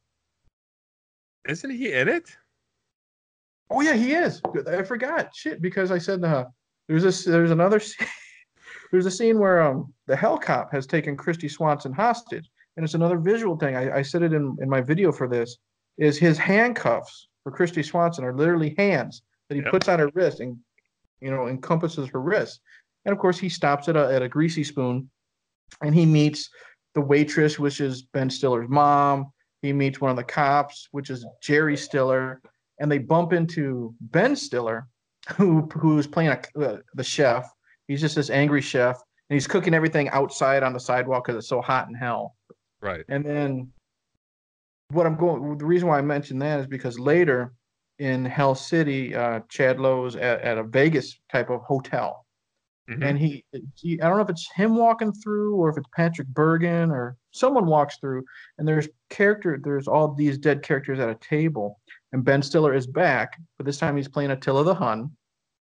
isn't 1.48 1.70
he 1.70 1.92
in 1.92 2.08
it? 2.08 2.36
Oh 3.70 3.80
yeah, 3.80 3.94
he 3.94 4.12
is. 4.12 4.40
I 4.66 4.82
forgot. 4.82 5.34
Shit, 5.34 5.62
because 5.62 5.90
I 5.90 5.98
said 5.98 6.22
uh, 6.24 6.44
there's 6.88 7.02
this 7.02 7.24
there's 7.24 7.50
another 7.50 7.80
scene, 7.80 8.06
there's 8.92 9.06
a 9.06 9.10
scene 9.10 9.38
where 9.38 9.62
um 9.62 9.92
the 10.06 10.16
Hell 10.16 10.38
Cop 10.38 10.70
has 10.72 10.86
taken 10.86 11.16
Kristy 11.16 11.50
Swanson 11.50 11.92
hostage, 11.92 12.50
and 12.76 12.84
it's 12.84 12.94
another 12.94 13.18
visual 13.18 13.56
thing. 13.56 13.76
I, 13.76 13.98
I 13.98 14.02
said 14.02 14.22
it 14.22 14.32
in, 14.32 14.56
in 14.60 14.68
my 14.68 14.80
video 14.80 15.10
for 15.12 15.28
this. 15.28 15.56
Is 15.98 16.18
his 16.18 16.38
handcuffs 16.38 17.28
for 17.42 17.52
Kristy 17.52 17.84
Swanson 17.84 18.24
are 18.24 18.34
literally 18.34 18.74
hands 18.78 19.22
that 19.48 19.56
he 19.56 19.62
Yep. 19.62 19.70
puts 19.70 19.88
on 19.88 19.98
her 19.98 20.10
wrist 20.14 20.40
and 20.40 20.56
you 21.20 21.30
know 21.30 21.48
encompasses 21.48 22.08
her 22.08 22.20
wrist. 22.20 22.60
And 23.04 23.12
of 23.12 23.18
course, 23.18 23.38
he 23.38 23.48
stops 23.48 23.88
at 23.88 23.96
a 23.96 24.12
at 24.14 24.22
a 24.22 24.28
greasy 24.28 24.64
spoon, 24.64 25.10
and 25.80 25.94
he 25.94 26.06
meets 26.06 26.50
the 26.94 27.00
waitress, 27.00 27.58
which 27.58 27.80
is 27.80 28.02
Ben 28.02 28.28
Stiller's 28.28 28.68
mom. 28.68 29.31
He 29.62 29.72
meets 29.72 30.00
one 30.00 30.10
of 30.10 30.16
the 30.16 30.24
cops, 30.24 30.88
which 30.90 31.08
is 31.08 31.24
Jerry 31.40 31.76
Stiller, 31.76 32.42
and 32.80 32.90
they 32.90 32.98
bump 32.98 33.32
into 33.32 33.94
Ben 34.00 34.34
Stiller, 34.34 34.88
who 35.36 35.68
who's 35.72 36.06
playing 36.06 36.30
a, 36.30 36.60
uh, 36.60 36.78
the 36.94 37.04
chef. 37.04 37.48
He's 37.86 38.00
just 38.00 38.16
this 38.16 38.28
angry 38.28 38.60
chef, 38.60 38.96
and 39.30 39.34
he's 39.34 39.46
cooking 39.46 39.72
everything 39.72 40.08
outside 40.10 40.62
on 40.62 40.72
the 40.72 40.80
sidewalk 40.80 41.24
because 41.24 41.38
it's 41.38 41.48
so 41.48 41.60
hot 41.60 41.88
in 41.88 41.94
hell. 41.94 42.36
Right. 42.80 43.04
And 43.08 43.24
then 43.24 43.70
what 44.90 45.06
I'm 45.06 45.16
going, 45.16 45.56
the 45.56 45.64
reason 45.64 45.88
why 45.88 45.98
I 45.98 46.02
mentioned 46.02 46.42
that 46.42 46.60
is 46.60 46.66
because 46.66 46.98
later 46.98 47.52
in 47.98 48.24
Hell 48.24 48.54
City, 48.54 49.14
uh, 49.14 49.40
Chad 49.48 49.78
Lowe's 49.78 50.16
at, 50.16 50.40
at 50.40 50.58
a 50.58 50.64
Vegas 50.64 51.18
type 51.30 51.50
of 51.50 51.62
hotel. 51.62 52.26
Mhm. 52.90 53.04
And 53.04 53.18
he, 53.18 53.44
he, 53.76 54.00
I 54.00 54.08
don't 54.08 54.16
know 54.16 54.24
if 54.24 54.30
it's 54.30 54.50
him 54.54 54.74
walking 54.74 55.12
through 55.12 55.54
or 55.54 55.68
if 55.70 55.76
it's 55.76 55.88
Patrick 55.94 56.26
Bergin 56.28 56.90
or 56.90 57.16
someone 57.30 57.66
walks 57.66 57.98
through, 57.98 58.24
and 58.58 58.66
there's 58.66 58.88
character, 59.08 59.58
there's 59.62 59.86
all 59.86 60.12
these 60.14 60.36
dead 60.36 60.62
characters 60.62 60.98
at 60.98 61.08
a 61.08 61.14
table, 61.16 61.78
and 62.12 62.24
Ben 62.24 62.42
Stiller 62.42 62.74
is 62.74 62.86
back, 62.88 63.38
but 63.56 63.66
this 63.66 63.78
time 63.78 63.96
he's 63.96 64.08
playing 64.08 64.32
Attila 64.32 64.64
the 64.64 64.74
Hun. 64.74 65.10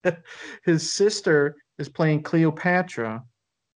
His 0.65 0.93
sister 0.93 1.55
is 1.79 1.89
playing 1.89 2.23
Cleopatra, 2.23 3.23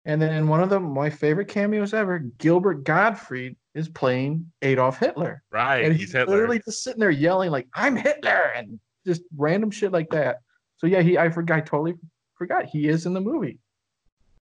and 0.04 0.20
then 0.22 0.32
in 0.34 0.48
one 0.48 0.62
of 0.62 0.70
the 0.70 0.80
my 0.80 1.10
favorite 1.10 1.48
cameos 1.48 1.92
ever, 1.94 2.18
Gilbert 2.38 2.84
Gottfried 2.84 3.56
is 3.74 3.88
playing 3.88 4.50
Adolf 4.62 4.98
Hitler. 4.98 5.42
right. 5.52 5.84
and 5.84 5.92
he's 5.92 6.02
he's 6.06 6.12
Hitler. 6.12 6.34
literally 6.34 6.60
just 6.64 6.82
sitting 6.82 7.00
there 7.00 7.10
yelling 7.10 7.50
like 7.50 7.68
"I'm 7.74 7.94
Hitler" 7.96 8.52
and 8.56 8.80
just 9.06 9.22
random 9.36 9.70
shit 9.70 9.92
like 9.92 10.10
that. 10.10 10.38
So 10.78 10.86
yeah, 10.86 11.02
he 11.02 11.18
I 11.18 11.28
forgot 11.30 11.58
I 11.58 11.60
totally 11.60 11.94
forgot 12.38 12.64
he 12.66 12.88
is 12.88 13.04
in 13.06 13.12
the 13.12 13.20
movie. 13.20 13.58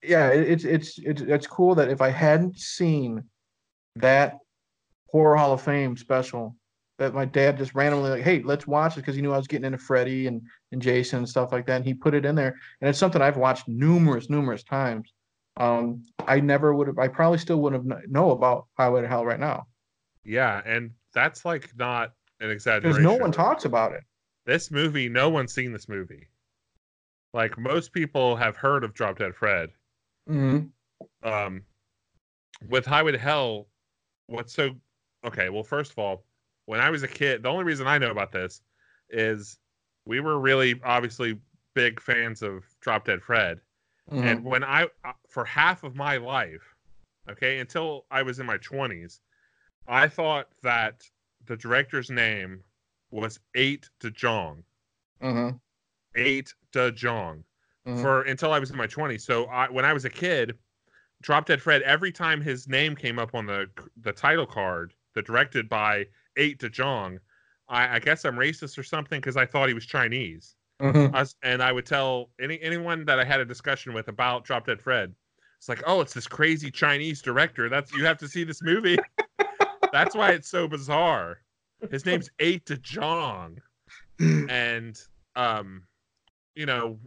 Yeah, 0.02 0.28
it, 0.30 0.48
it's 0.50 0.64
it's 0.64 0.98
it's 0.98 1.22
it's 1.22 1.46
cool 1.46 1.74
that 1.76 1.88
if 1.88 2.02
I 2.02 2.10
hadn't 2.10 2.58
seen 2.58 3.24
that 3.96 4.38
horror 5.08 5.36
Hall 5.36 5.52
of 5.52 5.62
Fame 5.62 5.96
special, 5.96 6.56
that 6.98 7.14
my 7.14 7.24
dad 7.24 7.56
just 7.56 7.74
randomly 7.74 8.10
like, 8.10 8.22
hey, 8.22 8.42
let's 8.42 8.66
watch 8.66 8.94
it 8.94 9.00
because 9.00 9.14
he 9.16 9.22
knew 9.22 9.32
I 9.32 9.36
was 9.38 9.46
getting 9.46 9.64
into 9.64 9.78
Freddy 9.78 10.26
and 10.26 10.42
and 10.72 10.82
Jason 10.82 11.18
and 11.20 11.28
stuff 11.28 11.52
like 11.52 11.66
that, 11.66 11.76
and 11.76 11.84
he 11.84 11.94
put 11.94 12.14
it 12.14 12.26
in 12.26 12.34
there, 12.34 12.54
and 12.80 12.90
it's 12.90 12.98
something 12.98 13.22
I've 13.22 13.36
watched 13.38 13.68
numerous 13.68 14.28
numerous 14.28 14.62
times. 14.62 15.12
Um, 15.56 16.02
I 16.26 16.40
never 16.40 16.74
would 16.74 16.88
have, 16.88 16.98
I 16.98 17.06
probably 17.06 17.38
still 17.38 17.60
wouldn't 17.60 17.88
have 17.92 18.10
know 18.10 18.32
about 18.32 18.66
Highway 18.76 19.02
to 19.02 19.08
Hell 19.08 19.24
right 19.24 19.38
now 19.38 19.68
Yeah, 20.24 20.60
and 20.66 20.90
that's 21.14 21.44
like 21.44 21.70
not 21.78 22.10
an 22.40 22.50
exaggeration. 22.50 22.82
because 22.82 22.96
exaggeration. 22.98 23.18
no 23.18 23.22
one 23.22 23.30
talks 23.30 23.64
about 23.64 23.92
it. 23.92 24.00
This 24.46 24.72
movie, 24.72 25.08
no 25.08 25.28
one's 25.30 25.54
seen 25.54 25.72
this 25.72 25.88
movie. 25.88 26.26
Like 27.34 27.58
most 27.58 27.92
people 27.92 28.36
have 28.36 28.56
heard 28.56 28.84
of 28.84 28.94
Drop 28.94 29.18
Dead 29.18 29.34
Fred. 29.34 29.70
Mm-hmm. 30.30 31.28
Um, 31.28 31.62
with 32.68 32.86
Highway 32.86 33.12
to 33.12 33.18
Hell, 33.18 33.66
what's 34.28 34.54
so 34.54 34.70
okay? 35.26 35.48
Well, 35.50 35.64
first 35.64 35.90
of 35.90 35.98
all, 35.98 36.24
when 36.66 36.80
I 36.80 36.90
was 36.90 37.02
a 37.02 37.08
kid, 37.08 37.42
the 37.42 37.48
only 37.48 37.64
reason 37.64 37.88
I 37.88 37.98
know 37.98 38.12
about 38.12 38.30
this 38.30 38.62
is 39.10 39.58
we 40.06 40.20
were 40.20 40.38
really 40.38 40.80
obviously 40.84 41.38
big 41.74 42.00
fans 42.00 42.40
of 42.40 42.64
Drop 42.80 43.04
Dead 43.04 43.20
Fred. 43.20 43.60
Mm-hmm. 44.10 44.26
And 44.26 44.44
when 44.44 44.62
I, 44.62 44.84
uh, 45.04 45.12
for 45.28 45.44
half 45.44 45.82
of 45.82 45.96
my 45.96 46.18
life, 46.18 46.62
okay, 47.28 47.58
until 47.58 48.06
I 48.10 48.22
was 48.22 48.38
in 48.38 48.46
my 48.46 48.58
20s, 48.58 49.18
I 49.88 50.06
thought 50.08 50.48
that 50.62 51.02
the 51.46 51.56
director's 51.56 52.10
name 52.10 52.62
was 53.10 53.40
eight 53.56 53.88
to 54.00 54.10
Jong. 54.10 54.62
Mhm. 55.20 55.58
Eight 56.16 56.52
to 56.72 56.92
Jong. 56.92 57.44
Mhm. 57.86 58.00
for 58.00 58.22
until 58.22 58.50
I 58.50 58.58
was 58.58 58.70
in 58.70 58.78
my 58.78 58.86
20s. 58.86 59.20
So 59.26 59.44
I, 59.44 59.68
when 59.68 59.84
I 59.84 59.92
was 59.92 60.06
a 60.06 60.10
kid, 60.10 60.56
Drop 61.20 61.44
Dead 61.44 61.60
Fred, 61.60 61.82
every 61.82 62.10
time 62.12 62.40
his 62.40 62.66
name 62.66 62.96
came 62.96 63.18
up 63.18 63.34
on 63.34 63.44
the 63.46 63.66
the 64.00 64.12
title 64.12 64.46
card, 64.46 64.94
the 65.14 65.20
directed 65.22 65.68
by 65.68 66.06
Eight 66.38 66.58
De 66.58 66.70
Jong, 66.70 67.18
I, 67.68 67.96
I 67.96 67.98
guess 67.98 68.24
I'm 68.24 68.36
racist 68.36 68.78
or 68.78 68.82
something 68.82 69.20
because 69.20 69.36
I 69.36 69.44
thought 69.44 69.68
he 69.68 69.74
was 69.74 69.84
Chinese. 69.84 70.56
Mhm. 70.80 71.14
I 71.14 71.20
was, 71.20 71.36
and 71.42 71.62
I 71.62 71.72
would 71.72 71.84
tell 71.86 72.30
any 72.40 72.58
anyone 72.62 73.04
that 73.04 73.20
I 73.20 73.24
had 73.24 73.40
a 73.40 73.44
discussion 73.44 73.92
with 73.92 74.08
about 74.08 74.44
Drop 74.46 74.66
Dead 74.66 74.80
Fred, 74.80 75.14
it's 75.58 75.68
like, 75.68 75.82
oh, 75.86 76.00
it's 76.00 76.14
this 76.14 76.26
crazy 76.26 76.70
Chinese 76.70 77.20
director. 77.20 77.68
That's 77.68 77.92
you 77.92 78.04
have 78.06 78.18
to 78.18 78.28
see 78.28 78.44
this 78.44 78.62
movie. 78.62 78.96
That's 79.92 80.14
why 80.14 80.30
it's 80.30 80.48
so 80.48 80.66
bizarre. 80.66 81.42
His 81.90 82.06
name's 82.06 82.30
Eight 82.38 82.64
De 82.64 82.76
Jong, 82.78 83.60
and 84.18 84.98
um, 85.36 85.82
you 86.54 86.66
know, 86.66 86.98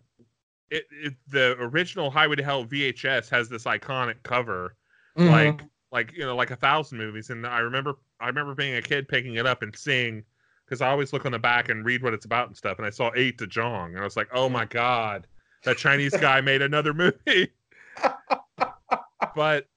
it, 0.70 0.86
it 0.92 1.14
the 1.28 1.56
original 1.60 2.10
Highway 2.10 2.36
to 2.36 2.44
Hell 2.44 2.66
VHS 2.66 3.30
has 3.30 3.50
this 3.50 3.64
iconic 3.64 4.22
cover, 4.24 4.76
Mhm. 5.18 5.32
like 5.32 5.62
like 5.92 6.12
you 6.14 6.26
know 6.26 6.36
like 6.36 6.52
a 6.52 6.56
thousand 6.56 6.98
movies, 6.98 7.30
and 7.30 7.46
I 7.46 7.60
remember 7.60 7.96
I 8.20 8.28
remember 8.28 8.54
being 8.56 8.76
a 8.76 8.82
kid 8.82 9.08
picking 9.08 9.36
it 9.36 9.46
up 9.46 9.62
and 9.62 9.76
seeing 9.76 10.24
because 10.66 10.82
I 10.82 10.90
always 10.90 11.14
look 11.14 11.26
on 11.26 11.32
the 11.32 11.40
back 11.40 11.70
and 11.70 11.86
read 11.86 12.04
what 12.04 12.14
it's 12.14 12.26
about 12.26 12.48
and 12.48 12.58
stuff, 12.58 12.78
and 12.78 12.86
I 12.86 12.90
saw 12.90 13.12
Eight 13.16 13.38
De 13.38 13.48
Jong, 13.48 13.92
and 13.94 14.00
I 14.00 14.04
was 14.04 14.18
like, 14.18 14.28
oh 14.34 14.50
my 14.50 14.66
god, 14.66 15.28
that 15.64 15.78
Chinese 15.78 16.16
guy 16.20 16.42
made 16.42 16.62
another 16.62 16.94
movie. 16.94 17.54
but 19.36 19.68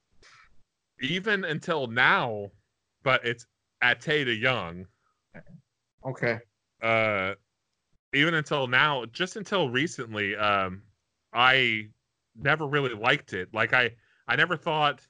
even 1.00 1.44
until 1.44 1.86
now, 1.86 2.50
but 3.02 3.24
it's 3.24 3.46
Ate 3.82 4.24
De 4.24 4.34
Young 4.34 4.86
okay. 6.04 6.38
uh 6.82 7.34
even 8.14 8.34
until 8.34 8.66
now 8.66 9.04
just 9.06 9.36
until 9.36 9.68
recently 9.68 10.36
um 10.36 10.82
i 11.32 11.86
never 12.36 12.66
really 12.66 12.94
liked 12.94 13.32
it 13.32 13.48
like 13.52 13.72
i 13.72 13.90
i 14.28 14.36
never 14.36 14.56
thought 14.56 15.06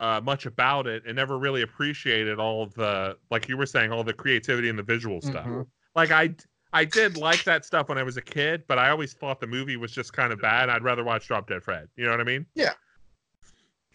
uh 0.00 0.20
much 0.22 0.46
about 0.46 0.86
it 0.86 1.02
and 1.06 1.16
never 1.16 1.38
really 1.38 1.62
appreciated 1.62 2.38
all 2.38 2.66
the 2.66 3.16
like 3.30 3.48
you 3.48 3.56
were 3.56 3.66
saying 3.66 3.92
all 3.92 4.02
the 4.04 4.12
creativity 4.12 4.68
and 4.68 4.78
the 4.78 4.82
visual 4.82 5.20
stuff 5.20 5.46
Mhm. 5.46 5.66
like 5.94 6.10
i 6.10 6.34
i 6.72 6.84
did 6.84 7.16
like 7.16 7.44
that 7.44 7.64
stuff 7.64 7.88
when 7.88 7.98
i 7.98 8.02
was 8.02 8.16
a 8.16 8.22
kid 8.22 8.64
but 8.66 8.78
i 8.78 8.88
always 8.90 9.12
thought 9.12 9.40
the 9.40 9.46
movie 9.46 9.76
was 9.76 9.92
just 9.92 10.12
kind 10.12 10.32
of 10.32 10.40
bad 10.40 10.70
i'd 10.70 10.82
rather 10.82 11.04
watch 11.04 11.26
drop 11.26 11.48
dead 11.48 11.62
fred 11.62 11.88
you 11.96 12.04
know 12.04 12.10
what 12.10 12.20
i 12.20 12.24
mean 12.24 12.46
Yeah. 12.54 12.72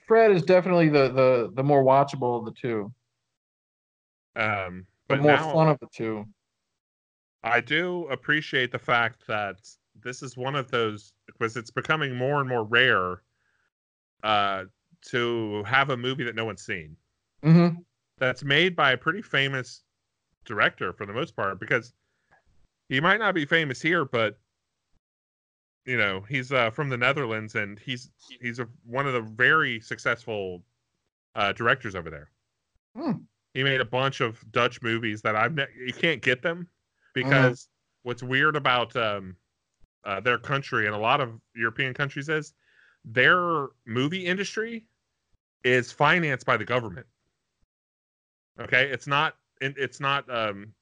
Fred 0.08 0.32
is 0.32 0.41
definitely 0.43 0.88
the 0.88 1.10
the 1.10 1.52
the 1.56 1.63
more 1.63 1.84
watchable 1.84 2.39
of 2.39 2.45
the 2.45 2.54
two. 2.54 2.93
um 4.38 4.86
The 5.10 5.15
but 5.15 5.21
more 5.21 5.36
now, 5.36 5.52
fun 5.52 5.67
of 5.67 5.78
the 5.80 5.88
two. 5.93 6.26
I 7.43 7.62
do 7.62 8.08
appreciate 8.08 8.71
the 8.71 8.80
fact 8.80 9.26
that 9.28 9.69
this 10.04 10.21
is 10.21 10.38
one 10.38 10.56
of 10.56 10.69
those 10.71 11.13
because 11.26 11.58
it's 11.58 11.71
becoming 11.71 12.15
more 12.15 12.39
and 12.39 12.50
more 12.50 12.63
rare 12.63 13.21
uh, 14.23 14.65
to 15.06 15.63
have 15.63 15.89
a 15.89 15.97
movie 15.97 16.23
that 16.23 16.36
no 16.36 16.45
one's 16.45 16.63
seen 16.63 16.95
hmm 17.43 17.69
that's 18.19 18.43
made 18.43 18.76
by 18.76 18.93
a 18.93 18.97
pretty 18.97 19.21
famous 19.21 19.84
director 20.43 20.91
for 20.91 21.06
the 21.06 21.13
most 21.13 21.36
part 21.36 21.60
because 21.60 21.93
he 22.89 23.00
might 23.00 23.19
not 23.19 23.36
be 23.36 23.45
famous 23.45 23.80
here 23.80 24.06
but 24.06 24.39
you 25.86 25.97
know 25.97 26.21
he's 26.28 26.52
uh, 26.52 26.69
from 26.69 26.89
the 26.89 26.97
Netherlands 26.97 27.56
and 27.56 27.80
he's 27.80 28.12
he's 28.41 28.60
a, 28.60 28.67
one 28.86 29.08
of 29.08 29.13
the 29.13 29.21
very 29.21 29.80
successful 29.80 30.62
uh, 31.36 31.54
directors 31.54 31.95
over 31.95 32.10
there. 32.10 32.30
Hmm. 32.95 33.23
He 33.54 33.63
made 33.63 33.80
a 33.80 33.86
bunch 33.86 34.19
of 34.21 34.43
Dutch 34.52 34.82
movies 34.82 35.21
that 35.21 35.36
I've 35.36 35.56
ne- 35.56 35.67
you 35.86 35.93
can't 35.93 36.21
get 36.21 36.41
them 36.41 36.67
because 37.23 37.69
what's 38.03 38.23
weird 38.23 38.56
about 38.56 38.95
um, 38.95 39.36
uh, 40.06 40.19
their 40.19 40.38
country 40.38 40.86
and 40.86 40.95
a 40.95 40.97
lot 40.97 41.21
of 41.21 41.39
European 41.56 41.93
countries 41.93 42.30
is 42.30 42.53
their 43.03 43.67
movie 43.86 44.25
industry 44.25 44.88
is 45.63 45.91
financed 45.91 46.45
by 46.45 46.58
the 46.58 46.65
government. 46.65 47.08
Okay, 48.60 48.89
it's 48.89 49.08
not 49.08 49.36
it's 49.62 49.99
not 49.99 50.30
um, 50.30 50.73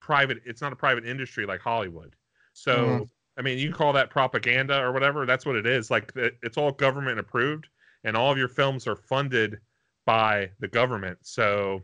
private. 0.00 0.42
It's 0.44 0.60
not 0.60 0.72
a 0.72 0.76
private 0.76 1.06
industry 1.06 1.46
like 1.46 1.60
Hollywood. 1.60 2.16
So 2.52 3.02
Mhm. 3.02 3.10
I 3.38 3.42
mean, 3.42 3.58
you 3.58 3.68
can 3.68 3.76
call 3.76 3.92
that 3.94 4.10
propaganda 4.10 4.80
or 4.80 4.92
whatever. 4.92 5.24
That's 5.26 5.46
what 5.46 5.56
it 5.56 5.66
is. 5.66 5.90
Like 5.90 6.12
it's 6.16 6.56
all 6.58 6.72
government 6.72 7.18
approved, 7.18 7.68
and 8.04 8.16
all 8.16 8.30
of 8.30 8.38
your 8.38 8.48
films 8.48 8.86
are 8.86 8.96
funded 8.96 9.60
by 10.04 10.50
the 10.60 10.68
government. 10.68 11.18
So 11.22 11.82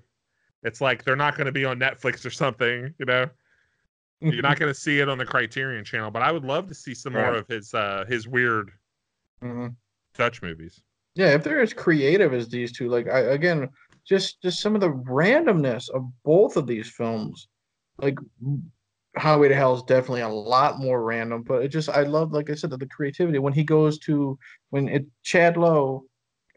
it's 0.63 0.81
like 0.81 1.05
they're 1.05 1.17
not 1.17 1.37
going 1.37 1.47
to 1.47 1.53
be 1.53 1.65
on 1.65 1.79
Netflix 1.79 2.25
or 2.27 2.31
something. 2.31 2.95
You 2.99 3.07
know, 3.07 3.31
you're 4.21 4.43
not 4.43 4.59
going 4.59 4.73
to 4.73 4.79
see 4.79 5.01
it 5.01 5.09
on 5.09 5.19
the 5.19 5.27
Criterion 5.27 5.85
Channel. 5.85 6.11
But 6.11 6.23
I 6.23 6.33
would 6.33 6.45
love 6.45 6.69
to 6.69 6.75
see 6.75 6.95
some 6.95 7.13
more 7.15 7.35
of 7.35 7.47
his 7.49 7.75
uh, 7.75 8.05
his 8.09 8.27
weird 8.27 8.73
hmm 9.41 9.69
Dutch 10.17 10.43
movies. 10.43 10.83
Yeah, 11.15 11.29
if 11.35 11.43
they're 11.45 11.61
as 11.61 11.73
creative 11.73 12.35
as 12.35 12.49
these 12.49 12.73
two, 12.73 12.89
like 12.89 13.09
I 13.09 13.21
again, 13.21 13.69
just 14.07 14.43
just 14.43 14.61
some 14.61 14.75
of 14.75 14.81
the 14.81 14.91
randomness 14.93 15.89
of 15.91 16.07
both 16.25 16.57
of 16.57 16.67
these 16.67 16.91
films, 16.91 17.49
like 17.99 18.19
Highway 19.17 19.49
to 19.49 19.55
Hell 19.55 19.75
is 19.75 19.83
definitely 19.85 20.21
a 20.21 20.29
lot 20.29 20.79
more 20.79 21.03
random, 21.03 21.43
but 21.43 21.63
it 21.63 21.69
just 21.69 21.89
I 21.89 22.03
love, 22.03 22.33
like 22.33 22.51
I 22.51 22.55
said, 22.55 22.71
the, 22.71 22.77
the 22.77 22.87
creativity 22.87 23.39
when 23.39 23.55
he 23.55 23.65
goes 23.65 23.99
to 24.01 24.39
when 24.71 24.89
it 24.89 25.07
Chad 25.23 25.57
Lowe, 25.57 26.05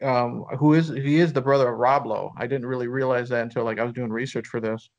um, 0.02 0.44
who 0.58 0.74
is 0.74 0.88
he 0.88 1.18
is 1.20 1.32
the 1.32 1.40
brother 1.40 1.70
of 1.72 1.78
Rob 1.78 2.06
Lowe. 2.06 2.32
I 2.36 2.46
didn't 2.46 2.66
really 2.66 2.88
realize 2.88 3.30
that 3.30 3.42
until 3.42 3.64
like 3.64 3.78
I 3.78 3.84
was 3.84 3.94
doing 3.94 4.10
research 4.12 4.46
for 4.46 4.60
this. 4.60 4.90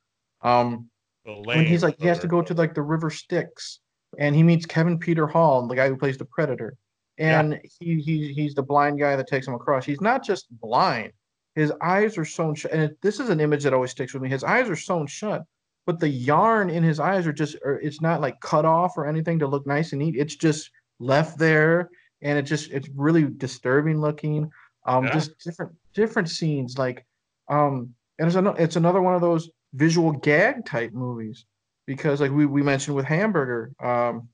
Um, 0.42 0.90
when 1.26 1.66
he's 1.66 1.84
like 1.84 2.00
he 2.00 2.08
has 2.08 2.20
to 2.20 2.28
go 2.28 2.42
to 2.42 2.54
like 2.54 2.74
the 2.74 2.82
River 2.82 3.10
Styx, 3.10 3.80
and 4.18 4.36
he 4.36 4.44
meets 4.44 4.66
Kevin 4.66 4.98
Peter 4.98 5.28
Hall, 5.28 5.68
the 5.68 5.76
guy 5.76 5.88
who 5.88 5.98
plays 5.98 6.18
the 6.18 6.26
Predator, 6.26 6.76
and 7.18 7.60
he, 7.80 8.02
he 8.02 8.34
he's 8.34 8.56
the 8.56 8.64
blind 8.64 9.00
guy 9.00 9.16
that 9.16 9.28
takes 9.28 9.48
him 9.48 9.54
across. 9.54 9.86
He's 9.86 10.02
not 10.02 10.24
just 10.24 10.48
blind; 10.60 11.14
his 11.56 11.72
eyes 11.82 12.18
are 12.18 12.26
sewn 12.26 12.56
shut. 12.56 12.72
And 12.72 12.82
it, 12.84 13.02
this 13.02 13.20
is 13.20 13.30
an 13.30 13.40
image 13.40 13.64
that 13.64 13.74
always 13.74 13.92
sticks 13.92 14.14
with 14.14 14.24
me. 14.24 14.30
His 14.30 14.44
eyes 14.44 14.70
are 14.70 14.76
sewn 14.76 15.08
shut, 15.08 15.44
but 15.86 16.00
the 16.00 16.10
yarn 16.10 16.70
in 16.70 16.84
his 16.84 17.00
eyes 17.00 17.28
are 17.28 17.34
just 17.34 17.56
or 17.64 17.80
it's 17.80 18.02
not 18.02 18.22
like 18.22 18.40
cut 18.42 18.66
off 18.66 18.98
or 18.98 19.06
anything 19.08 19.40
to 19.40 19.48
look 19.48 19.68
nice 19.68 19.92
and 19.92 20.02
neat. 20.02 20.16
It's 20.18 20.36
just 20.36 20.72
left 21.00 21.38
there, 21.38 21.90
and 22.22 22.38
it 22.38 22.44
just 22.44 22.72
it's 22.72 22.90
really 22.96 23.26
disturbing 23.26 24.02
looking. 24.02 24.50
Um, 24.86 25.06
Yeah. 25.06 25.12
just 25.12 25.38
different 25.40 25.74
different 25.94 26.30
scenes 26.30 26.78
like 26.78 27.06
um, 27.50 27.94
and 28.18 28.28
it's 28.28 28.36
another 28.36 28.60
it's 28.60 28.76
another 28.78 29.02
one 29.02 29.14
of 29.14 29.22
those 29.22 29.50
visual 29.74 30.12
gag 30.12 30.66
type 30.66 30.92
movies. 30.94 31.46
Because 31.88 32.22
like 32.22 32.32
we, 32.32 32.46
we 32.46 32.62
mentioned 32.62 32.96
with 32.96 33.06
hamburger 33.06 33.72
um 33.84 34.28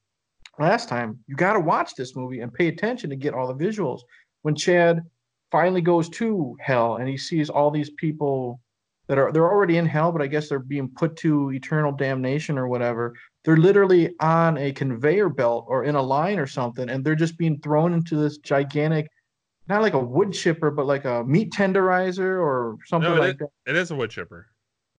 last 0.59 0.89
time 0.89 1.19
you 1.27 1.35
got 1.35 1.53
to 1.53 1.59
watch 1.59 1.95
this 1.95 2.15
movie 2.15 2.39
and 2.41 2.53
pay 2.53 2.67
attention 2.67 3.09
to 3.09 3.15
get 3.15 3.33
all 3.33 3.47
the 3.53 3.65
visuals. 3.65 4.01
When 4.41 4.55
chad 4.55 5.01
finally 5.51 5.81
goes 5.81 6.09
to 6.09 6.55
hell 6.59 6.97
and 6.97 7.07
he 7.07 7.17
sees 7.17 7.49
all 7.49 7.71
these 7.71 7.89
people 7.91 8.59
that 9.07 9.17
are 9.17 9.31
they're 9.31 9.49
already 9.49 9.77
in 9.77 9.85
hell 9.85 10.11
but 10.11 10.21
i 10.21 10.27
guess 10.27 10.49
they're 10.49 10.59
being 10.59 10.89
put 10.97 11.15
to 11.15 11.53
eternal 11.53 11.93
damnation 11.93 12.57
or 12.57 12.67
whatever 12.67 13.13
they're 13.45 13.55
literally 13.55 14.13
on 14.19 14.57
a 14.57 14.73
conveyor 14.73 15.29
belt 15.29 15.63
or 15.69 15.85
in 15.85 15.95
a 15.95 16.01
line 16.01 16.37
or 16.37 16.45
something 16.45 16.89
and 16.89 17.05
they're 17.05 17.15
just 17.15 17.37
being 17.37 17.57
thrown 17.61 17.93
into 17.93 18.17
this 18.17 18.37
gigantic 18.39 19.07
not 19.69 19.81
like 19.81 19.93
a 19.93 19.99
wood 19.99 20.33
chipper 20.33 20.69
but 20.69 20.85
like 20.85 21.05
a 21.05 21.23
meat 21.23 21.53
tenderizer 21.53 22.19
or 22.41 22.75
something 22.85 23.09
No, 23.15 23.17
like 23.17 23.35
is- 23.35 23.37
that. 23.39 23.49
It 23.71 23.75
is 23.77 23.91
a 23.91 23.95
wood 23.95 24.09
chipper. 24.09 24.47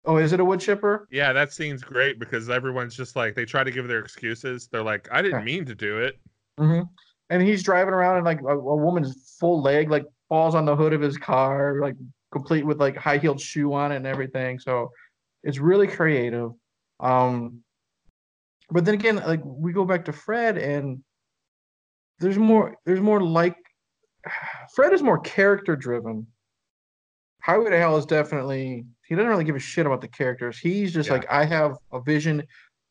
Oh 0.09 0.17
is 0.17 0.33
it 0.33 0.41
a 0.41 0.45
wood 0.45 0.59
chipper 0.61 1.07
Yeah, 1.11 1.33
that 1.33 1.53
scene's 1.53 1.83
great 1.83 2.19
because 2.19 2.51
everyone's 2.51 2.97
just 2.97 3.15
like 3.15 3.35
they 3.35 3.45
try 3.45 3.63
to 3.63 3.71
give 3.71 3.87
their 3.87 4.01
excuses. 4.01 4.69
They're 4.69 4.83
like, 4.83 5.09
I 5.13 5.23
didn't 5.23 5.45
mean 5.45 5.65
to 5.67 5.75
do 5.75 5.99
it. 5.99 6.19
hmm 6.59 6.83
And 7.31 7.43
he's 7.43 7.63
driving 7.63 7.95
around 7.95 8.17
and 8.17 8.25
like 8.25 8.41
a, 8.41 8.59
a 8.59 8.77
woman's 8.77 9.37
full 9.39 9.63
leg 9.63 9.91
like 9.91 10.05
falls 10.29 10.55
on 10.55 10.65
the 10.65 10.75
hood 10.75 10.93
of 10.93 11.01
his 11.01 11.17
car, 11.17 11.79
like 11.81 11.95
complete 12.33 12.67
with 12.67 12.81
like 12.81 12.97
high 12.97 13.19
heeled 13.19 13.41
shoe 13.41 13.73
on 13.73 13.93
it 13.93 13.97
and 13.97 14.07
everything. 14.07 14.59
So 14.59 14.91
it's 15.43 15.59
really 15.59 15.87
creative. 15.87 16.51
Um, 17.01 17.63
but 18.71 18.85
then 18.85 18.95
again, 18.95 19.17
like 19.17 19.41
we 19.45 19.73
go 19.73 19.85
back 19.85 20.05
to 20.07 20.13
Fred 20.13 20.59
and 20.59 21.03
there's 22.21 22.39
more. 22.39 22.77
There's 22.85 23.01
more 23.01 23.23
like 23.23 23.57
Fred 24.75 24.93
is 24.93 25.03
more 25.03 25.19
character 25.21 25.77
driven. 25.77 26.27
Highway 27.43 27.71
to 27.71 27.79
Hell 27.79 27.97
is 27.97 28.07
definitely 28.07 28.85
he 29.09 29.15
doesn't 29.15 29.29
really 29.31 29.45
give 29.45 29.57
a 29.57 29.61
shit 29.61 29.87
about 29.87 30.03
the 30.03 30.09
characters. 30.09 30.59
He's 30.59 30.93
just 30.93 31.09
Yeah. 31.09 31.15
like 31.15 31.31
I 31.31 31.45
have 31.47 31.77
a 31.93 32.01
vision. 32.01 32.43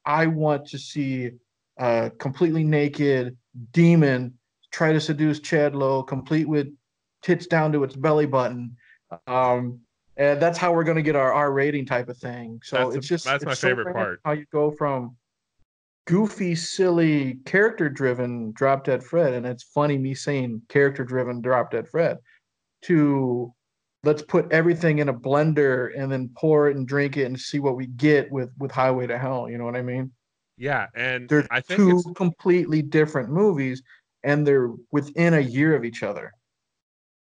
I 0.04 0.26
want 0.26 0.66
to 0.68 0.80
see 0.80 1.32
a 1.78 2.12
completely 2.18 2.64
naked 2.64 3.38
demon 3.72 4.34
try 4.72 4.92
to 4.92 5.00
seduce 5.00 5.40
Chad 5.40 5.76
Lowe, 5.76 6.02
complete 6.02 6.48
with 6.48 6.68
tits 7.22 7.46
down 7.46 7.72
to 7.74 7.84
its 7.84 7.96
belly 7.96 8.26
button. 8.26 8.76
Um, 9.28 9.80
and 10.18 10.42
that's 10.42 10.58
how 10.58 10.74
we're 10.74 10.84
going 10.84 10.98
to 10.98 11.04
get 11.04 11.16
our 11.16 11.32
R 11.32 11.52
rating 11.52 11.86
type 11.86 12.10
of 12.10 12.18
thing. 12.18 12.60
So 12.64 12.78
That's 12.78 12.96
it's 12.96 13.08
just 13.08 13.26
that's 13.26 13.46
my 13.46 13.54
so 13.54 13.68
favorite 13.68 13.94
part. 13.94 14.20
How 14.26 14.32
you 14.32 14.46
go 14.52 14.72
from 14.72 15.16
goofy, 16.06 16.56
silly, 16.56 17.36
character 17.46 17.90
driven 17.90 18.52
Drop 18.54 18.86
Dead 18.86 19.04
Fred, 19.04 19.34
and 19.34 19.46
it's 19.46 19.64
funny 19.64 20.00
me 20.00 20.16
saying 20.16 20.64
character 20.68 21.04
driven 21.04 21.42
Drop 21.42 21.70
Dead 21.70 21.88
Fred, 21.88 22.18
to 22.84 23.54
let's 24.08 24.22
put 24.22 24.50
everything 24.54 25.00
in 25.00 25.10
a 25.10 25.14
blender 25.14 25.92
and 26.00 26.10
then 26.10 26.30
pour 26.34 26.70
it 26.70 26.78
and 26.78 26.88
drink 26.88 27.18
it 27.18 27.26
and 27.26 27.38
see 27.38 27.60
what 27.60 27.76
we 27.76 27.88
get 27.88 28.32
with 28.32 28.50
with 28.58 28.72
Highway 28.72 29.06
to 29.06 29.18
Hell. 29.18 29.50
You 29.50 29.58
know 29.58 29.66
what 29.66 29.76
I 29.76 29.82
mean? 29.82 30.12
Yeah, 30.58 30.88
and 30.96 31.28
They're 31.28 31.46
I 31.52 31.60
think 31.60 31.82
two 31.82 31.98
it's, 31.98 32.10
completely 32.16 32.82
different 32.82 33.30
movies, 33.30 33.84
and 34.24 34.48
they're 34.48 34.72
within 34.94 35.34
a 35.34 35.42
year 35.42 35.76
of 35.76 35.84
each 35.84 36.04
other. 36.04 36.32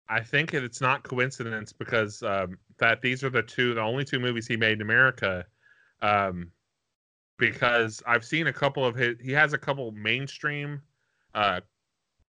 I 0.08 0.22
think 0.22 0.54
it's 0.54 0.80
not 0.80 1.02
coincidence 1.02 1.74
because 1.74 2.22
um, 2.22 2.60
that 2.78 3.02
these 3.02 3.24
are 3.24 3.32
the 3.32 3.42
two, 3.42 3.74
the 3.74 3.82
only 3.82 4.06
two 4.06 4.20
movies 4.20 4.48
he 4.48 4.56
made 4.56 4.74
in 4.74 4.82
America. 4.82 5.44
Um, 6.02 6.52
because 7.40 8.04
I've 8.06 8.24
seen 8.24 8.48
a 8.48 8.54
couple 8.54 8.86
of 8.86 8.96
his, 8.96 9.16
he 9.20 9.32
has 9.32 9.54
a 9.54 9.58
couple 9.58 9.92
mainstream 9.92 10.82
uh, 11.34 11.62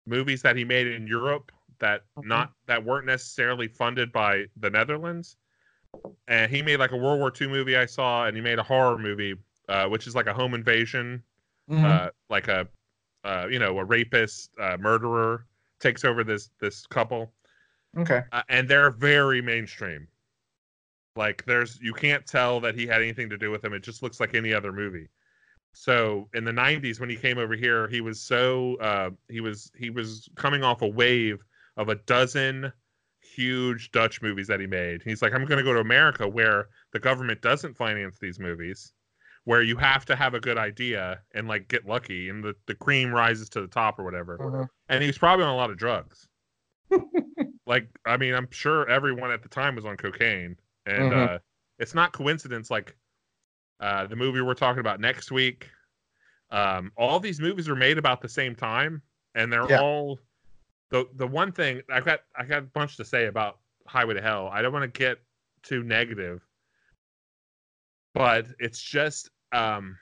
movies 0.06 0.42
that 0.42 0.56
he 0.56 0.66
made 0.66 0.88
in 0.88 1.08
Europe 1.08 1.52
that 1.82 2.06
Mhm. 2.18 2.28
not 2.28 2.54
that 2.68 2.86
weren't 2.86 3.08
necessarily 3.08 3.68
funded 3.68 4.14
by 4.14 4.46
the 4.58 4.70
Netherlands. 4.72 5.38
And 6.28 6.52
he 6.52 6.62
made 6.62 6.78
like 6.78 6.92
a 6.92 6.98
World 6.98 7.20
War 7.20 7.32
II 7.32 7.48
movie 7.50 7.78
I 7.78 7.86
saw, 7.86 8.26
and 8.26 8.36
he 8.36 8.42
made 8.42 8.60
a 8.60 8.64
horror 8.64 8.98
movie, 8.98 9.36
uh, 9.70 9.88
which 9.88 10.08
is 10.08 10.16
like 10.16 10.28
a 10.28 10.34
home 10.34 10.54
invasion 10.54 11.24
Mhm. 11.68 11.86
uh, 11.86 12.12
like 12.30 12.48
a 12.50 12.70
uh, 13.26 13.48
you 13.52 13.60
know 13.60 13.80
a 13.80 13.86
rapist 13.86 14.52
uh, 14.60 14.78
murderer 14.80 15.48
takes 15.80 16.06
over 16.06 16.24
this 16.24 16.52
this 16.60 16.86
couple 16.88 17.34
okay. 17.98 18.24
uh, 18.32 18.44
and 18.50 18.70
they're 18.70 18.92
very 18.92 19.42
mainstream 19.42 20.08
like 21.16 21.44
there's 21.46 21.80
you 21.82 21.94
can't 21.94 22.26
tell 22.26 22.60
that 22.62 22.76
he 22.76 22.88
had 22.88 23.02
anything 23.02 23.30
to 23.30 23.38
do 23.38 23.52
with 23.52 23.62
them 23.62 23.74
it 23.74 23.84
just 23.84 24.02
looks 24.02 24.20
like 24.20 24.34
any 24.34 24.54
other 24.54 24.72
movie 24.72 25.10
so 25.74 26.30
in 26.34 26.46
the 26.46 26.54
90s 26.54 27.00
when 27.00 27.10
he 27.10 27.18
came 27.18 27.40
over 27.40 27.56
here 27.56 27.88
he 27.90 28.02
was 28.02 28.22
so 28.22 28.78
uh, 28.78 29.12
he 29.30 29.42
was 29.42 29.72
he 29.78 29.90
was 29.92 30.30
coming 30.36 30.64
off 30.64 30.82
a 30.82 30.88
wave 30.88 31.44
of 31.78 31.90
a 31.90 31.96
dozen 31.96 32.72
huge 33.20 33.92
dutch 33.92 34.22
movies 34.22 34.48
that 34.48 34.60
he 34.60 34.68
made 34.68 35.02
he's 35.04 35.22
like 35.22 35.34
i'm 35.34 35.46
going 35.46 35.58
to 35.58 35.64
go 35.64 35.74
to 35.74 35.80
america 35.80 36.28
where 36.28 36.68
the 36.92 37.00
government 37.00 37.42
doesn't 37.42 37.78
finance 37.78 38.18
these 38.20 38.40
movies 38.40 38.94
where 39.44 39.62
you 39.62 39.76
have 39.76 40.06
to 40.06 40.16
have 40.16 40.34
a 40.34 40.40
good 40.40 40.58
idea 40.58 41.20
and 41.34 41.48
like 41.48 41.68
get 41.68 41.86
lucky 41.86 42.30
and 42.30 42.44
the, 42.44 42.54
the 42.68 42.76
cream 42.76 43.12
rises 43.12 43.50
to 43.50 43.62
the 43.62 43.68
top 43.68 44.00
or 44.00 44.04
whatever 44.04 44.38
Mhm. 44.40 44.68
and 44.90 45.02
he 45.02 45.08
was 45.08 45.18
probably 45.18 45.46
on 45.46 45.52
a 45.52 45.56
lot 45.56 45.70
of 45.70 45.78
drugs 45.78 46.28
like 47.66 47.88
i 48.06 48.18
mean 48.18 48.34
i'm 48.34 48.48
sure 48.52 48.90
everyone 48.90 49.32
at 49.32 49.44
the 49.44 49.50
time 49.50 49.76
was 49.76 49.86
on 49.86 49.96
cocaine 49.98 50.56
and 50.86 51.12
Mhm. 51.12 51.36
uh 51.36 51.40
it's 51.80 51.94
not 51.94 52.12
coincidence 52.12 52.70
like 52.72 52.96
uh 53.80 54.06
the 54.08 54.16
movie 54.16 54.42
we're 54.42 54.54
talking 54.54 54.80
about 54.80 55.00
next 55.00 55.32
week 55.32 55.70
um 56.50 56.92
all 56.98 57.20
these 57.20 57.40
movies 57.40 57.68
were 57.70 57.76
made 57.76 57.98
about 57.98 58.22
the 58.22 58.30
same 58.30 58.56
time 58.56 59.02
and 59.36 59.54
they're 59.54 59.70
Yeah. 59.70 59.80
all 59.80 60.20
the 60.92 61.08
the 61.16 61.26
one 61.26 61.52
thing 61.52 61.82
i 61.90 62.00
got 62.00 62.22
i 62.38 62.44
got 62.44 62.60
a 62.60 62.62
bunch 62.62 62.98
to 62.98 63.04
say 63.06 63.26
about 63.26 63.60
highway 63.88 64.14
to 64.14 64.22
hell 64.22 64.50
i 64.54 64.62
don't 64.62 64.74
want 64.74 64.84
to 64.84 65.00
get 65.00 65.18
too 65.64 65.84
negative 65.84 66.46
but 68.14 68.46
it's 68.60 68.82
just 68.82 69.30
um 69.52 69.98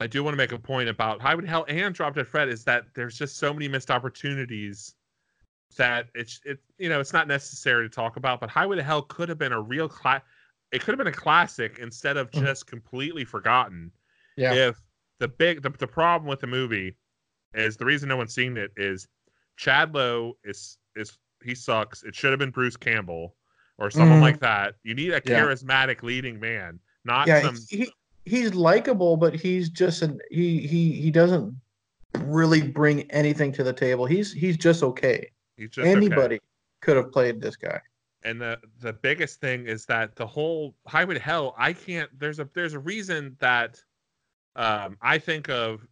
I 0.00 0.06
do 0.06 0.22
want 0.22 0.32
to 0.34 0.36
make 0.36 0.52
a 0.52 0.58
point 0.58 0.88
about 0.88 1.20
Highway 1.20 1.42
to 1.42 1.48
Hell 1.48 1.64
and 1.68 1.92
Drop 1.92 2.14
Dead 2.14 2.26
Fred 2.26 2.48
is 2.48 2.62
that 2.64 2.84
there's 2.94 3.18
just 3.18 3.36
so 3.36 3.52
many 3.52 3.66
missed 3.66 3.90
opportunities 3.90 4.94
that 5.76 6.06
it's 6.14 6.40
it 6.44 6.60
you 6.78 6.88
know 6.88 7.00
it's 7.00 7.12
not 7.12 7.26
necessary 7.26 7.88
to 7.88 7.94
talk 7.94 8.16
about. 8.16 8.40
But 8.40 8.48
Highway 8.48 8.76
to 8.76 8.82
Hell 8.82 9.02
could 9.02 9.28
have 9.28 9.38
been 9.38 9.52
a 9.52 9.60
real 9.60 9.88
class. 9.88 10.22
It 10.70 10.82
could 10.82 10.92
have 10.92 10.98
been 10.98 11.08
a 11.08 11.12
classic 11.12 11.78
instead 11.80 12.16
of 12.16 12.30
Mhm. 12.30 12.40
just 12.44 12.66
completely 12.66 13.24
forgotten. 13.24 13.90
Yeah. 14.36 14.54
If 14.54 14.80
the 15.18 15.28
big 15.28 15.62
the, 15.62 15.70
the 15.70 15.86
problem 15.86 16.28
with 16.28 16.40
the 16.40 16.46
movie 16.46 16.96
is 17.54 17.76
the 17.76 17.84
reason 17.84 18.08
no 18.08 18.16
one's 18.16 18.34
seen 18.34 18.56
it 18.56 18.70
is 18.76 19.08
Chad 19.58 19.94
Lowe 19.94 20.36
is 20.44 20.78
is 20.96 21.18
he 21.44 21.54
sucks. 21.54 22.02
It 22.04 22.14
should 22.14 22.30
have 22.30 22.38
been 22.38 22.50
Bruce 22.50 22.76
Campbell 22.76 23.34
or 23.76 23.90
someone 23.90 24.18
Mhm. 24.18 24.22
like 24.22 24.40
that. 24.40 24.76
You 24.84 24.94
need 24.94 25.10
a 25.10 25.20
Yeah. 25.24 25.40
charismatic 25.40 26.02
leading 26.02 26.40
man, 26.40 26.80
not 27.04 27.26
yeah, 27.28 27.42
some 27.42 27.56
he 27.68 27.92
he's 28.24 28.54
likable, 28.54 29.16
but 29.16 29.34
he's 29.34 29.68
just 29.68 30.02
an 30.02 30.20
he 30.30 30.66
he 30.66 30.92
he 30.92 31.10
doesn't 31.10 31.54
really 32.20 32.62
bring 32.62 33.10
anything 33.10 33.52
to 33.52 33.64
the 33.64 33.72
table. 33.72 34.06
He's 34.06 34.32
he's 34.32 34.56
just 34.56 34.82
okay. 34.82 35.30
he's 35.56 35.70
just 35.70 35.86
okay. 35.86 35.90
Anybody 35.96 36.38
could 36.80 36.96
have 36.96 37.12
played 37.12 37.40
this 37.40 37.56
guy. 37.56 37.80
and 38.22 38.40
the 38.40 38.60
the 38.80 38.92
biggest 38.92 39.40
thing 39.40 39.66
is 39.66 39.84
that 39.86 40.14
the 40.16 40.26
whole 40.26 40.74
highway 40.88 41.14
to 41.14 41.20
hell 41.20 41.54
i 41.56 41.72
can't 41.72 42.10
there's 42.18 42.40
a 42.40 42.48
there's 42.52 42.74
a 42.74 42.78
reason 42.78 43.36
that 43.38 43.80
um 44.56 44.98
i 45.00 45.16
think 45.18 45.48
of 45.48 45.86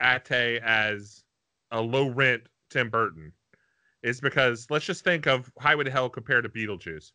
ate 0.00 0.60
as 0.62 1.24
a 1.72 1.80
low 1.80 2.08
rent 2.08 2.42
tim 2.72 2.88
burton 2.90 3.32
is 4.02 4.20
because 4.20 4.66
let's 4.70 4.84
just 4.84 5.04
think 5.04 5.26
of 5.26 5.50
highway 5.58 5.84
to 5.84 5.90
hell 5.90 6.08
compared 6.08 6.44
to 6.44 6.50
beetlejuice 6.50 7.12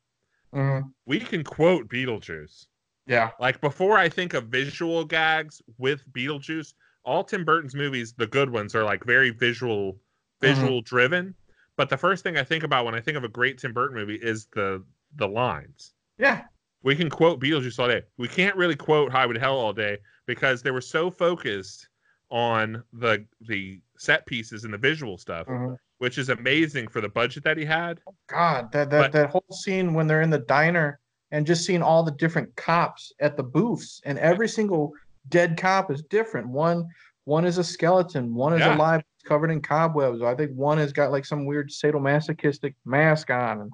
Mhm. 0.54 0.92
we 1.06 1.20
can 1.20 1.44
quote 1.44 1.90
beetlejuice 1.90 2.68
Yeah. 3.06 3.32
like 3.40 3.60
before 3.62 3.98
i 3.98 4.08
think 4.10 4.34
of 4.34 4.46
visual 4.48 5.04
gags 5.04 5.62
with 5.78 6.02
beetlejuice 6.14 6.74
all 7.04 7.24
tim 7.24 7.44
burton's 7.44 7.76
movies 7.76 8.14
the 8.14 8.28
good 8.28 8.50
ones 8.50 8.76
are 8.76 8.84
like 8.84 9.04
very 9.04 9.30
visual 9.32 10.00
visual 10.42 10.82
driven 10.82 11.34
but 11.76 11.90
the 11.90 11.98
first 11.98 12.24
thing 12.24 12.38
i 12.38 12.44
think 12.44 12.64
about 12.64 12.86
when 12.86 12.96
i 12.96 13.02
think 13.02 13.18
of 13.18 13.24
a 13.24 13.30
great 13.30 13.58
tim 13.58 13.74
burton 13.74 13.98
movie 13.98 14.16
is 14.22 14.46
the 14.54 14.84
the 15.16 15.28
lines 15.28 15.94
Yeah. 16.18 16.44
we 16.84 16.96
can 16.96 17.10
quote 17.10 17.40
Beetlejuice 17.42 17.80
all 17.80 17.88
day. 17.88 18.04
We 18.18 18.28
can't 18.28 18.56
really 18.56 18.76
quote 18.76 19.12
Highway 19.12 19.34
to 19.34 19.40
Hell 19.40 19.58
all 19.58 19.74
day 19.74 19.98
because 20.26 20.62
they 20.62 20.72
were 20.72 20.82
so 20.82 21.10
focused 21.10 21.88
on 22.30 22.84
the 22.94 23.26
the 23.48 23.82
set 23.98 24.26
pieces 24.26 24.64
and 24.64 24.74
the 24.74 24.78
visual 24.78 25.18
stuff, 25.18 25.48
Mhm. 25.48 25.78
which 26.00 26.18
is 26.18 26.30
amazing 26.30 26.88
for 26.88 27.02
the 27.02 27.10
budget 27.10 27.44
that 27.44 27.58
he 27.58 27.66
had. 27.66 28.00
God, 28.28 28.72
that 28.74 28.90
that 28.90 29.02
But- 29.02 29.12
that 29.14 29.30
whole 29.30 29.46
scene 29.52 29.94
when 29.94 30.08
they're 30.08 30.22
in 30.22 30.30
the 30.30 30.40
diner 30.40 31.00
and 31.32 31.46
just 31.48 31.66
seeing 31.66 31.82
all 31.82 32.04
the 32.04 32.12
different 32.12 32.56
cops 32.56 33.12
at 33.20 33.36
the 33.38 33.44
booths, 33.44 34.02
and 34.06 34.18
every 34.20 34.48
single 34.48 34.94
dead 35.30 35.58
cop 35.58 35.90
is 35.92 36.02
different. 36.04 36.48
One 36.48 36.88
one 37.26 37.44
is 37.44 37.58
a 37.58 37.64
skeleton, 37.64 38.34
one 38.34 38.54
is 38.54 38.62
Yeah. 38.62 38.76
alive, 38.78 39.02
covered 39.26 39.52
in 39.52 39.62
cobwebs. 39.62 40.22
I 40.22 40.34
think 40.34 40.52
one 40.54 40.78
has 40.78 40.94
got 40.94 41.12
like 41.12 41.26
some 41.26 41.46
weird 41.46 41.70
sadomasochistic 41.70 42.74
mask 42.86 43.30
on. 43.30 43.70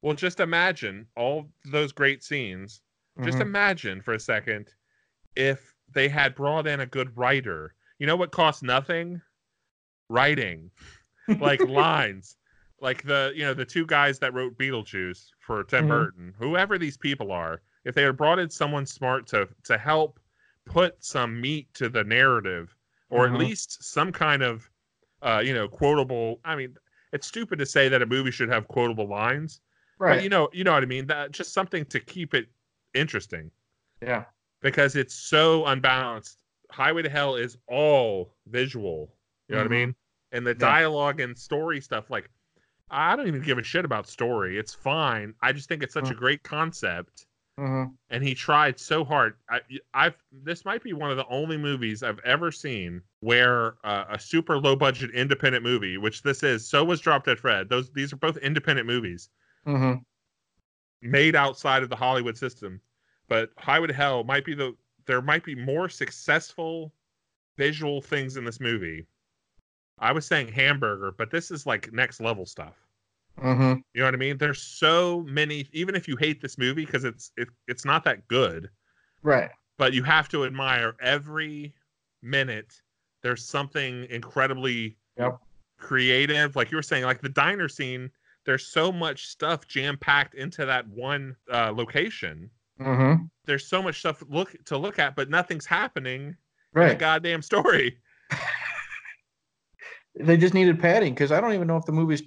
Well, 0.00 0.14
just 0.14 0.40
imagine 0.40 1.08
all 1.14 1.50
those 1.66 1.92
great 1.92 2.22
scenes. 2.22 2.80
Just 3.22 3.38
Mhm. 3.38 3.42
imagine 3.42 4.00
for 4.00 4.14
a 4.14 4.20
second 4.20 4.72
if 5.36 5.74
they 5.92 6.08
had 6.08 6.34
brought 6.34 6.66
in 6.66 6.80
a 6.80 6.86
good 6.86 7.16
writer. 7.16 7.74
You 7.98 8.06
know 8.06 8.16
what 8.16 8.30
costs 8.32 8.62
nothing? 8.62 9.20
Writing. 10.08 10.70
like 11.40 11.60
lines 11.68 12.36
like 12.80 13.02
the 13.02 13.32
you 13.36 13.42
know 13.44 13.52
the 13.52 13.64
two 13.64 13.84
guys 13.84 14.18
that 14.18 14.32
wrote 14.32 14.56
beetlejuice 14.56 15.26
for 15.40 15.62
tim 15.62 15.84
Mhm. 15.84 15.88
burton 15.88 16.34
whoever 16.38 16.78
these 16.78 16.96
people 16.96 17.30
are 17.32 17.60
if 17.84 17.94
they 17.94 18.02
had 18.02 18.16
brought 18.16 18.38
in 18.38 18.48
someone 18.48 18.86
smart 18.86 19.26
to 19.26 19.46
to 19.64 19.76
help 19.76 20.18
put 20.64 21.04
some 21.04 21.38
meat 21.38 21.68
to 21.74 21.90
the 21.90 22.02
narrative 22.04 22.74
or 23.10 23.26
Mhm. 23.28 23.34
at 23.34 23.38
least 23.38 23.82
some 23.84 24.10
kind 24.10 24.42
of 24.42 24.70
uh 25.20 25.42
you 25.44 25.52
know 25.52 25.68
quotable 25.68 26.40
i 26.46 26.56
mean 26.56 26.74
it's 27.12 27.26
stupid 27.26 27.58
to 27.58 27.66
say 27.66 27.90
that 27.90 28.00
a 28.00 28.06
movie 28.06 28.30
should 28.30 28.48
have 28.48 28.66
quotable 28.68 29.06
lines 29.06 29.60
right. 29.98 30.14
but 30.14 30.22
you 30.22 30.30
know 30.30 30.48
you 30.54 30.64
know 30.64 30.72
what 30.72 30.82
i 30.82 30.86
mean 30.86 31.06
that 31.08 31.30
just 31.30 31.52
something 31.52 31.84
to 31.84 32.00
keep 32.00 32.32
it 32.32 32.46
interesting 32.94 33.50
yeah. 34.00 34.24
Because 34.62 34.96
it's 34.96 35.14
so 35.14 35.66
unbalanced. 35.66 36.42
Highway 36.70 37.02
to 37.02 37.08
Hell 37.08 37.36
is 37.36 37.56
all 37.68 38.34
visual. 38.46 39.14
You 39.48 39.56
know 39.56 39.62
what 39.62 39.66
I 39.66 39.68
Mhm. 39.68 39.70
mean? 39.70 39.94
And 40.32 40.46
the 40.46 40.54
Yeah. 40.54 40.60
dialogue 40.60 41.20
and 41.20 41.36
story 41.36 41.80
stuff, 41.80 42.10
like 42.10 42.30
I 42.90 43.16
don't 43.16 43.28
even 43.28 43.42
give 43.42 43.58
a 43.58 43.62
shit 43.62 43.84
about 43.84 44.06
story. 44.08 44.58
It's 44.58 44.74
fine. 44.74 45.34
I 45.42 45.52
just 45.52 45.68
think 45.68 45.82
it's 45.82 45.94
such 45.94 46.10
a 46.10 46.14
Mm. 46.14 46.18
great 46.18 46.42
concept. 46.42 47.26
hmm 47.58 47.84
And 48.10 48.24
he 48.24 48.34
tried 48.34 48.78
so 48.80 49.04
hard. 49.04 49.34
I, 49.50 49.60
I've 49.94 50.16
this 50.32 50.64
might 50.64 50.82
be 50.82 50.94
one 50.94 51.10
of 51.10 51.16
the 51.18 51.26
only 51.28 51.58
movies 51.58 52.02
I've 52.02 52.20
ever 52.20 52.50
seen 52.50 53.02
where 53.20 53.76
uh, 53.84 54.06
a 54.10 54.18
super 54.18 54.58
low 54.58 54.76
budget 54.76 55.10
independent 55.10 55.62
movie, 55.62 55.98
which 55.98 56.22
this 56.22 56.42
is, 56.42 56.68
so 56.68 56.84
was 56.84 57.00
Drop 57.00 57.24
Dead 57.24 57.38
Fred. 57.38 57.68
Those 57.68 57.90
these 57.92 58.12
are 58.12 58.16
both 58.16 58.38
independent 58.38 58.86
movies 58.86 59.28
hmm 59.64 59.98
made 61.02 61.36
outside 61.36 61.82
of 61.82 61.88
the 61.88 61.96
Hollywood 61.96 62.36
system. 62.36 62.80
But 63.28 63.52
Highway 63.58 63.88
to 63.88 63.94
Hell 63.94 64.24
might 64.24 64.44
be 64.44 64.54
the 64.54 64.76
there 65.06 65.22
might 65.22 65.44
be 65.44 65.54
more 65.54 65.88
successful 65.88 66.94
visual 67.56 68.02
things 68.02 68.36
in 68.36 68.44
this 68.44 68.60
movie. 68.60 69.06
I 69.98 70.12
was 70.12 70.26
saying 70.26 70.48
hamburger, 70.48 71.12
but 71.12 71.30
this 71.30 71.50
is 71.50 71.66
like 71.66 71.92
next 71.92 72.20
level 72.20 72.46
stuff. 72.46 72.76
hmm 73.38 73.82
You 73.94 74.00
know 74.02 74.06
what 74.06 74.14
I 74.14 74.18
mean? 74.18 74.38
There's 74.38 74.62
so 74.62 75.22
many 75.22 75.68
even 75.72 75.94
if 75.94 76.06
you 76.08 76.16
hate 76.16 76.40
this 76.40 76.58
movie 76.58 76.84
because 76.84 77.04
it's 77.04 77.32
it, 77.36 77.48
it's 77.66 77.84
not 77.84 78.04
that 78.04 78.28
good, 78.28 78.70
Right. 79.22 79.50
but 79.76 79.92
you 79.92 80.02
have 80.02 80.28
to 80.30 80.44
admire 80.44 80.94
every 81.00 81.74
minute 82.22 82.82
there's 83.22 83.44
something 83.44 84.04
incredibly 84.10 84.96
Yep. 85.16 85.40
creative 85.78 86.56
like 86.56 86.70
you 86.70 86.76
were 86.76 86.82
saying 86.82 87.04
like 87.04 87.20
the 87.22 87.28
diner 87.28 87.68
scene 87.68 88.10
there's 88.44 88.66
so 88.68 88.92
much 88.92 89.26
stuff 89.28 89.66
jam 89.68 89.96
packed 89.98 90.34
into 90.34 90.64
that 90.66 90.86
one 90.88 91.36
uh, 91.52 91.72
location 91.72 92.50
hmm 92.78 93.14
there's 93.44 93.66
so 93.66 93.82
much 93.82 93.98
stuff 94.00 94.22
look 94.28 94.54
to 94.64 94.76
look 94.76 94.98
at 94.98 95.16
but 95.16 95.30
nothing's 95.30 95.66
happening 95.66 96.20
in 96.28 96.34
the 96.74 96.84
Right. 96.84 96.98
goddamn 96.98 97.42
story 97.42 97.98
They 100.20 100.36
just 100.36 100.54
needed 100.54 100.80
padding 100.80 101.14
because 101.14 101.32
I 101.32 101.40
don't 101.40 101.52
even 101.54 101.68
know 101.68 101.76
if 101.76 101.84
the 101.84 101.92
movie's 101.92 102.22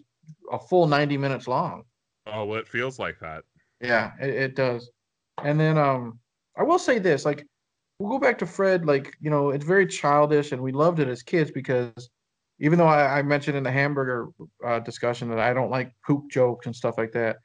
a 0.52 0.60
full 0.60 0.88
ninety 0.88 1.18
minutes 1.18 1.48
long. 1.48 1.84
Oh, 2.26 2.46
well, 2.46 2.60
it 2.60 2.68
feels 2.68 3.00
like 3.00 3.20
that. 3.20 3.44
Yeah, 3.82 4.12
it, 4.22 4.30
it 4.30 4.56
does. 4.56 4.90
And 5.44 5.60
then 5.60 5.78
um 5.78 6.20
I 6.58 6.64
will 6.64 6.80
say 6.80 7.00
this, 7.00 7.26
like 7.26 7.46
we'll 8.00 8.12
go 8.12 8.20
back 8.20 8.38
to 8.40 8.46
Fred, 8.46 8.86
like, 8.86 9.14
you 9.20 9.30
know, 9.30 9.50
it's 9.52 9.66
very 9.66 9.86
childish 9.86 10.52
and 10.52 10.62
we 10.62 10.72
loved 10.72 11.00
it 11.00 11.08
as 11.08 11.22
kids 11.22 11.52
because 11.52 12.10
even 12.60 12.78
though 12.78 12.88
I, 12.88 13.20
I 13.20 13.22
mentioned 13.24 13.58
in 13.58 13.64
the 13.64 13.72
hamburger 13.72 14.30
uh, 14.66 14.80
discussion 14.80 15.30
that 15.30 15.40
I 15.40 15.54
don't 15.54 15.70
like 15.72 15.92
poop 16.06 16.30
jokes 16.32 16.66
and 16.66 16.76
stuff 16.76 16.96
like 16.98 17.12
that. 17.14 17.38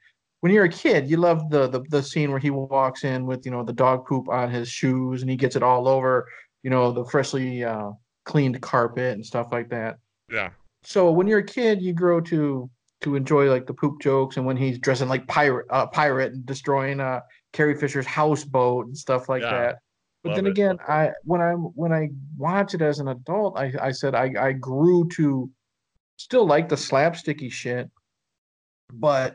When 0.46 0.54
you're 0.54 0.66
a 0.66 0.68
kid, 0.68 1.10
you 1.10 1.16
love 1.16 1.50
the, 1.50 1.66
the 1.66 1.80
the 1.88 2.00
scene 2.00 2.30
where 2.30 2.38
he 2.38 2.50
walks 2.50 3.02
in 3.02 3.26
with, 3.26 3.44
you 3.44 3.50
know, 3.50 3.64
the 3.64 3.72
dog 3.72 4.06
poop 4.06 4.28
on 4.28 4.48
his 4.48 4.68
shoes 4.68 5.20
and 5.20 5.28
he 5.28 5.36
gets 5.36 5.56
it 5.56 5.62
all 5.64 5.88
over, 5.88 6.28
you 6.62 6.70
know, 6.70 6.92
the 6.92 7.04
freshly 7.04 7.64
uh, 7.64 7.90
cleaned 8.26 8.62
carpet 8.62 9.14
and 9.14 9.26
stuff 9.26 9.48
like 9.50 9.68
that. 9.70 9.98
Yeah. 10.30 10.50
So 10.84 11.10
when 11.10 11.26
you're 11.26 11.40
a 11.40 11.44
kid, 11.44 11.82
you 11.82 11.92
grow 11.92 12.20
to 12.20 12.70
to 13.00 13.16
enjoy 13.16 13.50
like 13.50 13.66
the 13.66 13.74
poop 13.74 14.00
jokes 14.00 14.36
and 14.36 14.46
when 14.46 14.56
he's 14.56 14.78
dressing 14.78 15.08
like 15.08 15.26
pirate 15.26 15.66
uh, 15.70 15.88
pirate 15.88 16.32
and 16.32 16.46
destroying 16.46 17.00
uh 17.00 17.22
Carrie 17.52 17.76
Fisher's 17.76 18.06
houseboat 18.06 18.86
and 18.86 18.96
stuff 18.96 19.28
like 19.28 19.42
Yeah, 19.42 19.50
that. 19.50 19.78
But 20.22 20.28
love 20.28 20.36
then 20.36 20.46
it. 20.46 20.50
again, 20.50 20.78
I 20.86 21.10
when 21.24 21.40
I 21.40 21.54
when 21.54 21.92
I 21.92 22.10
watch 22.38 22.72
it 22.72 22.82
as 22.82 23.00
an 23.00 23.08
adult, 23.08 23.58
I 23.58 23.72
I 23.82 23.90
said 23.90 24.14
I 24.14 24.32
I 24.38 24.52
grew 24.52 25.08
to 25.16 25.50
still 26.18 26.46
like 26.46 26.68
the 26.68 26.76
slapsticky 26.76 27.50
shit, 27.50 27.90
but 28.92 29.34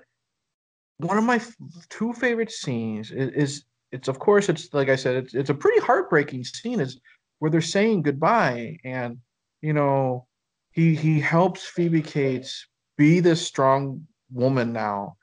one 1.05 1.17
of 1.17 1.23
my 1.23 1.35
f- 1.35 1.55
two 1.89 2.13
favorite 2.13 2.51
scenes 2.51 3.11
is, 3.11 3.29
is 3.29 3.63
it's 3.91 4.07
of 4.07 4.19
course 4.19 4.49
it's 4.49 4.73
like 4.73 4.89
I 4.89 4.95
said 4.95 5.15
it's 5.15 5.33
it's 5.33 5.49
a 5.49 5.55
pretty 5.55 5.79
heartbreaking 5.81 6.43
scene 6.43 6.79
is 6.79 6.99
where 7.39 7.51
they're 7.51 7.61
saying 7.61 8.03
goodbye 8.03 8.77
and 8.83 9.17
you 9.61 9.73
know 9.73 10.27
he 10.71 10.95
he 10.95 11.19
helps 11.19 11.65
Phoebe 11.65 12.01
Cates 12.01 12.67
be 12.97 13.19
this 13.19 13.45
strong 13.45 14.07
woman 14.31 14.73
now. 14.73 15.17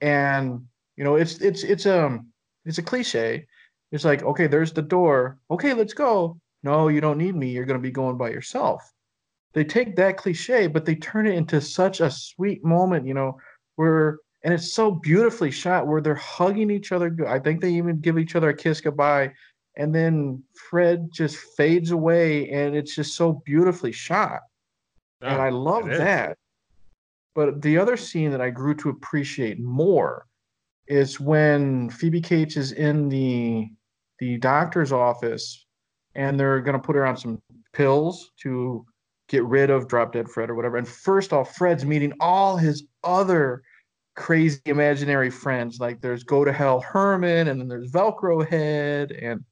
And 0.00 0.66
you 0.96 1.04
know 1.04 1.16
it's 1.16 1.38
it's 1.40 1.62
it's 1.62 1.86
um 1.86 2.28
it's 2.64 2.78
a 2.78 2.82
cliche. 2.82 3.46
It's 3.92 4.04
like 4.04 4.22
okay 4.22 4.46
there's 4.46 4.72
the 4.72 4.82
door. 4.82 5.38
Okay 5.50 5.74
let's 5.74 5.94
go. 5.94 6.40
No 6.62 6.88
you 6.88 7.00
don't 7.00 7.18
need 7.18 7.36
me. 7.36 7.50
You're 7.50 7.64
going 7.64 7.78
to 7.78 7.82
be 7.82 7.92
going 7.92 8.18
by 8.18 8.30
yourself. 8.30 8.82
They 9.54 9.64
take 9.64 9.96
that 9.96 10.16
cliche 10.16 10.66
but 10.66 10.84
they 10.84 10.96
turn 10.96 11.26
it 11.26 11.34
into 11.34 11.60
such 11.60 12.00
a 12.00 12.10
sweet 12.10 12.64
moment 12.64 13.06
you 13.06 13.14
know 13.14 13.38
where 13.76 14.18
and 14.44 14.54
it's 14.54 14.72
so 14.72 14.90
beautifully 14.90 15.50
shot 15.50 15.86
where 15.86 16.00
they're 16.00 16.14
hugging 16.14 16.70
each 16.70 16.92
other 16.92 17.14
i 17.26 17.38
think 17.38 17.60
they 17.60 17.72
even 17.72 18.00
give 18.00 18.18
each 18.18 18.36
other 18.36 18.50
a 18.50 18.54
kiss 18.54 18.80
goodbye 18.80 19.32
and 19.76 19.94
then 19.94 20.42
fred 20.70 21.08
just 21.12 21.36
fades 21.56 21.90
away 21.90 22.48
and 22.50 22.76
it's 22.76 22.94
just 22.94 23.16
so 23.16 23.42
beautifully 23.44 23.92
shot 23.92 24.40
and 25.20 25.40
I 25.40 25.48
love 25.48 25.86
that. 25.86 26.36
But 27.34 27.62
the 27.62 27.78
other 27.78 27.96
scene 27.96 28.30
that 28.30 28.40
I 28.40 28.50
grew 28.50 28.74
to 28.76 28.88
appreciate 28.88 29.60
more 29.60 30.26
is 30.86 31.20
when 31.20 31.90
Phoebe 31.90 32.20
Cates 32.20 32.56
is 32.56 32.72
in 32.72 33.08
the 33.08 33.68
the 34.18 34.36
doctor's 34.38 34.90
office 34.90 35.66
and 36.14 36.38
they're 36.38 36.60
gonna 36.60 36.78
put 36.78 36.96
her 36.96 37.06
on 37.06 37.16
some 37.16 37.40
pills 37.72 38.32
to 38.42 38.84
get 39.28 39.44
rid 39.44 39.70
of 39.70 39.86
drop 39.86 40.12
dead 40.12 40.28
Fred 40.28 40.50
or 40.50 40.54
whatever. 40.54 40.76
And 40.76 40.88
first 40.88 41.32
off, 41.32 41.54
Fred's 41.54 41.84
meeting 41.84 42.12
all 42.18 42.56
his 42.56 42.84
other 43.04 43.62
crazy 44.18 44.60
imaginary 44.66 45.30
friends. 45.30 45.80
Like 45.80 46.00
there's 46.00 46.24
Go 46.24 46.44
to 46.44 46.52
Hell 46.52 46.80
Herman, 46.80 47.48
and 47.48 47.60
then 47.60 47.68
there's 47.68 47.90
Velcro 47.90 48.46
Head 48.46 49.12
and 49.12 49.44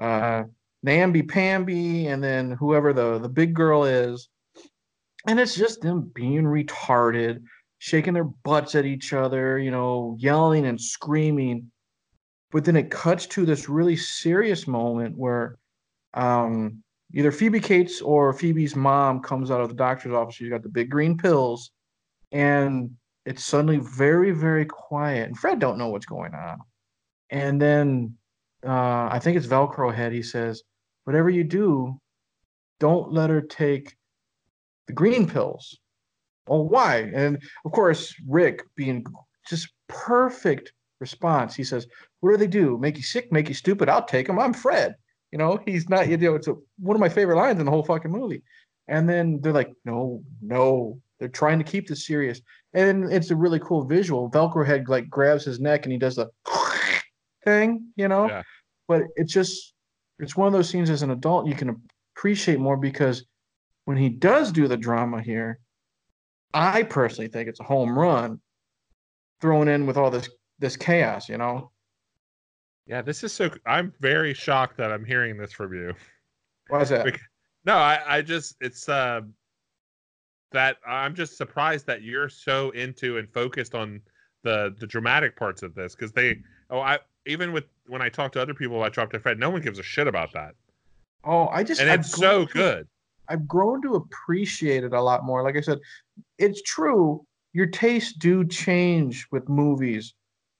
uh 0.00 0.44
Namby 0.82 1.22
Pamby, 1.22 2.06
and 2.06 2.22
then 2.22 2.52
whoever 2.52 2.92
the 2.92 3.18
the 3.18 3.28
big 3.28 3.54
girl 3.54 3.84
is 3.84 4.28
and 5.26 5.40
it's 5.40 5.54
just 5.54 5.80
them 5.80 6.10
being 6.14 6.44
retarded, 6.44 7.42
shaking 7.78 8.14
their 8.14 8.24
butts 8.24 8.74
at 8.74 8.84
each 8.84 9.12
other, 9.12 9.58
you 9.58 9.70
know, 9.70 10.16
yelling 10.18 10.66
and 10.66 10.80
screaming. 10.80 11.70
But 12.50 12.64
then 12.64 12.76
it 12.76 12.90
cuts 12.90 13.26
to 13.28 13.46
this 13.46 13.68
really 13.68 13.96
serious 13.96 14.66
moment 14.66 15.16
where 15.16 15.58
um, 16.14 16.82
either 17.12 17.32
Phoebe 17.32 17.60
Cates 17.60 18.00
or 18.00 18.32
Phoebe's 18.32 18.76
mom 18.76 19.20
comes 19.20 19.50
out 19.50 19.60
of 19.60 19.68
the 19.68 19.74
doctor's 19.74 20.12
office. 20.12 20.34
She's 20.34 20.50
got 20.50 20.62
the 20.62 20.68
big 20.68 20.90
green 20.90 21.16
pills, 21.16 21.70
and 22.30 22.90
it's 23.26 23.44
suddenly 23.44 23.78
very, 23.78 24.30
very 24.32 24.66
quiet. 24.66 25.26
And 25.26 25.38
Fred 25.38 25.58
don't 25.58 25.78
know 25.78 25.88
what's 25.88 26.06
going 26.06 26.34
on. 26.34 26.58
And 27.30 27.60
then 27.60 28.16
uh, 28.66 29.08
I 29.10 29.18
think 29.20 29.36
it's 29.36 29.46
Velcro 29.46 29.94
Head. 29.94 30.12
He 30.12 30.22
says, 30.22 30.62
"Whatever 31.04 31.30
you 31.30 31.44
do, 31.44 32.00
don't 32.80 33.12
let 33.12 33.30
her 33.30 33.40
take." 33.40 33.96
the 34.86 34.92
green 34.92 35.26
pills. 35.26 35.78
Oh, 36.46 36.62
why? 36.62 37.10
And 37.14 37.42
of 37.64 37.72
course, 37.72 38.14
Rik 38.28 38.62
being 38.76 39.04
just 39.48 39.68
perfect 39.88 40.72
response. 41.00 41.54
He 41.54 41.64
says, 41.64 41.86
"What 42.20 42.32
do 42.32 42.36
they 42.36 42.46
do? 42.46 42.78
Make 42.78 42.96
you 42.96 43.02
sick? 43.02 43.32
Make 43.32 43.48
you 43.48 43.54
stupid? 43.54 43.88
I'll 43.88 44.04
take 44.04 44.26
them. 44.26 44.38
I'm 44.38 44.52
Fred." 44.52 44.94
You 45.32 45.38
know, 45.38 45.58
he's 45.64 45.88
not. 45.88 46.08
You 46.08 46.16
know, 46.16 46.34
it's 46.34 46.48
a, 46.48 46.54
one 46.78 46.96
of 46.96 47.00
my 47.00 47.08
favorite 47.08 47.36
lines 47.36 47.58
in 47.60 47.66
the 47.66 47.70
whole 47.70 47.84
fucking 47.84 48.10
movie. 48.10 48.42
And 48.88 49.08
then 49.08 49.40
they're 49.40 49.52
like, 49.52 49.72
"No, 49.84 50.22
no." 50.42 51.00
They're 51.20 51.28
trying 51.28 51.58
to 51.58 51.64
keep 51.64 51.86
this 51.86 52.06
serious, 52.06 52.40
and 52.74 53.12
it's 53.12 53.30
a 53.30 53.36
really 53.36 53.60
cool 53.60 53.84
visual. 53.84 54.30
Velcro 54.30 54.66
head 54.66 54.88
like 54.88 55.08
grabs 55.08 55.44
his 55.44 55.60
neck 55.60 55.84
and 55.84 55.92
he 55.92 55.98
does 55.98 56.16
the 56.16 56.28
thing, 57.44 57.86
you 57.96 58.08
know. 58.08 58.28
Yeah. 58.28 58.42
But 58.88 59.02
it's 59.16 59.32
just, 59.32 59.74
it's 60.18 60.36
one 60.36 60.46
of 60.46 60.52
those 60.52 60.68
scenes 60.68 60.90
as 60.90 61.02
an 61.02 61.10
adult 61.10 61.46
you 61.46 61.54
can 61.54 61.80
appreciate 62.16 62.58
more 62.58 62.76
because 62.76 63.24
when 63.86 63.96
he 63.96 64.08
does 64.08 64.52
do 64.52 64.68
the 64.68 64.76
drama 64.76 65.22
here, 65.22 65.60
I 66.52 66.82
personally 66.82 67.28
think 67.28 67.48
it's 67.48 67.60
a 67.60 67.64
home 67.64 67.98
run 67.98 68.40
thrown 69.40 69.68
in 69.68 69.86
with 69.86 69.96
all 69.96 70.10
this 70.10 70.28
this 70.58 70.76
chaos, 70.76 71.28
you 71.28 71.36
know. 71.36 71.70
Yeah, 72.86 73.02
this 73.02 73.24
is 73.24 73.32
so. 73.32 73.50
I'm 73.66 73.92
very 74.00 74.34
shocked 74.34 74.76
that 74.76 74.92
I'm 74.92 75.04
hearing 75.04 75.36
this 75.36 75.52
from 75.52 75.74
you. 75.74 75.94
Why 76.68 76.80
is 76.82 76.90
that? 76.90 77.04
Bec- 77.04 77.20
No, 77.64 77.74
I, 77.74 78.00
I 78.06 78.22
just 78.22 78.56
it's 78.60 78.88
uh 78.88 79.22
that 80.54 80.78
I'm 80.86 81.14
just 81.14 81.36
surprised 81.36 81.86
that 81.86 82.02
you're 82.02 82.28
so 82.30 82.70
into 82.70 83.18
and 83.18 83.28
focused 83.32 83.74
on 83.74 84.00
the 84.42 84.74
the 84.78 84.86
dramatic 84.86 85.36
parts 85.36 85.62
of 85.62 85.74
this 85.74 85.94
because 85.94 86.12
they 86.12 86.38
oh 86.70 86.80
I 86.80 86.98
even 87.26 87.52
with 87.52 87.64
when 87.86 88.00
I 88.00 88.08
talk 88.08 88.32
to 88.32 88.40
other 88.42 88.54
people 88.54 88.76
about 88.78 88.92
Drop 88.94 89.12
Dead 89.12 89.22
Fred, 89.22 89.38
no 89.38 89.50
one 89.50 89.60
gives 89.60 89.78
a 89.78 89.82
shit 89.82 90.06
about 90.08 90.32
that, 90.32 90.54
Oh, 91.24 91.48
I 91.48 91.62
just 91.64 91.80
and 91.80 91.90
I've 91.90 92.00
it's 92.00 92.10
so 92.16 92.46
to- 92.46 92.52
good. 92.52 92.88
I've 93.28 93.46
grown 93.48 93.80
to 93.82 93.94
appreciate 93.94 94.84
it 94.84 94.92
a 94.92 95.00
lot 95.00 95.24
more. 95.24 95.42
Like 95.42 95.56
I 95.56 95.62
said, 95.62 95.78
it's 96.38 96.60
true. 96.62 97.24
Your 97.54 97.66
tastes 97.66 98.12
do 98.18 98.44
change 98.46 99.26
with 99.32 99.48
movies 99.48 100.14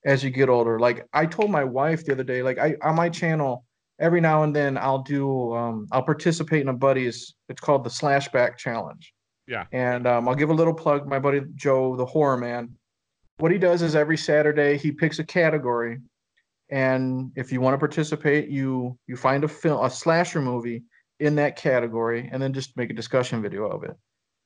as 0.07 0.25
you 0.25 0.31
get 0.31 0.49
older. 0.49 0.79
Like 0.79 1.07
I 1.13 1.27
told 1.27 1.51
my 1.51 1.65
wife 1.65 2.05
the 2.05 2.13
other 2.13 2.25
day, 2.25 2.43
like 2.43 2.59
I 2.59 2.77
on 2.83 2.95
my 2.97 3.09
channel, 3.11 3.65
every 4.01 4.21
now 4.21 4.43
and 4.43 4.57
then 4.57 4.77
I'll 4.79 5.03
do 5.03 5.55
um 5.55 5.87
I'll 5.93 6.03
participate 6.03 6.63
in 6.63 6.69
a 6.69 6.73
buddy's 6.73 7.35
it's 7.49 7.61
called 7.61 7.85
the 7.85 7.91
slashback 7.91 8.57
challenge. 8.57 9.13
Yeah. 9.47 9.67
And 9.73 10.07
um, 10.07 10.29
I'll 10.29 10.35
give 10.35 10.51
a 10.51 10.55
little 10.55 10.75
plug, 10.75 11.07
my 11.07 11.19
buddy 11.19 11.43
Joe, 11.55 11.97
the 11.97 12.07
horror 12.07 12.37
man. 12.37 12.77
What 13.39 13.53
he 13.53 13.59
does 13.59 13.83
is 13.83 13.95
every 13.95 14.17
Saturday 14.17 14.77
he 14.79 14.93
picks 14.93 15.19
a 15.19 15.25
category. 15.25 15.99
And 16.71 17.33
if 17.37 17.53
you 17.53 17.61
want 17.61 17.75
to 17.75 17.79
participate, 17.79 18.49
you 18.49 18.99
you 19.07 19.17
find 19.17 19.45
a 19.45 19.49
film 19.49 19.85
a 19.85 19.91
slasher 19.91 20.41
movie 20.41 20.83
in 21.21 21.35
that 21.37 21.57
category 21.57 22.29
and 22.33 22.43
then 22.43 22.53
just 22.53 22.77
make 22.77 22.91
a 22.91 22.95
discussion 22.95 23.43
video 23.43 23.67
of 23.67 23.85
it. 23.85 23.97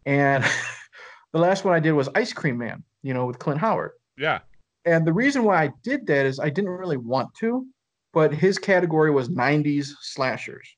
And 0.05 0.45
the 1.33 1.39
last 1.39 1.65
one 1.65 1.75
I 1.75 1.81
did 1.81 1.93
was 1.93 2.09
Ice 2.15 2.33
Cream 2.33 2.59
Man, 2.59 2.83
you 3.03 3.15
know, 3.15 3.27
with 3.27 3.39
Clint 3.39 3.61
Howard. 3.61 3.93
Yeah, 4.17 4.41
And 4.85 5.07
the 5.07 5.13
reason 5.13 5.45
why 5.45 5.65
I 5.65 5.73
did 5.85 6.07
that 6.09 6.27
is 6.27 6.41
I 6.41 6.51
didn't 6.51 6.71
really 6.71 6.97
want 6.97 7.33
to, 7.41 7.67
but 8.13 8.35
his 8.35 8.59
category 8.59 9.11
was 9.11 9.29
90s 9.29 9.91
slashers. 10.01 10.69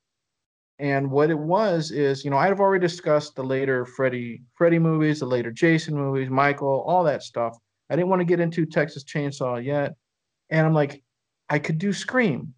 And 0.80 1.10
what 1.10 1.28
it 1.28 1.38
was 1.38 1.90
is, 1.90 2.24
you 2.24 2.30
know, 2.30 2.38
I've 2.38 2.58
already 2.58 2.80
discussed 2.80 3.36
the 3.36 3.44
later 3.44 3.84
Freddy 3.84 4.40
Freddy 4.54 4.78
movies, 4.78 5.20
the 5.20 5.26
later 5.26 5.50
Jason 5.50 5.94
movies, 5.94 6.30
Michael, 6.30 6.82
all 6.86 7.04
that 7.04 7.22
stuff. 7.22 7.54
I 7.90 7.96
didn't 7.96 8.08
want 8.08 8.20
to 8.20 8.24
get 8.24 8.40
into 8.40 8.64
Texas 8.64 9.04
Chainsaw 9.04 9.62
yet. 9.62 9.94
And 10.48 10.66
I'm 10.66 10.72
like, 10.72 11.02
I 11.50 11.58
could 11.58 11.78
do 11.78 11.92
Scream, 11.92 12.54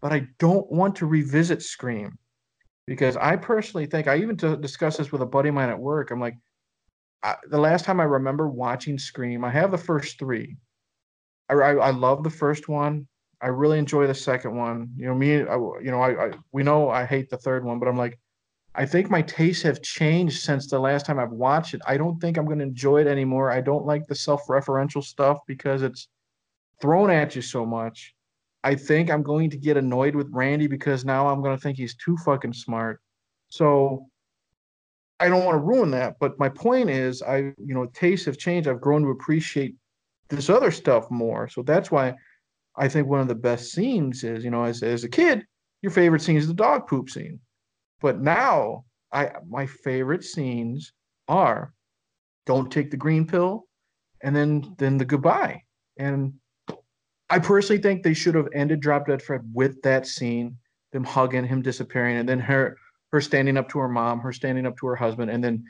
but 0.00 0.12
I 0.12 0.28
don't 0.38 0.70
want 0.70 0.94
to 0.96 1.06
revisit 1.06 1.60
Scream 1.60 2.16
because 2.86 3.16
I 3.16 3.34
personally 3.34 3.86
think 3.86 4.06
I 4.06 4.18
even 4.18 4.36
to 4.38 4.56
discuss 4.56 4.96
this 4.96 5.10
with 5.10 5.22
a 5.22 5.26
buddy 5.26 5.48
of 5.48 5.56
mine 5.56 5.68
at 5.68 5.78
work. 5.78 6.12
I'm 6.12 6.20
like, 6.20 6.36
I, 7.24 7.34
the 7.50 7.58
last 7.58 7.84
time 7.84 7.98
I 7.98 8.04
remember 8.04 8.48
watching 8.48 8.96
Scream, 8.96 9.44
I 9.44 9.50
have 9.50 9.72
the 9.72 9.78
first 9.78 10.20
three. 10.20 10.56
I, 11.48 11.54
I, 11.54 11.72
I 11.74 11.90
love 11.90 12.22
the 12.22 12.30
first 12.30 12.68
one. 12.68 13.08
I 13.40 13.48
really 13.48 13.78
enjoy 13.78 14.06
the 14.06 14.14
second 14.14 14.56
one. 14.56 14.90
You 14.96 15.06
know, 15.06 15.14
me, 15.14 15.42
I, 15.42 15.56
you 15.56 15.90
know, 15.90 16.00
I, 16.00 16.26
I 16.26 16.30
we 16.52 16.62
know 16.62 16.88
I 16.88 17.04
hate 17.04 17.28
the 17.28 17.36
third 17.36 17.64
one, 17.64 17.78
but 17.78 17.88
I'm 17.88 17.96
like, 17.96 18.18
I 18.74 18.86
think 18.86 19.10
my 19.10 19.22
tastes 19.22 19.62
have 19.62 19.82
changed 19.82 20.42
since 20.42 20.68
the 20.68 20.78
last 20.78 21.06
time 21.06 21.18
I've 21.18 21.32
watched 21.32 21.74
it. 21.74 21.80
I 21.86 21.96
don't 21.96 22.20
think 22.20 22.36
I'm 22.36 22.46
going 22.46 22.58
to 22.58 22.64
enjoy 22.64 23.00
it 23.00 23.06
anymore. 23.06 23.50
I 23.50 23.60
don't 23.60 23.86
like 23.86 24.06
the 24.06 24.14
self-referential 24.14 25.02
stuff 25.02 25.38
because 25.46 25.82
it's 25.82 26.08
thrown 26.80 27.10
at 27.10 27.34
you 27.34 27.42
so 27.42 27.64
much. 27.64 28.14
I 28.64 28.74
think 28.74 29.10
I'm 29.10 29.22
going 29.22 29.48
to 29.50 29.56
get 29.56 29.76
annoyed 29.76 30.14
with 30.14 30.28
Randy 30.30 30.66
because 30.66 31.04
now 31.04 31.28
I'm 31.28 31.42
going 31.42 31.56
to 31.56 31.62
think 31.62 31.78
he's 31.78 31.96
too 31.96 32.16
fucking 32.18 32.52
smart. 32.52 33.00
So 33.48 34.08
I 35.20 35.28
don't 35.28 35.44
want 35.44 35.54
to 35.54 35.60
ruin 35.60 35.90
that. 35.92 36.16
But 36.20 36.38
my 36.38 36.48
point 36.48 36.90
is, 36.90 37.22
I, 37.22 37.36
you 37.36 37.54
know, 37.74 37.86
tastes 37.94 38.26
have 38.26 38.38
changed. 38.38 38.68
I've 38.68 38.80
grown 38.80 39.02
to 39.02 39.10
appreciate 39.10 39.74
this 40.28 40.50
other 40.50 40.70
stuff 40.70 41.10
more. 41.10 41.48
So 41.48 41.62
that's 41.62 41.90
why 41.90 42.14
I 42.76 42.88
think 42.88 43.06
one 43.06 43.20
of 43.20 43.28
the 43.28 43.34
best 43.34 43.72
scenes 43.72 44.22
is, 44.24 44.44
you 44.44 44.50
know, 44.50 44.64
as 44.64 44.82
as 44.82 45.04
a 45.04 45.08
kid, 45.08 45.44
your 45.82 45.92
favorite 45.92 46.22
scene 46.22 46.36
is 46.36 46.46
the 46.46 46.54
dog 46.54 46.86
poop 46.86 47.08
scene. 47.10 47.40
But 48.00 48.20
now 48.20 48.84
I 49.12 49.30
my 49.48 49.66
favorite 49.66 50.24
scenes 50.24 50.92
are 51.28 51.72
don't 52.44 52.70
take 52.70 52.90
the 52.90 52.96
green 52.96 53.26
pill 53.26 53.66
and 54.22 54.34
then 54.34 54.74
then 54.78 54.98
the 54.98 55.04
goodbye. 55.04 55.62
And 55.98 56.34
I 57.30 57.38
personally 57.38 57.82
think 57.82 58.02
they 58.02 58.14
should 58.14 58.34
have 58.34 58.48
ended 58.54 58.80
Drop 58.80 59.06
Dead 59.06 59.22
Fred 59.22 59.42
with 59.52 59.80
that 59.82 60.06
scene, 60.06 60.56
them 60.92 61.04
hugging, 61.04 61.44
him 61.44 61.62
disappearing, 61.62 62.18
and 62.18 62.28
then 62.28 62.38
her 62.40 62.76
her 63.12 63.20
standing 63.20 63.56
up 63.56 63.68
to 63.70 63.78
her 63.78 63.88
mom, 63.88 64.20
her 64.20 64.32
standing 64.32 64.66
up 64.66 64.76
to 64.78 64.86
her 64.86 64.96
husband, 64.96 65.30
and 65.30 65.42
then 65.42 65.64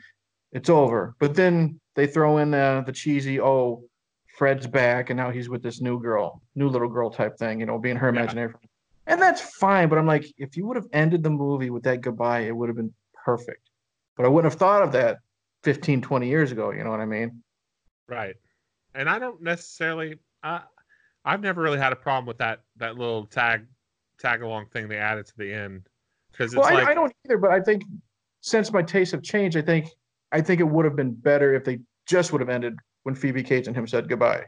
it's 0.51 0.69
over. 0.69 1.15
But 1.19 1.35
then 1.35 1.79
they 1.95 2.07
throw 2.07 2.37
in 2.37 2.51
the 2.51 2.83
the 2.85 2.91
cheesy, 2.91 3.39
oh, 3.39 3.83
Fred's 4.37 4.67
back, 4.67 5.09
and 5.09 5.17
now 5.17 5.31
he's 5.31 5.49
with 5.49 5.63
this 5.63 5.81
new 5.81 5.99
girl, 5.99 6.43
new 6.53 6.69
little 6.69 6.87
girl 6.87 7.09
type 7.09 7.37
thing, 7.37 7.59
you 7.59 7.65
know, 7.65 7.79
being 7.79 7.95
her 7.95 8.09
Yeah. 8.13 8.21
imaginary. 8.21 8.51
friend. 8.51 8.69
And 9.07 9.21
that's 9.21 9.41
fine, 9.41 9.89
but 9.89 9.97
I'm 9.97 10.05
like, 10.05 10.25
if 10.37 10.55
you 10.55 10.67
would 10.67 10.75
have 10.75 10.85
ended 10.93 11.23
the 11.23 11.29
movie 11.29 11.71
with 11.71 11.83
that 11.83 12.01
goodbye, 12.01 12.41
it 12.41 12.55
would 12.55 12.69
have 12.69 12.75
been 12.75 12.93
perfect. 13.25 13.71
But 14.15 14.25
I 14.25 14.29
wouldn't 14.29 14.51
have 14.51 14.59
thought 14.59 14.83
of 14.83 14.91
that 14.91 15.17
15, 15.63 16.01
20 16.01 16.27
years 16.27 16.51
ago. 16.51 16.71
You 16.71 16.83
know 16.83 16.91
what 16.91 16.99
I 16.99 17.05
mean? 17.05 17.41
Right. 18.07 18.35
And 18.93 19.09
I 19.09 19.17
don't 19.17 19.41
necessarily 19.41 20.19
uh, 20.43 20.59
I've 21.25 21.41
never 21.41 21.61
really 21.61 21.79
had 21.79 21.91
a 21.91 21.95
problem 21.95 22.25
with 22.25 22.37
that 22.37 22.61
that 22.77 22.95
little 22.95 23.25
tag 23.25 23.65
tag 24.19 24.41
along 24.43 24.67
thing 24.67 24.87
they 24.87 24.97
added 24.97 25.25
to 25.27 25.37
the 25.37 25.51
end 25.51 25.87
because 26.31 26.53
it's 26.53 26.63
Well, 26.63 26.73
like 26.75 26.87
I, 26.87 26.91
I 26.91 26.93
don't 26.93 27.13
either, 27.25 27.37
but 27.37 27.51
I 27.51 27.59
think 27.59 27.83
since 28.41 28.71
my 28.71 28.81
tastes 28.81 29.11
have 29.13 29.23
changed, 29.23 29.57
I 29.57 29.61
think 29.61 29.89
I 30.31 30.41
think 30.41 30.59
it 30.61 30.63
would 30.63 30.85
have 30.85 30.95
been 30.95 31.13
better 31.13 31.53
if 31.53 31.63
they 31.63 31.79
just 32.05 32.31
would 32.31 32.41
have 32.41 32.49
ended 32.49 32.75
when 33.07 33.15
Phoebe 33.15 33.41
Cates 33.41 33.67
and 33.69 33.75
him 33.75 33.87
said 33.87 34.09
goodbye. 34.09 34.43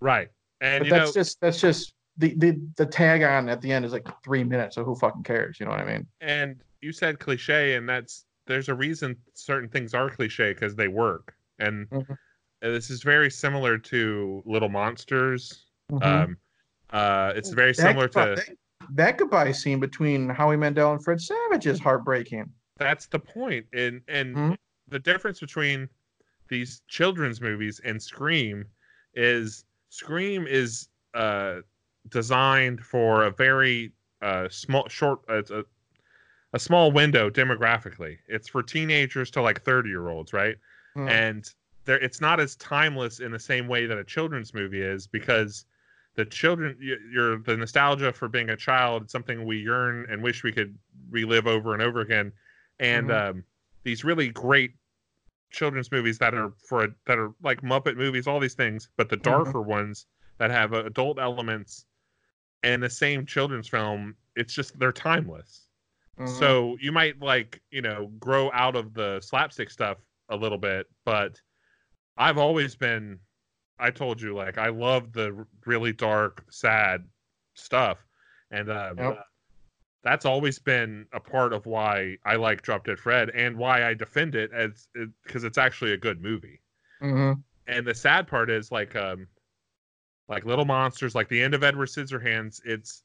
right. 0.00 0.28
And 0.62 0.90
that's 0.90 1.14
know 1.14 1.20
just 1.20 1.38
that's 1.42 1.60
just 1.60 1.92
the, 2.16 2.34
the 2.38 2.58
the 2.78 2.86
tag 2.86 3.22
on 3.22 3.48
at 3.50 3.60
the 3.60 3.70
end 3.70 3.84
is 3.84 3.92
like 3.92 4.06
three 4.24 4.42
minutes, 4.42 4.74
so 4.74 4.84
who 4.84 4.94
fucking 4.94 5.22
cares? 5.22 5.58
You 5.60 5.66
know 5.66 5.72
what 5.72 5.80
I 5.80 5.84
mean? 5.84 6.06
and 6.22 6.62
you 6.80 6.92
said 6.92 7.18
cliche 7.18 7.74
and 7.74 7.86
that's 7.86 8.24
there's 8.46 8.70
a 8.70 8.74
reason 8.74 9.14
certain 9.34 9.68
things 9.68 9.92
are 9.94 10.08
cliche 10.08 10.52
because 10.54 10.74
they 10.74 10.88
work 10.88 11.34
and 11.58 11.88
Mhm. 11.90 12.16
this 12.62 12.88
is 12.90 13.02
very 13.02 13.30
similar 13.30 13.76
to 13.78 14.42
Little 14.46 14.70
Monsters. 14.70 15.66
Mhm. 15.92 16.02
Um, 16.04 16.36
uh, 16.90 17.32
it's 17.36 17.50
very 17.50 17.72
That 17.72 17.76
similar 17.76 18.08
goodbye- 18.08 18.34
to 18.34 18.34
that, 18.36 18.56
that 18.96 19.18
goodbye 19.18 19.52
scene 19.52 19.78
between 19.78 20.28
Howie 20.30 20.56
Mandel 20.56 20.92
and 20.92 21.04
Fred 21.04 21.20
Savage 21.20 21.66
is 21.66 21.78
heartbreaking. 21.78 22.50
that's 22.78 23.06
the 23.06 23.18
point 23.18 23.66
and 23.74 24.00
and 24.08 24.34
Mhm. 24.36 24.56
the 24.88 24.98
difference 24.98 25.38
between 25.40 25.86
these 26.50 26.82
children's 26.88 27.40
movies 27.40 27.80
and 27.84 28.02
scream 28.02 28.66
is 29.14 29.64
scream 29.88 30.46
is 30.46 30.88
uh 31.14 31.60
designed 32.08 32.84
for 32.84 33.24
a 33.24 33.30
very 33.30 33.92
uh 34.22 34.48
small 34.48 34.88
short 34.88 35.20
uh, 35.30 35.34
it's 35.34 35.50
a, 35.50 35.64
a 36.52 36.58
small 36.58 36.92
window 36.92 37.30
demographically 37.30 38.18
it's 38.28 38.48
for 38.48 38.62
teenagers 38.62 39.30
to 39.30 39.40
like 39.40 39.62
30 39.62 39.88
year 39.88 40.08
olds 40.08 40.32
right 40.32 40.56
Mhm. 40.96 41.08
and 41.08 41.54
there 41.84 41.98
it's 42.00 42.20
not 42.20 42.40
as 42.40 42.56
timeless 42.56 43.20
in 43.20 43.32
the 43.32 43.38
same 43.38 43.68
way 43.68 43.86
that 43.86 43.98
a 43.98 44.04
children's 44.04 44.52
movie 44.52 44.82
is 44.82 45.06
because 45.06 45.64
the 46.16 46.24
children 46.24 46.76
your 46.80 47.38
the 47.38 47.56
nostalgia 47.56 48.12
for 48.12 48.28
being 48.28 48.50
a 48.50 48.56
child 48.56 49.04
it's 49.04 49.12
something 49.12 49.46
we 49.46 49.58
yearn 49.58 50.06
and 50.10 50.22
wish 50.22 50.42
we 50.42 50.52
could 50.52 50.76
relive 51.10 51.46
over 51.46 51.72
and 51.72 51.82
over 51.82 52.00
again 52.00 52.32
and 52.80 53.08
Mhm. 53.08 53.30
um, 53.30 53.44
these 53.84 54.04
really 54.04 54.28
great 54.28 54.72
children's 55.50 55.90
movies 55.90 56.18
that 56.18 56.34
are 56.34 56.52
for 56.68 56.84
a, 56.84 56.88
that 57.06 57.18
are 57.18 57.32
like 57.42 57.62
Muppet 57.62 57.96
movies, 57.96 58.26
all 58.26 58.40
these 58.40 58.54
things, 58.54 58.88
but 58.96 59.08
the 59.08 59.16
darker 59.16 59.62
ones 59.62 60.06
that 60.38 60.50
have 60.50 60.72
uh, 60.72 60.84
adult 60.84 61.18
elements 61.18 61.86
and 62.62 62.82
the 62.82 62.90
same 62.90 63.26
children's 63.26 63.68
film, 63.68 64.16
it's 64.36 64.54
just 64.54 64.78
they're 64.78 64.92
timeless. 64.92 65.68
Mhm. 66.18 66.26
So 66.28 66.76
you 66.80 66.92
might 66.92 67.20
like 67.20 67.62
you 67.70 67.82
know 67.82 68.08
grow 68.18 68.50
out 68.52 68.76
of 68.76 68.94
the 68.94 69.20
slapstick 69.20 69.70
stuff 69.70 69.98
a 70.28 70.36
little 70.36 70.58
bit, 70.58 70.86
but 71.04 71.40
I've 72.16 72.38
always 72.38 72.76
been. 72.76 73.20
I 73.78 73.90
told 73.90 74.20
you 74.20 74.34
like 74.34 74.58
I 74.58 74.68
love 74.68 75.12
the 75.12 75.46
really 75.64 75.92
dark, 75.92 76.44
sad 76.50 77.08
stuff, 77.54 78.06
and 78.50 78.70
um, 78.70 78.98
Yep. 78.98 79.24
That's 80.02 80.24
always 80.24 80.58
been 80.58 81.06
a 81.12 81.20
part 81.20 81.52
of 81.52 81.66
why 81.66 82.16
I 82.24 82.36
like 82.36 82.62
Drop 82.62 82.84
Dead 82.84 82.98
Fred 82.98 83.30
and 83.30 83.56
why 83.56 83.84
I 83.84 83.94
defend 83.94 84.34
it 84.34 84.52
as 84.52 84.88
because 85.24 85.44
it's 85.44 85.58
actually 85.58 85.92
a 85.92 85.98
good 85.98 86.22
movie. 86.22 86.60
Mhm. 87.02 87.42
And 87.66 87.86
the 87.86 87.94
sad 87.94 88.26
part 88.26 88.50
is 88.50 88.72
like 88.72 88.96
um 88.96 89.28
like 90.28 90.44
Little 90.44 90.64
Monsters, 90.64 91.14
like 91.14 91.28
the 91.28 91.42
end 91.42 91.54
of 91.54 91.62
Edward 91.64 91.88
Scissorhands. 91.88 92.60
It's 92.64 93.02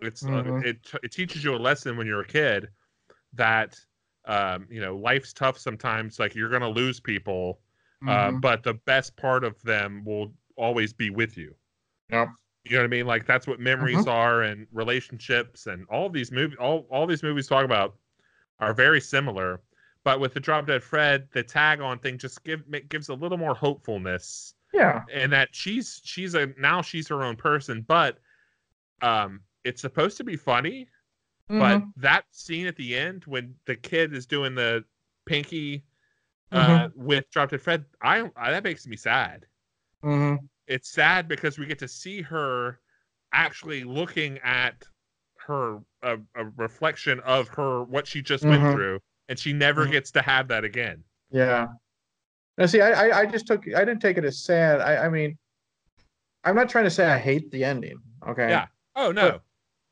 it's 0.00 0.24
uh, 0.24 0.28
Mhm. 0.28 0.64
it 0.64 0.90
it 1.02 1.12
teaches 1.12 1.44
you 1.44 1.54
a 1.54 1.56
lesson 1.56 1.96
when 1.96 2.06
you're 2.06 2.20
a 2.22 2.26
kid 2.26 2.68
that 3.34 3.78
um 4.24 4.66
you 4.70 4.80
know 4.80 4.96
life's 4.96 5.32
tough 5.32 5.58
sometimes. 5.58 6.18
Like 6.18 6.34
you're 6.34 6.48
gonna 6.50 6.68
lose 6.68 7.00
people, 7.00 7.60
uh, 8.06 8.30
Mhm. 8.30 8.40
but 8.40 8.62
the 8.62 8.74
best 8.74 9.16
part 9.16 9.44
of 9.44 9.60
them 9.62 10.04
will 10.04 10.32
always 10.56 10.92
be 10.92 11.10
with 11.10 11.36
you. 11.36 11.54
Yep. 12.10 12.28
You 12.64 12.72
know 12.72 12.78
what 12.78 12.84
I 12.84 12.88
mean? 12.88 13.06
Like 13.06 13.26
that's 13.26 13.46
what 13.46 13.60
memories 13.60 14.06
are 14.06 14.42
and 14.42 14.66
relationships 14.72 15.66
and 15.66 15.86
all 15.88 16.08
these 16.08 16.32
movies 16.32 16.56
all 16.58 16.86
all 16.90 17.06
these 17.06 17.22
movies 17.22 17.46
talk 17.46 17.64
about 17.64 17.96
are 18.60 18.72
very 18.74 19.00
similar. 19.00 19.60
But 20.04 20.20
with 20.20 20.34
the 20.34 20.40
Drop 20.40 20.66
Dead 20.66 20.82
Fred, 20.82 21.28
the 21.32 21.42
tag 21.42 21.80
on 21.80 21.98
thing 21.98 22.18
just 22.18 22.42
give 22.44 22.62
gives 22.88 23.08
a 23.08 23.14
little 23.14 23.38
more 23.38 23.54
hopefulness 23.54 24.54
yeah. 24.72 25.02
and 25.12 25.32
that 25.32 25.54
she's 25.54 26.00
she's 26.04 26.34
a 26.34 26.48
now 26.58 26.82
she's 26.82 27.08
her 27.08 27.22
own 27.22 27.36
person, 27.36 27.82
but 27.82 28.18
um 29.02 29.40
it's 29.64 29.80
supposed 29.80 30.16
to 30.18 30.24
be 30.24 30.36
funny, 30.36 30.88
but 31.58 31.82
Mhm. 31.82 31.92
that 31.96 32.24
scene 32.32 32.66
at 32.66 32.76
the 32.76 32.96
end 32.96 33.24
when 33.26 33.54
the 33.66 33.76
kid 33.76 34.14
is 34.14 34.26
doing 34.26 34.54
the 34.54 34.84
pinky 35.26 35.84
uh 36.52 36.88
with 36.94 37.30
Drop 37.30 37.50
Dead 37.50 37.60
Fred, 37.62 37.84
I, 38.02 38.30
I 38.36 38.50
that 38.52 38.64
makes 38.64 38.86
me 38.86 38.96
sad 38.96 39.46
Mhm. 40.02 40.48
It's 40.66 40.90
sad 40.90 41.28
because 41.28 41.58
we 41.58 41.66
get 41.66 41.78
to 41.80 41.88
see 41.88 42.22
her 42.22 42.80
actually 43.32 43.84
looking 43.84 44.38
at 44.38 44.74
her 45.46 45.80
a, 46.02 46.16
a 46.36 46.44
reflection 46.56 47.20
of 47.20 47.48
her 47.48 47.82
what 47.84 48.06
she 48.06 48.22
just 48.22 48.44
went 48.44 48.62
Mhm. 48.62 48.72
through 48.72 49.00
and 49.28 49.38
she 49.38 49.52
never 49.52 49.86
Mhm. 49.86 49.90
gets 49.92 50.10
to 50.12 50.22
have 50.22 50.48
that 50.48 50.64
again 50.64 51.04
Yeah. 51.30 51.66
Now, 52.56 52.66
see, 52.66 52.80
I, 52.80 53.08
I, 53.08 53.18
I 53.20 53.26
just 53.26 53.46
took, 53.48 53.64
I 53.74 53.84
didn't 53.84 54.00
take 54.00 54.16
it 54.16 54.24
as 54.24 54.44
sad. 54.44 54.80
I, 54.80 55.06
I 55.06 55.08
mean, 55.08 55.36
I'm 56.44 56.54
not 56.54 56.68
trying 56.68 56.84
to 56.84 56.90
say 56.90 57.04
I 57.04 57.18
hate 57.18 57.50
the 57.50 57.64
ending. 57.64 57.98
Okay. 58.28 58.48
Yeah. 58.48 58.66
oh 58.96 59.10
no 59.10 59.40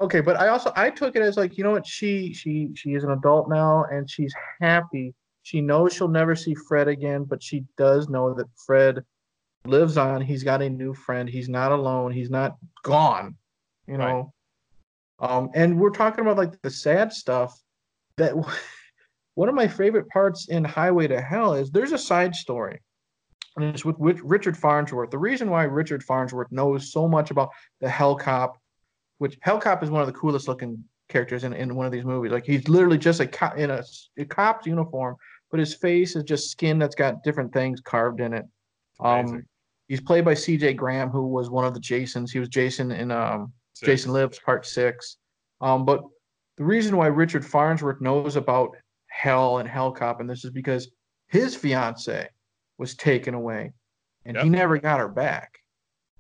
Okay, 0.00 0.20
but 0.20 0.36
I 0.36 0.48
also 0.48 0.72
I 0.74 0.90
took 0.90 1.14
it 1.16 1.22
as 1.22 1.36
like, 1.36 1.56
you 1.58 1.62
know 1.64 1.70
what? 1.70 1.86
She, 1.86 2.32
she, 2.34 2.70
she 2.74 2.94
is 2.94 3.04
an 3.04 3.10
adult 3.12 3.48
now, 3.48 3.84
and 3.84 4.08
she's 4.10 4.34
happy. 4.60 5.14
She 5.42 5.60
knows 5.60 5.92
she'll 5.92 6.08
never 6.08 6.34
see 6.34 6.54
Fred 6.68 6.88
again, 6.88 7.22
but 7.24 7.40
she 7.42 7.64
does 7.76 8.08
know 8.08 8.34
that 8.34 8.46
Fred 8.66 9.04
lives 9.64 9.96
on. 9.96 10.20
He's 10.20 10.42
got 10.42 10.62
a 10.62 10.68
new 10.68 10.94
friend. 10.94 11.28
He's 11.28 11.48
not 11.48 11.72
alone. 11.72 12.12
He's 12.12 12.30
not 12.30 12.56
gone. 12.82 13.36
You 13.86 13.96
Right. 13.96 14.12
know. 14.12 14.32
Um, 15.18 15.50
and 15.54 15.78
we're 15.78 15.90
talking 15.90 16.22
about 16.22 16.36
like 16.36 16.60
the 16.62 16.70
sad 16.70 17.12
stuff. 17.12 17.58
That 18.16 18.34
one 19.34 19.48
of 19.48 19.54
my 19.54 19.68
favorite 19.68 20.08
parts 20.08 20.48
in 20.48 20.64
Highway 20.64 21.06
to 21.08 21.20
Hell 21.20 21.54
is 21.54 21.70
there's 21.70 21.92
a 21.92 21.98
side 21.98 22.34
story. 22.34 22.80
And 23.56 23.66
it's 23.66 23.84
with, 23.84 23.98
with 23.98 24.18
Richard 24.20 24.56
Farnsworth. 24.56 25.10
The 25.10 25.18
reason 25.18 25.50
why 25.50 25.64
Richard 25.64 26.02
Farnsworth 26.02 26.50
knows 26.50 26.90
so 26.90 27.06
much 27.06 27.30
about 27.30 27.50
the 27.80 27.88
Hell 27.88 28.16
Cop, 28.16 28.58
which 29.18 29.36
Hell 29.42 29.60
Cop 29.60 29.82
is 29.82 29.90
one 29.90 30.00
of 30.00 30.06
the 30.06 30.12
coolest 30.14 30.48
looking 30.48 30.82
characters 31.08 31.44
in, 31.44 31.52
in 31.52 31.74
one 31.74 31.84
of 31.84 31.92
these 31.92 32.04
movies. 32.04 32.32
Like 32.32 32.46
he's 32.46 32.66
literally 32.68 32.96
just 32.96 33.20
a 33.20 33.26
cop 33.26 33.58
in 33.58 33.70
a, 33.70 33.84
a 34.16 34.24
cop's 34.24 34.66
uniform, 34.66 35.16
but 35.50 35.60
his 35.60 35.74
face 35.74 36.16
is 36.16 36.24
just 36.24 36.50
skin 36.50 36.78
that's 36.78 36.94
got 36.94 37.22
different 37.22 37.52
things 37.52 37.80
carved 37.82 38.20
in 38.20 38.32
it. 38.32 38.46
Um, 39.00 39.44
he's 39.88 40.00
played 40.00 40.24
by 40.24 40.34
C.J. 40.34 40.74
Graham, 40.74 41.10
who 41.10 41.26
was 41.28 41.50
one 41.50 41.64
of 41.64 41.74
the 41.74 41.80
Jasons. 41.80 42.32
He 42.32 42.38
was 42.38 42.48
Jason 42.48 42.90
in 42.92 43.10
um, 43.10 43.52
Jason 43.82 44.12
Lives 44.12 44.38
Part 44.38 44.66
Six. 44.66 45.18
Um, 45.60 45.84
but 45.84 46.02
the 46.56 46.64
reason 46.64 46.96
why 46.96 47.06
Richard 47.06 47.44
Farnsworth 47.44 48.00
knows 48.00 48.36
about 48.36 48.76
Hell 49.06 49.58
and 49.58 49.68
Hell 49.68 49.92
Cop, 49.92 50.20
and 50.20 50.28
this 50.28 50.44
is 50.44 50.50
because 50.50 50.90
his 51.28 51.54
fiance 51.54 52.28
was 52.78 52.94
taken 52.94 53.34
away, 53.34 53.72
and 54.24 54.36
he 54.36 54.48
never 54.48 54.78
got 54.78 55.00
her 55.00 55.08
back. 55.08 55.58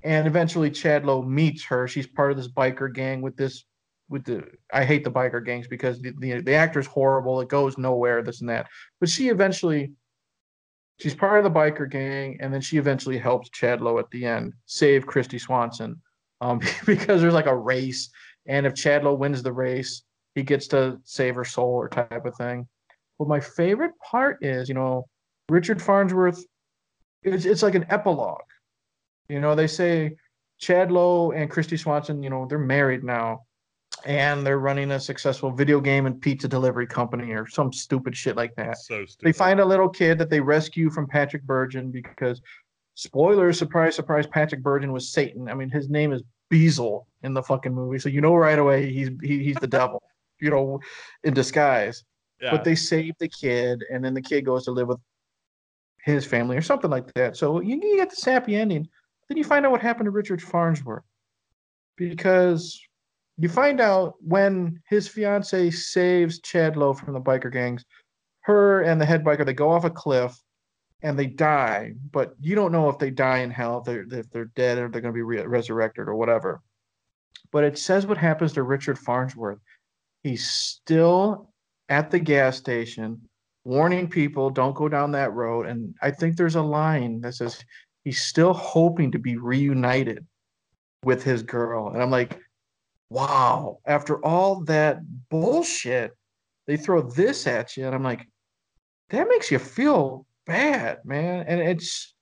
And 0.04 0.26
eventually, 0.26 0.70
Chad 0.70 1.04
Lowe 1.04 1.22
meets 1.22 1.64
her. 1.64 1.86
She's 1.86 2.06
part 2.06 2.30
of 2.30 2.36
this 2.36 2.48
biker 2.48 2.92
gang 2.92 3.22
with 3.22 3.36
this. 3.36 3.64
With 4.08 4.24
the, 4.24 4.44
I 4.72 4.84
hate 4.84 5.04
the 5.04 5.10
biker 5.10 5.44
gangs 5.44 5.68
because 5.68 6.00
the, 6.00 6.12
the 6.18 6.40
the 6.42 6.54
actor's 6.54 6.86
horrible. 6.86 7.40
It 7.40 7.48
goes 7.48 7.78
nowhere. 7.78 8.22
This 8.22 8.40
and 8.40 8.50
that. 8.50 8.66
But 9.00 9.08
she 9.08 9.28
eventually, 9.28 9.92
she's 10.98 11.14
part 11.14 11.38
of 11.38 11.44
the 11.44 11.58
biker 11.58 11.90
gang, 11.90 12.38
and 12.40 12.52
then 12.52 12.60
she 12.60 12.76
eventually 12.76 13.18
helps 13.18 13.50
Chad 13.50 13.80
Lowe 13.80 13.98
at 13.98 14.10
the 14.10 14.24
end 14.24 14.52
save 14.66 15.06
Kristy 15.06 15.40
Swanson, 15.40 16.00
um, 16.40 16.60
because 16.86 17.20
there's 17.20 17.34
like 17.34 17.46
a 17.46 17.56
race, 17.56 18.10
and 18.46 18.66
if 18.66 18.74
Chad 18.74 19.04
Lowe 19.04 19.14
wins 19.14 19.42
the 19.42 19.52
race, 19.52 20.02
he 20.34 20.42
gets 20.42 20.66
to 20.68 20.98
save 21.04 21.34
her 21.34 21.44
soul 21.44 21.74
or 21.74 21.88
type 21.88 22.24
of 22.24 22.36
thing. 22.36 22.66
But 23.18 23.28
my 23.28 23.40
favorite 23.40 23.92
part 23.98 24.38
is, 24.42 24.68
you 24.68 24.74
know, 24.74 25.06
Richard 25.48 25.80
Farnsworth. 25.80 26.44
It's 27.22 27.44
it's 27.44 27.62
like 27.62 27.74
an 27.74 27.86
epilogue. 27.88 28.40
You 29.28 29.40
know, 29.40 29.54
they 29.54 29.66
say 29.66 30.16
Chad 30.58 30.90
Lowe 30.90 31.32
and 31.32 31.50
Kristy 31.50 31.78
Swanson, 31.78 32.22
you 32.22 32.30
know, 32.30 32.46
they're 32.46 32.58
married 32.58 33.04
now 33.04 33.42
and 34.04 34.46
they're 34.46 34.58
running 34.58 34.92
a 34.92 35.00
successful 35.00 35.50
video 35.50 35.80
game 35.80 36.06
and 36.06 36.20
pizza 36.20 36.48
delivery 36.48 36.86
company 36.86 37.32
or 37.32 37.46
some 37.46 37.72
stupid 37.72 38.16
shit 38.16 38.36
like 38.36 38.54
that. 38.56 38.78
So 38.78 39.04
stupid. 39.06 39.26
They 39.26 39.32
find 39.32 39.60
a 39.60 39.64
little 39.64 39.88
kid 39.88 40.18
that 40.18 40.30
they 40.30 40.40
rescue 40.40 40.90
from 40.90 41.06
Patrick 41.06 41.44
Bergin 41.44 41.90
because 41.90 42.40
spoilers, 42.94 43.58
surprise, 43.58 43.94
surprise, 43.94 44.26
Patrick 44.26 44.62
Bergin 44.62 44.92
was 44.92 45.10
Satan. 45.10 45.48
I 45.48 45.54
mean, 45.54 45.70
his 45.70 45.88
name 45.88 46.12
is 46.12 46.22
Beezle 46.50 47.04
in 47.22 47.34
the 47.34 47.42
fucking 47.42 47.74
movie, 47.74 47.98
so 47.98 48.08
you 48.08 48.20
know 48.20 48.34
right 48.34 48.58
away 48.58 48.92
he's 48.92 49.10
he, 49.22 49.42
he's 49.42 49.56
the 49.56 49.66
devil, 49.66 50.02
you 50.40 50.50
know, 50.50 50.80
in 51.24 51.32
disguise. 51.34 52.04
yeah. 52.40 52.50
But 52.50 52.64
they 52.64 52.74
save 52.74 53.14
the 53.18 53.28
kid, 53.28 53.84
and 53.90 54.04
then 54.04 54.14
the 54.14 54.22
kid 54.22 54.44
goes 54.44 54.64
to 54.64 54.70
live 54.70 54.88
with 54.88 54.98
his 56.04 56.26
family 56.26 56.56
or 56.56 56.62
something 56.62 56.90
like 56.90 57.12
that. 57.14 57.36
So 57.36 57.60
you, 57.60 57.76
you 57.82 57.96
get 57.96 58.10
the 58.10 58.16
sappy 58.16 58.56
ending. 58.56 58.88
Then 59.28 59.38
you 59.38 59.44
find 59.44 59.64
out 59.64 59.72
what 59.72 59.80
happened 59.80 60.06
to 60.06 60.10
Richard 60.10 60.42
Farnsworth 60.42 61.04
because 61.96 62.78
you 63.42 63.48
find 63.48 63.80
out 63.80 64.14
when 64.20 64.80
his 64.88 65.08
fiance 65.08 65.70
saves 65.70 66.40
Chad 66.40 66.76
Lowe 66.76 66.94
from 66.94 67.12
the 67.12 67.20
biker 67.20 67.52
gangs, 67.52 67.84
her 68.42 68.82
and 68.82 69.00
the 69.00 69.04
head 69.04 69.24
biker 69.24 69.44
they 69.44 69.52
go 69.52 69.70
off 69.70 69.84
a 69.84 69.90
cliff 69.90 70.36
and 71.02 71.18
they 71.18 71.26
die, 71.26 71.92
but 72.12 72.34
you 72.40 72.54
don't 72.54 72.72
know 72.72 72.88
if 72.88 72.98
they 72.98 73.10
die 73.10 73.38
in 73.38 73.50
hell, 73.50 73.78
if 73.78 73.84
they're, 73.84 74.20
if 74.20 74.30
they're 74.30 74.52
dead 74.56 74.78
or 74.78 74.88
they're 74.88 75.00
going 75.00 75.12
to 75.12 75.18
be 75.18 75.22
re- 75.22 75.44
resurrected 75.44 76.08
or 76.08 76.14
whatever. 76.14 76.62
But 77.50 77.64
it 77.64 77.76
says 77.76 78.06
what 78.06 78.16
happens 78.16 78.52
to 78.52 78.62
Richard 78.62 78.98
Farnsworth. 78.98 79.58
He's 80.22 80.48
still 80.48 81.50
at 81.88 82.10
the 82.10 82.20
gas 82.20 82.56
station 82.56 83.20
warning 83.64 84.08
people 84.08 84.50
don't 84.50 84.74
go 84.74 84.88
down 84.88 85.12
that 85.12 85.32
road. 85.32 85.66
And 85.66 85.94
I 86.02 86.10
think 86.10 86.36
there's 86.36 86.56
a 86.56 86.62
line 86.62 87.20
that 87.20 87.34
says 87.34 87.64
he's 88.04 88.20
still 88.20 88.52
hoping 88.52 89.12
to 89.12 89.18
be 89.18 89.36
reunited 89.36 90.26
with 91.04 91.22
his 91.22 91.42
girl. 91.42 91.88
And 91.88 92.02
I'm 92.02 92.10
like, 92.10 92.38
wow, 93.12 93.78
after 93.84 94.24
all 94.24 94.64
that 94.64 95.00
bullshit, 95.28 96.16
they 96.66 96.76
throw 96.76 97.02
this 97.02 97.46
at 97.46 97.76
you. 97.76 97.86
And 97.86 97.94
I'm 97.94 98.02
like, 98.02 98.26
that 99.10 99.28
makes 99.28 99.50
you 99.50 99.58
feel 99.58 100.26
bad, 100.46 100.98
man. 101.04 101.44
And 101.46 101.60
it's 101.60 102.14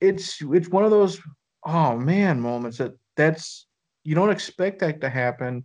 it's 0.00 0.40
it's 0.42 0.68
one 0.68 0.84
of 0.84 0.90
those 0.90 1.20
oh 1.64 1.96
man 1.96 2.40
moments 2.40 2.78
that 2.78 2.92
that's 3.16 3.66
you 4.04 4.14
don't 4.14 4.30
expect 4.30 4.80
that 4.80 5.00
to 5.00 5.08
happen. 5.08 5.64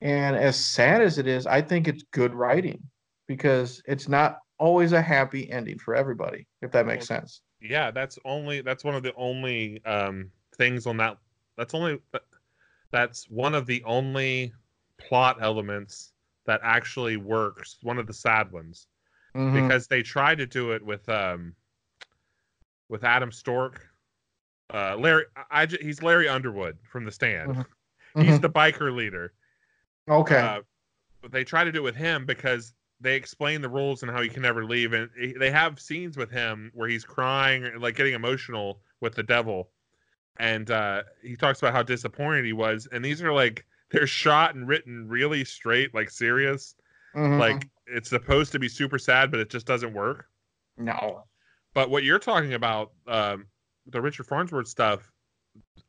And 0.00 0.36
as 0.36 0.56
sad 0.56 1.02
as 1.02 1.18
it 1.18 1.26
is, 1.26 1.46
I 1.46 1.60
think 1.60 1.88
it's 1.88 2.04
good 2.12 2.34
writing 2.34 2.82
because 3.26 3.82
it's 3.86 4.08
not 4.08 4.38
always 4.58 4.92
a 4.92 5.02
happy 5.02 5.50
ending 5.50 5.78
for 5.78 5.94
everybody, 5.94 6.46
if 6.62 6.70
that 6.72 6.86
makes 6.86 7.06
sense. 7.06 7.42
yeah, 7.60 7.90
that's 7.90 8.18
only 8.24 8.60
that's 8.60 8.84
one 8.84 8.94
of 8.94 9.02
the 9.02 9.14
only 9.14 9.84
um 9.84 10.30
things 10.56 10.86
on 10.86 10.96
that. 10.98 11.18
That's 11.56 11.74
only 11.74 11.98
that's 12.90 13.28
one 13.28 13.54
of 13.54 13.66
the 13.66 13.82
only 13.84 14.52
plot 14.98 15.38
elements 15.40 16.12
that 16.46 16.60
actually 16.62 17.16
works. 17.16 17.78
One 17.82 17.98
of 17.98 18.06
the 18.06 18.12
sad 18.14 18.50
ones 18.50 18.86
Mhm. 19.34 19.52
because 19.62 19.86
they 19.86 20.02
tried 20.02 20.38
to 20.38 20.46
do 20.46 20.72
it 20.72 20.82
with 20.84 21.08
um 21.08 21.54
with 22.88 23.04
Adam 23.04 23.30
Storke. 23.30 23.80
Uh, 24.72 24.96
Larry, 24.96 25.24
I, 25.50 25.66
he's 25.66 26.02
Larry 26.02 26.28
Underwood 26.28 26.78
from 26.90 27.04
The 27.04 27.12
Stand. 27.12 27.54
Mhm. 27.54 27.66
He's 28.16 28.38
Mhm. 28.38 28.42
the 28.42 28.50
biker 28.50 28.94
leader. 28.94 29.32
okay. 30.08 30.38
Uh, 30.40 30.62
but 31.20 31.30
they 31.32 31.44
try 31.44 31.64
to 31.64 31.70
do 31.72 31.78
it 31.80 31.82
with 31.82 31.96
him 31.96 32.24
because 32.26 32.72
they 33.00 33.14
explain 33.16 33.60
the 33.60 33.68
rules 33.68 34.02
and 34.02 34.10
how 34.10 34.20
he 34.22 34.28
can 34.28 34.42
never 34.42 34.64
leave, 34.64 34.92
and 34.94 35.10
they 35.38 35.50
have 35.50 35.78
scenes 35.80 36.16
with 36.16 36.30
him 36.30 36.70
where 36.74 36.88
he's 36.88 37.04
crying, 37.04 37.78
like 37.78 37.94
getting 37.96 38.14
emotional 38.14 38.80
with 39.00 39.14
the 39.14 39.22
devil, 39.22 39.70
and 40.38 40.70
uh, 40.70 41.02
he 41.22 41.36
talks 41.36 41.60
about 41.60 41.72
how 41.72 41.82
disappointed 41.82 42.44
he 42.44 42.52
was. 42.52 42.88
And 42.92 43.04
these 43.04 43.22
are 43.22 43.32
like 43.32 43.66
they're 43.90 44.06
shot 44.06 44.54
and 44.54 44.68
written 44.68 45.08
really 45.08 45.44
straight, 45.44 45.94
like 45.94 46.10
serious. 46.10 46.74
Mhm. 47.14 47.38
Like 47.38 47.68
it's 47.86 48.10
supposed 48.10 48.52
to 48.52 48.58
be 48.58 48.68
super 48.68 48.98
sad, 48.98 49.30
but 49.30 49.40
it 49.40 49.50
just 49.50 49.66
doesn't 49.66 49.92
work. 49.94 50.26
no. 50.76 51.24
But 51.74 51.90
what 51.90 52.02
you're 52.02 52.18
talking 52.18 52.54
about, 52.54 52.92
um, 53.06 53.46
the 53.86 54.00
Richard 54.00 54.26
Farnsworth 54.26 54.68
stuff, 54.68 55.12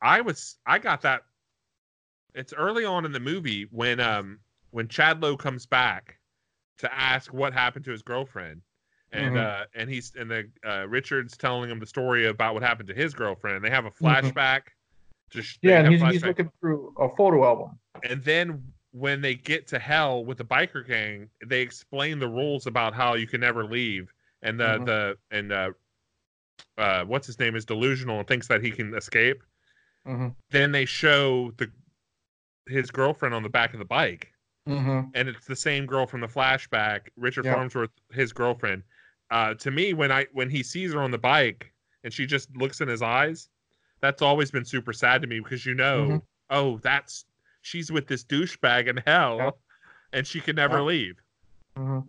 I 0.02 0.22
was 0.22 0.58
I 0.66 0.80
got 0.80 1.02
that. 1.02 1.24
It's 2.34 2.54
early 2.54 2.86
on 2.86 3.06
in 3.06 3.12
the 3.12 3.20
movie 3.20 3.64
when 3.72 4.00
um 4.00 4.40
when 4.72 4.88
Chad 4.88 5.22
Lowe 5.22 5.38
comes 5.38 5.66
back 5.66 6.20
to 6.78 6.94
ask 6.94 7.34
what 7.34 7.54
happened 7.54 7.86
to 7.86 7.92
his 7.92 8.02
girlfriend, 8.02 8.62
and 9.12 9.36
Mhm. 9.36 9.46
uh 9.46 9.66
and 9.76 9.90
he's 9.90 10.14
and 10.16 10.30
the 10.30 10.50
uh, 10.66 10.88
Richard's 10.88 11.36
telling 11.38 11.70
him 11.70 11.80
the 11.80 11.86
story 11.86 12.28
about 12.28 12.54
what 12.54 12.64
happened 12.64 12.88
to 12.90 12.96
his 12.96 13.14
girlfriend. 13.14 13.58
And 13.58 13.66
they 13.66 13.70
have 13.70 13.86
a 13.86 13.92
Mhm. 13.92 14.34
flashback. 14.34 14.62
Just 15.32 15.60
Yeah, 15.62 15.80
and 15.82 15.94
he's, 15.94 16.02
he's 16.02 16.24
looking 16.26 16.50
through 16.60 16.94
a 16.98 17.08
photo 17.16 17.46
album. 17.46 17.80
And 18.04 18.24
then 18.24 18.64
when 18.92 19.22
they 19.22 19.36
get 19.36 19.68
to 19.68 19.78
hell 19.80 20.26
with 20.26 20.40
the 20.40 20.46
biker 20.46 20.86
gang, 20.88 21.30
they 21.46 21.62
explain 21.62 22.18
the 22.18 22.28
rules 22.28 22.66
about 22.66 22.96
how 22.96 23.14
you 23.14 23.28
can 23.28 23.42
never 23.42 23.64
leave. 23.64 24.12
And 24.42 24.60
the 24.60 24.80
Mhm. 24.80 24.86
the 24.86 25.18
and 25.32 25.52
uh, 25.52 25.72
uh, 26.78 27.04
what's 27.06 27.28
his 27.28 27.40
name 27.40 27.56
is 27.56 27.66
delusional 27.66 28.20
and 28.20 28.28
thinks 28.28 28.48
that 28.48 28.64
he 28.64 28.72
can 28.72 28.94
escape. 28.96 29.44
Mhm. 30.08 30.36
Then 30.50 30.72
they 30.72 30.86
show 30.86 31.52
the 31.58 31.72
his 32.68 32.92
girlfriend 32.92 33.34
on 33.36 33.44
the 33.44 33.50
back 33.50 33.74
of 33.74 33.80
the 33.80 33.86
bike, 33.86 34.32
Mhm. 34.68 35.12
and 35.14 35.28
it's 35.28 35.46
the 35.48 35.56
same 35.56 35.86
girl 35.86 36.06
from 36.06 36.22
the 36.22 36.28
flashback. 36.28 37.10
Richard 37.16 37.46
Yeah. 37.46 37.56
Farnsworth, 37.56 37.92
his 38.12 38.32
girlfriend. 38.32 38.84
Uh, 39.32 39.54
to 39.56 39.72
me, 39.72 39.94
when 39.94 40.12
I 40.12 40.26
when 40.34 40.50
he 40.50 40.64
sees 40.64 40.94
her 40.94 41.02
on 41.02 41.12
the 41.12 41.18
bike 41.18 41.72
and 42.04 42.12
she 42.14 42.26
just 42.26 42.56
looks 42.58 42.82
in 42.82 42.88
his 42.88 43.02
eyes, 43.02 43.50
that's 44.02 44.22
always 44.22 44.50
been 44.52 44.66
super 44.66 44.94
sad 44.94 45.22
to 45.22 45.28
me 45.28 45.40
because 45.40 45.66
you 45.66 45.76
know, 45.76 46.08
Mhm. 46.08 46.22
oh, 46.50 46.78
that's 46.80 47.26
she's 47.62 47.92
with 47.92 48.08
this 48.08 48.24
douchebag 48.24 48.88
in 48.88 48.98
hell, 49.06 49.38
Yeah. 49.38 49.50
and 50.14 50.26
she 50.26 50.40
can 50.42 50.56
never 50.56 50.78
Yeah. 50.78 50.84
leave. 50.84 51.22
hmm 51.76 52.00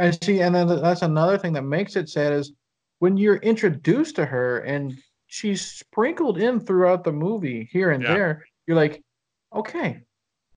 And 0.00 0.16
see, 0.22 0.40
and 0.42 0.54
then 0.54 0.68
that's 0.68 1.02
another 1.02 1.36
thing 1.36 1.52
that 1.54 1.62
makes 1.62 1.96
it 1.96 2.08
sad 2.08 2.32
is 2.32 2.52
when 3.00 3.16
you're 3.16 3.38
introduced 3.38 4.14
to 4.16 4.24
her 4.26 4.60
and 4.60 4.96
she's 5.26 5.60
sprinkled 5.66 6.38
in 6.38 6.60
throughout 6.60 7.02
the 7.02 7.12
movie 7.12 7.68
here 7.72 7.90
and 7.90 8.02
Yeah. 8.02 8.14
there. 8.14 8.44
You're 8.68 8.76
like, 8.76 9.02
okay, 9.52 10.04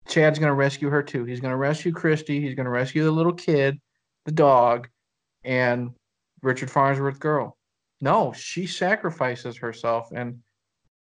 Chad's 0.07 0.37
gonna 0.37 0.53
rescue 0.53 0.89
her 0.89 1.01
too. 1.01 1.25
He's 1.25 1.39
gonna 1.39 1.57
rescue 1.57 1.91
Kristy. 1.91 2.39
He's 2.39 2.53
gonna 2.53 2.69
rescue 2.69 3.03
the 3.03 3.11
little 3.11 3.33
kid, 3.33 3.81
the 4.25 4.31
dog, 4.31 4.87
and 5.43 5.95
Richard 6.41 6.71
Farnsworth 6.71 7.19
girl. 7.19 7.57
No, 8.01 8.33
she 8.33 8.65
sacrifices 8.65 9.57
herself, 9.57 10.09
and 10.13 10.39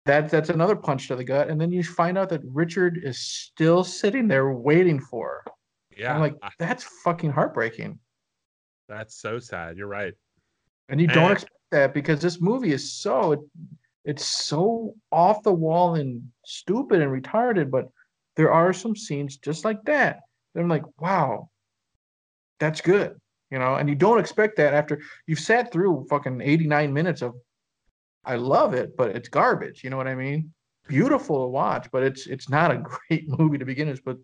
that 0.05 0.29
that's 0.29 0.49
another 0.49 0.75
punch 0.75 1.07
to 1.07 1.15
the 1.15 1.23
gut. 1.23 1.49
And 1.49 1.59
then 1.59 1.71
you 1.71 1.83
find 1.83 2.17
out 2.17 2.29
that 2.29 2.41
Richard 2.45 2.99
is 3.03 3.19
still 3.19 3.83
sitting 3.83 4.27
there 4.27 4.51
waiting 4.51 4.99
for 4.99 5.43
her. 5.45 5.51
Yeah, 5.97 6.13
I'm 6.13 6.21
like, 6.21 6.35
that's 6.59 6.83
fucking 7.03 7.31
heartbreaking. 7.31 7.99
that's 8.87 9.15
so 9.15 9.39
sad. 9.39 9.77
You're 9.77 9.87
right. 9.87 10.13
And 10.89 10.99
you 10.99 11.07
don't 11.07 11.31
expect 11.31 11.53
that 11.71 11.93
because 11.93 12.21
this 12.21 12.41
movie 12.41 12.73
is 12.73 12.91
so 12.91 13.31
it, 13.31 13.39
it's 14.03 14.25
so 14.25 14.93
off 15.11 15.43
the 15.43 15.53
wall 15.53 15.95
and 15.95 16.21
stupid 16.45 17.01
and 17.01 17.11
retarded, 17.11 17.71
but 17.71 17.85
there 18.35 18.51
are 18.51 18.73
some 18.73 18.95
scenes 18.95 19.37
just 19.37 19.63
like 19.63 19.81
that. 19.85 20.19
that 20.53 20.61
I'm 20.61 20.67
like, 20.67 20.83
wow, 20.99 21.49
that's 22.59 22.81
good. 22.81 23.20
You 23.51 23.59
know, 23.59 23.75
and 23.75 23.89
you 23.89 23.95
don't 23.95 24.19
expect 24.19 24.55
that 24.57 24.73
after 24.73 25.01
you've 25.27 25.39
sat 25.39 25.71
through 25.71 26.07
fucking 26.09 26.41
89 26.41 26.93
minutes 26.93 27.21
of 27.21 27.35
I 28.23 28.35
love 28.35 28.73
it, 28.73 28.95
but 28.95 29.15
it's 29.15 29.27
garbage. 29.29 29.83
You 29.83 29.89
know 29.89 29.97
what 29.97 30.07
I 30.07 30.15
mean? 30.15 30.53
Beautiful 30.87 31.43
to 31.43 31.49
watch, 31.49 31.89
but 31.91 32.03
it's 32.03 32.27
it's 32.27 32.49
not 32.49 32.71
a 32.71 32.77
great 33.09 33.27
movie 33.27 33.57
to 33.57 33.65
begin 33.65 33.89
with. 33.89 34.03
But 34.03 34.17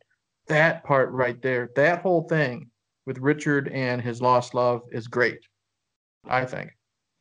that 0.48 0.84
part 0.84 1.12
right 1.12 1.42
there, 1.42 1.70
that 1.76 2.02
whole 2.02 2.24
thing 2.24 2.70
with 3.06 3.18
Richard 3.20 3.68
and 3.70 4.02
his 4.02 4.22
lost 4.22 4.54
love 4.54 4.82
is 4.92 5.08
great. 5.08 5.40
I 6.30 6.46
think. 6.46 6.72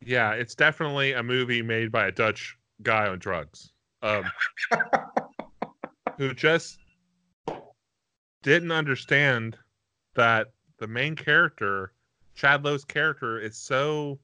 Yeah, 0.04 0.32
it's 0.32 0.54
definitely 0.54 1.12
a 1.12 1.22
movie 1.22 1.62
made 1.62 1.90
by 1.90 2.06
a 2.06 2.12
Dutch 2.12 2.56
guy 2.82 3.08
on 3.08 3.18
drugs, 3.18 3.72
um, 4.02 4.24
who 6.18 6.34
just 6.34 6.78
didn't 8.42 8.72
understand 8.72 9.56
that 10.14 10.48
the 10.78 10.86
main 10.86 11.16
character, 11.16 11.92
Chad 12.36 12.64
Lowe's 12.64 12.84
character, 12.84 13.40
is 13.40 13.56
so 13.56 14.20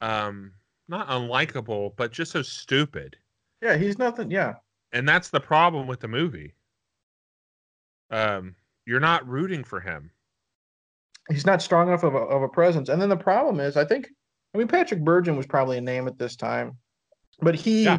um, 0.00 0.52
not 0.88 1.08
unlikable, 1.08 1.92
but 1.96 2.12
just 2.12 2.32
so 2.32 2.40
stupid. 2.40 3.16
Yeah, 3.60 3.76
he's 3.76 3.98
nothing. 3.98 4.30
Yeah, 4.30 4.54
and 4.92 5.06
that's 5.06 5.28
the 5.28 5.40
problem 5.40 5.86
with 5.86 6.00
the 6.00 6.08
movie. 6.08 6.54
Um, 8.10 8.56
you're 8.86 9.00
not 9.00 9.28
rooting 9.28 9.62
for 9.64 9.80
him. 9.80 10.10
he's 11.30 11.46
not 11.46 11.62
strong 11.62 11.88
enough 11.88 12.02
of 12.02 12.14
a, 12.14 12.18
of 12.18 12.42
a 12.42 12.48
presence. 12.48 12.88
And 12.88 13.00
then 13.00 13.08
the 13.08 13.16
problem 13.16 13.60
is, 13.60 13.76
I 13.76 13.84
think, 13.84 14.08
I 14.54 14.58
mean, 14.58 14.66
Patrick 14.66 15.00
Bergin 15.04 15.36
was 15.36 15.46
probably 15.46 15.78
a 15.78 15.80
name 15.80 16.08
at 16.08 16.18
this 16.18 16.34
time, 16.34 16.76
but 17.40 17.54
he 17.54 17.84
Yeah. 17.84 17.98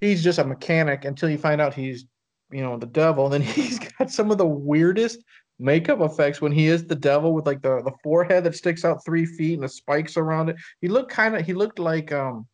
he's 0.00 0.22
just 0.22 0.38
a 0.38 0.44
mechanic 0.44 1.04
until 1.06 1.30
you 1.30 1.38
find 1.38 1.60
out 1.60 1.72
he's, 1.72 2.04
you 2.50 2.60
know, 2.62 2.76
the 2.76 2.86
devil. 2.86 3.24
And 3.26 3.34
then 3.34 3.42
he's 3.54 3.78
got 3.78 4.10
some 4.10 4.30
of 4.30 4.36
the 4.38 4.46
weirdest 4.46 5.24
makeup 5.60 6.00
effects 6.00 6.40
when 6.40 6.52
he 6.52 6.66
is 6.66 6.86
the 6.86 6.94
devil 6.96 7.32
with 7.34 7.46
like 7.46 7.62
the 7.62 7.82
the 7.82 7.92
forehead 8.02 8.44
that 8.44 8.56
sticks 8.56 8.84
out 8.84 9.04
three 9.04 9.26
feet 9.26 9.54
and 9.54 9.62
the 9.62 9.68
spikes 9.68 10.16
around 10.16 10.48
it. 10.48 10.56
He 10.80 10.88
looked 10.88 11.10
kind 11.12 11.36
of 11.36 11.44
he 11.44 11.52
looked 11.54 11.78
like 11.78 12.12
um 12.12 12.46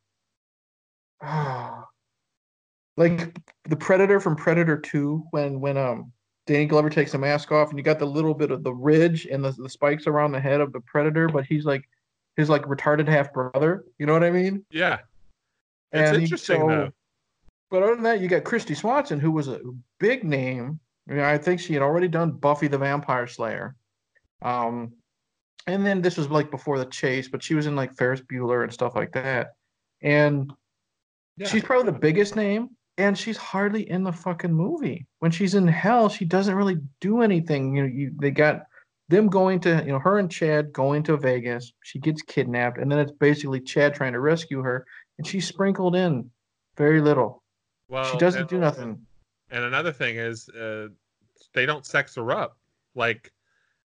like 2.97 3.37
the 3.69 3.77
Predator 3.77 4.21
from 4.21 4.37
Predator 4.37 4.79
Two, 4.79 5.25
when 5.31 5.61
when 5.61 5.77
um 5.77 6.13
Danny 6.47 6.67
Glover 6.67 6.91
takes 6.91 7.13
the 7.13 7.19
mask 7.19 7.51
off, 7.53 7.71
and 7.71 7.79
you 7.79 7.83
got 7.85 7.99
the 7.99 8.07
little 8.07 8.35
bit 8.35 8.51
of 8.51 8.63
the 8.63 8.73
ridge 8.73 9.27
and 9.27 9.45
the, 9.45 9.53
the 9.53 9.69
spikes 9.69 10.07
around 10.07 10.33
the 10.33 10.41
head 10.41 10.61
of 10.61 10.73
the 10.73 10.81
Predator, 10.81 11.29
but 11.29 11.45
he's 11.45 11.65
like 11.65 11.89
his 12.37 12.49
like 12.49 12.63
retarded 12.65 13.09
half 13.09 13.33
brother. 13.33 13.85
You 13.99 14.07
know 14.07 14.13
what 14.13 14.25
I 14.25 14.31
mean? 14.31 14.65
Yeah. 14.71 14.99
It's 15.93 16.11
And 16.11 16.17
he- 16.19 16.23
interesting 16.25 16.61
so- 16.61 16.69
though. 16.69 16.91
But 17.69 17.83
other 17.83 17.95
than 17.97 18.05
that, 18.05 18.21
you 18.21 18.29
got 18.29 18.45
Kristy 18.45 18.77
Swanson, 18.77 19.19
who 19.19 19.33
was 19.33 19.49
a 19.49 19.59
big 19.99 20.23
name. 20.23 20.79
I, 21.09 21.39
think 21.39 21.61
she 21.61 21.73
had 21.73 21.83
already 21.83 22.09
done 22.09 22.33
Buffy 22.33 22.69
the 22.69 22.79
Vampire 22.79 23.27
Slayer. 23.27 23.77
Um, 24.43 24.93
and 25.67 25.85
then 25.87 26.03
this 26.03 26.17
was 26.17 26.31
like 26.31 26.51
before 26.51 26.79
the 26.79 26.87
chase, 26.87 27.29
but 27.29 27.43
she 27.43 27.55
was 27.55 27.67
in 27.67 27.77
like 27.77 27.97
Ferris 27.97 28.21
Bueller 28.21 28.63
and 28.65 28.73
stuff 28.73 28.95
like 28.95 29.13
that. 29.13 29.55
And 30.03 30.53
Yeah. 31.37 31.47
she's 31.49 31.63
probably 31.63 31.93
the 31.93 31.99
biggest 31.99 32.37
name, 32.37 32.71
and 32.99 33.17
she's 33.17 33.37
hardly 33.37 33.89
in 33.91 34.03
the 34.05 34.13
fucking 34.13 34.53
movie. 34.53 35.07
When 35.21 35.31
she's 35.31 35.55
in 35.55 35.67
hell, 35.67 36.09
she 36.09 36.25
doesn't 36.25 36.55
really 36.55 36.79
do 37.01 37.23
anything. 37.23 37.75
You 37.77 37.83
know, 37.83 37.89
you 37.89 38.13
they 38.21 38.31
got 38.31 38.63
them 39.09 39.29
going 39.29 39.61
to, 39.61 39.83
you 39.85 39.93
know, 39.93 39.99
her 40.01 40.19
and 40.19 40.31
Chad 40.31 40.73
going 40.73 41.03
to 41.05 41.17
Vegas. 41.17 41.73
She 41.85 41.99
gets 42.01 42.23
kidnapped, 42.23 42.79
and 42.79 42.91
then 42.91 42.99
it's 42.99 43.13
basically 43.13 43.61
Chad 43.61 43.95
trying 43.95 44.13
to 44.15 44.21
rescue 44.21 44.63
her, 44.63 44.85
and 45.19 45.27
she's 45.27 45.47
sprinkled 45.47 45.95
in 45.95 46.31
very 46.77 47.01
little. 47.01 47.43
Well, 47.89 48.05
she 48.05 48.19
doesn't 48.19 48.41
and- 48.43 48.51
do 48.51 48.59
nothing. 48.59 49.07
And 49.51 49.65
another 49.65 49.93
thing 49.93 50.17
is, 50.17 50.49
uh, 50.51 50.89
they 51.53 51.67
don't 51.67 51.87
sex 51.87 52.15
her 52.17 52.31
up. 52.33 52.59
Like, 52.95 53.33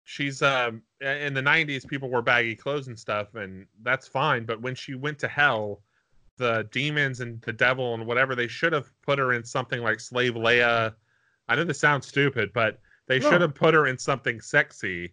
she's 0.04 0.42
um 0.42 0.82
in 1.00 1.34
the 1.34 1.42
'90s, 1.42 1.86
people 1.86 2.08
wore 2.10 2.22
baggy 2.22 2.54
clothes 2.54 2.88
and 2.88 2.98
stuff, 2.98 3.34
and 3.34 3.66
that's 3.82 4.06
fine. 4.06 4.44
But 4.44 4.60
when 4.60 4.74
she 4.74 4.94
went 4.94 5.18
to 5.20 5.28
hell, 5.28 5.80
the 6.36 6.68
demons 6.70 7.20
and 7.20 7.40
the 7.42 7.52
devil 7.52 7.94
and 7.94 8.06
whatever, 8.06 8.34
they 8.34 8.48
should 8.48 8.72
have 8.72 8.92
put 9.02 9.18
her 9.18 9.32
in 9.32 9.44
something 9.44 9.82
like 9.82 10.00
Slave 10.00 10.34
Leia. 10.34 10.94
I 11.48 11.54
know 11.56 11.64
this 11.64 11.80
sounds 11.80 12.06
stupid, 12.06 12.52
but 12.52 12.78
they 13.06 13.20
No. 13.20 13.30
should 13.30 13.40
have 13.40 13.54
put 13.54 13.74
her 13.74 13.86
in 13.86 13.98
something 13.98 14.40
sexy. 14.40 15.12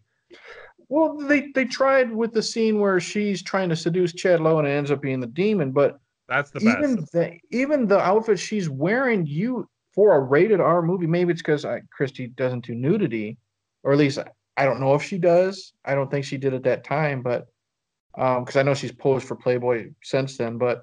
Well, 0.90 1.18
they 1.18 1.52
they 1.56 1.66
tried 1.66 2.12
with 2.12 2.34
the 2.34 2.44
scene 2.44 2.80
where 2.80 3.00
she's 3.00 3.42
trying 3.42 3.70
to 3.70 3.76
seduce 3.76 4.14
Chad 4.14 4.42
Lowe 4.42 4.60
and 4.60 4.68
it 4.68 4.72
ends 4.72 4.92
up 4.92 5.02
being 5.02 5.20
the 5.20 5.28
demon, 5.28 5.72
but 5.72 6.00
That's 6.28 6.52
the 6.52 6.60
best. 6.60 6.78
even 6.80 6.96
the 7.14 7.40
even 7.52 7.88
the 7.88 8.00
outfit 8.00 8.38
she's 8.40 8.70
wearing, 8.70 9.26
you 9.26 9.68
for 9.94 10.16
a 10.16 10.20
rated 10.20 10.60
R 10.60 10.82
movie, 10.82 11.08
maybe 11.08 11.32
it's 11.32 11.42
because 11.42 11.66
Kristy 11.66 12.36
doesn't 12.36 12.66
do 12.66 12.76
nudity, 12.76 13.38
or 13.84 13.92
at 13.92 13.98
least 13.98 14.20
I 14.58 14.66
don't 14.66 14.80
know 14.80 14.96
if 14.96 15.04
she 15.04 15.18
does. 15.18 15.74
I 15.86 15.96
don't 15.96 16.10
think 16.10 16.26
she 16.26 16.38
did 16.38 16.54
at 16.54 16.64
that 16.64 16.84
time, 16.84 17.22
but 17.22 17.48
um, 18.16 18.44
because 18.44 18.58
I 18.58 18.64
know 18.64 18.74
she's 18.74 18.92
posed 18.92 19.28
for 19.28 19.36
Playboy 19.36 19.90
since 20.04 20.38
then, 20.38 20.58
but 20.58 20.82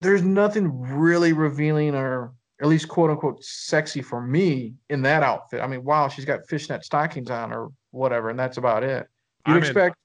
there's 0.00 0.22
nothing 0.22 0.80
really 0.80 1.32
revealing 1.32 1.94
or 1.94 2.34
at 2.60 2.68
least 2.68 2.88
quote 2.88 3.10
unquote 3.10 3.42
sexy 3.42 4.02
for 4.02 4.20
me 4.20 4.74
in 4.88 5.02
that 5.02 5.22
outfit. 5.22 5.60
I 5.60 5.66
mean, 5.66 5.84
wow, 5.84 6.08
she's 6.08 6.24
got 6.24 6.46
fishnet 6.48 6.84
stockings 6.84 7.30
on 7.30 7.52
or 7.52 7.72
whatever, 7.90 8.30
and 8.30 8.38
that's 8.38 8.56
about 8.56 8.82
it. 8.82 9.06
You'd 9.46 9.52
I'm 9.52 9.56
in- 9.58 9.62
expect 9.64 9.96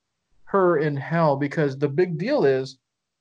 her 0.45 0.77
in 0.77 0.95
hell 0.95 1.35
because 1.35 1.77
the 1.77 1.89
big 1.89 2.17
deal 2.17 2.45
is 2.45 2.77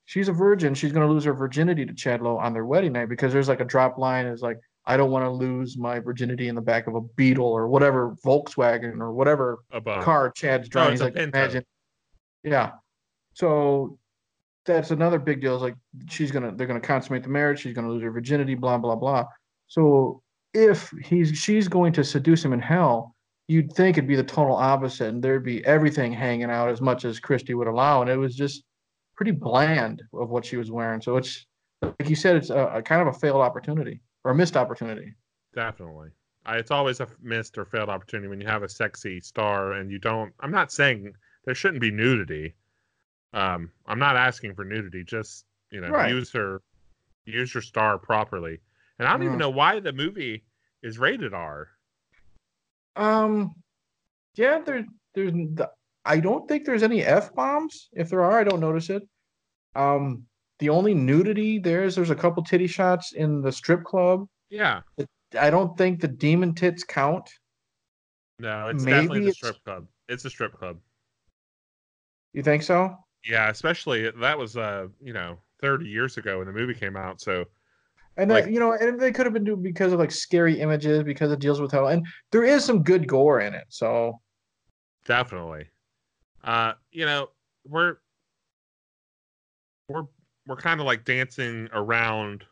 she's 0.06 0.28
a 0.28 0.32
virgin. 0.32 0.74
She's 0.74 0.92
going 0.92 1.06
to 1.06 1.12
lose 1.12 1.24
her 1.24 1.34
virginity 1.34 1.84
to 1.84 1.92
Chad 1.92 2.22
Lowe 2.22 2.38
on 2.38 2.54
their 2.54 2.64
wedding 2.64 2.92
night 2.92 3.08
because 3.08 3.32
there's 3.32 3.48
like 3.48 3.60
a 3.60 3.64
drop 3.64 3.98
line 3.98 4.26
is 4.26 4.40
like, 4.40 4.58
I 4.86 4.96
don't 4.96 5.10
want 5.10 5.24
to 5.24 5.30
lose 5.30 5.76
my 5.76 5.98
virginity 5.98 6.48
in 6.48 6.54
the 6.54 6.60
back 6.60 6.86
of 6.86 6.94
a 6.94 7.00
Beetle 7.00 7.44
or 7.44 7.68
whatever 7.68 8.16
Volkswagen 8.24 9.00
or 9.00 9.12
whatever 9.12 9.58
above. 9.72 10.04
car 10.04 10.30
Chad's 10.30 10.68
driving. 10.68 10.94
it's 10.94 11.02
He's 11.02 11.04
like, 11.04 11.14
Pinto. 11.14 11.38
imagine. 11.38 11.64
Yeah. 12.44 12.70
So 13.34 13.98
that's 14.64 14.92
another 14.92 15.18
big 15.18 15.40
deal. 15.40 15.56
Is 15.56 15.62
like 15.62 15.74
she's 16.08 16.30
gonna 16.30 16.54
they're 16.54 16.68
gonna 16.68 16.80
consummate 16.80 17.24
the 17.24 17.28
marriage. 17.28 17.60
She's 17.60 17.74
gonna 17.74 17.88
lose 17.88 18.02
her 18.02 18.10
virginity. 18.12 18.54
Blah 18.54 18.78
blah 18.78 18.94
blah. 18.94 19.24
So 19.66 20.22
if 20.54 20.90
he's 21.02 21.36
she's 21.36 21.66
going 21.66 21.92
to 21.94 22.04
seduce 22.04 22.44
him 22.44 22.52
in 22.52 22.60
hell, 22.60 23.16
you'd 23.48 23.72
think 23.72 23.98
it'd 23.98 24.08
be 24.08 24.16
the 24.16 24.22
total 24.22 24.54
opposite, 24.54 25.08
and 25.08 25.22
there'd 25.22 25.44
be 25.44 25.64
everything 25.66 26.12
hanging 26.12 26.50
out 26.50 26.68
as 26.68 26.80
much 26.80 27.04
as 27.04 27.20
Kristy 27.20 27.56
would 27.56 27.66
allow, 27.66 28.02
and 28.02 28.10
it 28.10 28.16
was 28.16 28.36
just 28.36 28.62
pretty 29.16 29.32
bland 29.32 30.02
of 30.12 30.30
what 30.30 30.44
she 30.44 30.56
was 30.56 30.70
wearing. 30.70 31.00
So 31.00 31.16
it's 31.16 31.46
like 31.82 32.08
you 32.08 32.16
said, 32.16 32.36
it's 32.36 32.50
a, 32.50 32.66
a 32.66 32.82
kind 32.82 33.00
of 33.02 33.08
a 33.08 33.18
failed 33.18 33.40
opportunity 33.42 34.00
or 34.24 34.30
a 34.30 34.34
missed 34.34 34.56
opportunity. 34.56 35.14
Definitely. 35.54 36.10
I, 36.44 36.56
it's 36.56 36.70
always 36.70 37.00
a 37.00 37.08
missed 37.22 37.58
or 37.58 37.64
failed 37.64 37.88
opportunity 37.88 38.28
when 38.28 38.40
you 38.40 38.46
have 38.46 38.62
a 38.62 38.68
sexy 38.68 39.20
star 39.20 39.72
and 39.72 39.90
you 39.90 39.98
don't. 39.98 40.32
I'm 40.40 40.50
not 40.52 40.70
saying 40.72 41.12
there 41.44 41.54
shouldn't 41.54 41.80
be 41.80 41.90
nudity. 41.90 42.54
Um, 43.32 43.70
I'm 43.86 43.98
not 43.98 44.16
asking 44.16 44.54
for 44.54 44.64
nudity. 44.64 45.02
Just 45.04 45.44
you 45.70 45.80
know, 45.80 45.88
Right. 45.88 46.10
use 46.10 46.30
her, 46.32 46.62
use 47.24 47.52
your 47.52 47.62
star 47.62 47.98
properly. 47.98 48.60
And 48.98 49.08
I 49.08 49.12
don't 49.12 49.22
even 49.24 49.34
Mhm. 49.36 49.40
know 49.40 49.50
why 49.50 49.80
the 49.80 49.92
movie 49.92 50.44
is 50.82 50.98
rated 50.98 51.34
R. 51.34 51.68
Um, 52.94 53.54
yeah, 54.36 54.60
there, 54.64 54.86
there's. 55.14 55.32
the- 55.32 55.70
I 56.06 56.20
don't 56.20 56.46
think 56.48 56.64
there's 56.64 56.82
any 56.82 57.02
f 57.02 57.34
bombs. 57.34 57.88
If 57.92 58.08
there 58.10 58.22
are, 58.22 58.38
I 58.38 58.44
don't 58.44 58.60
notice 58.60 58.90
it. 58.90 59.02
Um, 59.74 60.22
the 60.60 60.68
only 60.70 60.94
nudity 60.94 61.58
there 61.58 61.84
is 61.84 61.94
there's 61.96 62.10
a 62.10 62.14
couple 62.14 62.42
titty 62.42 62.66
shots 62.66 63.12
in 63.12 63.42
the 63.42 63.52
strip 63.52 63.84
club. 63.84 64.26
Yeah. 64.48 64.80
I 65.38 65.50
don't 65.50 65.76
think 65.76 66.00
the 66.00 66.08
demon 66.08 66.54
tits 66.54 66.82
count. 66.84 67.28
No, 68.38 68.68
it's 68.68 68.84
Maybe 68.84 68.94
definitely 68.96 69.18
the 69.20 69.24
it's- 69.28 69.36
strip 69.36 69.56
club. 69.64 69.86
It's 70.08 70.24
a 70.24 70.30
strip 70.30 70.52
club. 70.52 70.78
You 72.32 72.42
think 72.42 72.62
so? 72.62 72.96
Yeah, 73.24 73.50
especially 73.50 74.08
that 74.10 74.38
was 74.38 74.56
uh, 74.56 74.86
you 75.02 75.12
know, 75.12 75.38
30 75.60 75.86
years 75.86 76.16
ago 76.16 76.38
when 76.38 76.46
the 76.46 76.52
movie 76.52 76.74
came 76.74 76.96
out. 76.96 77.20
So 77.20 77.44
And 78.16 78.30
that 78.30 78.44
Like- 78.44 78.52
you 78.54 78.60
know, 78.60 78.72
and 78.74 79.00
they 79.00 79.10
could 79.12 79.26
have 79.26 79.32
been 79.32 79.44
doing 79.44 79.62
because 79.62 79.92
of 79.92 79.98
like 79.98 80.10
scary 80.12 80.60
images, 80.60 81.02
because 81.02 81.32
it 81.32 81.38
deals 81.40 81.60
with 81.60 81.72
hell, 81.72 81.88
and 81.88 82.06
there 82.30 82.44
is 82.44 82.64
some 82.64 82.82
good 82.82 83.08
gore 83.08 83.40
in 83.40 83.52
it. 83.52 83.64
So 83.68 84.20
Definitely. 85.06 85.66
Uh, 86.46 86.72
you 86.92 87.04
know, 87.04 87.28
we're 87.68 87.96
we're 89.88 90.04
we're 90.46 90.56
kind 90.56 90.80
of 90.80 90.86
like 90.86 91.04
dancing 91.04 91.68
around 91.72 92.44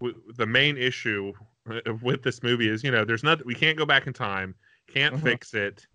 w- 0.00 0.20
the 0.36 0.46
main 0.46 0.76
issue 0.76 1.32
with 2.02 2.22
this 2.22 2.42
movie 2.42 2.68
is, 2.68 2.82
you 2.82 2.90
know, 2.90 3.04
there's 3.04 3.22
nothing 3.22 3.46
we 3.46 3.54
can't 3.54 3.76
go 3.76 3.84
back 3.86 4.06
in 4.06 4.12
time, 4.12 4.54
can't 4.92 5.14
Mhm. 5.16 5.22
fix 5.22 5.54
it. 5.54 5.86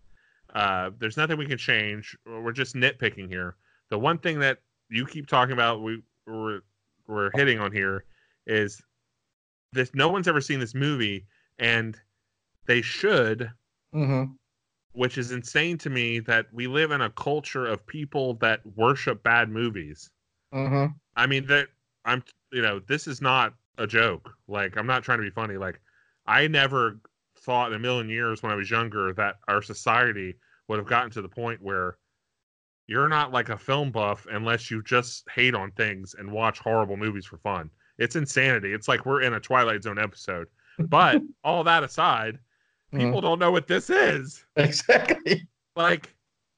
Uh, 0.53 0.91
there's 0.99 1.17
nothing 1.17 1.37
we 1.37 1.45
can 1.47 1.57
change. 1.57 2.15
We're 2.25 2.51
just 2.51 2.75
nitpicking 2.75 3.27
here. 3.29 3.55
The 3.89 3.97
one 3.97 4.17
thing 4.17 4.39
that 4.39 4.59
you 4.89 5.05
keep 5.05 5.27
talking 5.27 5.53
about, 5.53 5.81
we 5.81 6.03
we're 6.27 6.61
we're 7.07 7.31
hitting 7.33 7.59
on 7.59 7.71
here, 7.71 8.05
is 8.45 8.81
this. 9.73 9.93
No 9.95 10.09
one's 10.09 10.27
ever 10.27 10.41
seen 10.41 10.59
this 10.59 10.75
movie, 10.75 11.25
and 11.57 11.99
they 12.67 12.81
should 12.81 13.49
mhm. 13.95 14.35
Which 14.93 15.17
is 15.17 15.31
insane 15.31 15.77
to 15.79 15.89
me 15.89 16.19
that 16.19 16.47
we 16.51 16.67
live 16.67 16.91
in 16.91 17.01
a 17.01 17.09
culture 17.11 17.65
of 17.65 17.85
people 17.85 18.35
that 18.35 18.61
worship 18.75 19.23
bad 19.23 19.49
movies. 19.49 20.09
Mhm. 20.53 20.95
I 21.15 21.27
mean 21.27 21.45
that 21.47 21.69
I'm 22.05 22.23
you 22.51 22.61
know, 22.61 22.79
this 22.79 23.07
is 23.07 23.21
not 23.21 23.53
a 23.77 23.87
joke. 23.87 24.29
Like 24.47 24.77
I'm 24.77 24.87
not 24.87 25.03
trying 25.03 25.19
to 25.19 25.23
be 25.23 25.29
funny. 25.31 25.57
Like 25.57 25.79
I 26.25 26.47
never 26.47 26.99
thought 27.37 27.71
in 27.71 27.75
a 27.75 27.79
million 27.79 28.09
years 28.09 28.43
when 28.43 28.51
I 28.51 28.55
was 28.55 28.69
younger 28.69 29.13
that 29.13 29.35
our 29.47 29.61
society 29.61 30.35
would 30.67 30.77
have 30.79 30.87
gotten 30.87 31.11
to 31.11 31.21
the 31.21 31.29
point 31.29 31.61
where 31.61 31.97
you're 32.87 33.09
not 33.09 33.31
like 33.31 33.49
a 33.49 33.57
film 33.57 33.91
buff 33.91 34.27
unless 34.29 34.69
you 34.69 34.83
just 34.83 35.29
hate 35.29 35.55
on 35.55 35.71
things 35.71 36.15
and 36.17 36.31
watch 36.31 36.59
horrible 36.59 36.97
movies 36.97 37.25
for 37.25 37.37
fun. 37.37 37.69
It's 37.97 38.15
insanity. 38.15 38.73
It's 38.73 38.87
like 38.87 39.05
we're 39.05 39.21
in 39.21 39.33
a 39.33 39.39
Twilight 39.39 39.83
Zone 39.83 39.99
episode. 39.99 40.47
But 40.77 41.21
all 41.43 41.63
that 41.63 41.83
aside, 41.83 42.39
people 42.93 43.21
don't 43.21 43.39
know 43.39 43.51
what 43.51 43.67
this 43.67 43.89
is 43.89 44.45
exactly. 44.57 45.47
like 45.75 46.13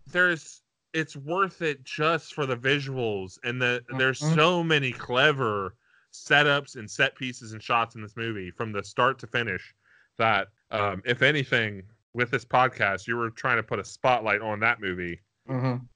there's 0.08 0.62
it's 0.94 1.16
worth 1.16 1.62
it 1.62 1.84
just 1.84 2.34
for 2.34 2.46
the 2.46 2.56
visuals 2.58 3.38
and 3.44 3.62
the 3.62 3.84
there's 3.98 4.20
Mhm. 4.20 4.36
so 4.36 4.64
many 4.64 4.92
clever 4.92 5.76
setups 6.12 6.76
and 6.76 6.90
set 6.90 7.16
pieces 7.16 7.54
and 7.54 7.62
shots 7.64 7.96
in 7.96 8.02
this 8.02 8.16
movie 8.16 8.52
from 8.52 8.72
the 8.72 8.84
start 8.84 9.18
to 9.20 9.28
finish 9.28 9.74
that 10.18 10.50
um 10.72 11.02
if 11.06 11.22
anything 11.22 11.82
with 12.14 12.30
this 12.30 12.46
podcast 12.46 13.08
you 13.08 13.16
were 13.18 13.32
trying 13.32 13.58
to 13.58 13.64
put 13.64 13.80
a 13.80 13.84
spotlight 13.84 14.42
on 14.42 14.60
that 14.60 14.80
movie 14.80 15.20
Mhm. 15.50 15.88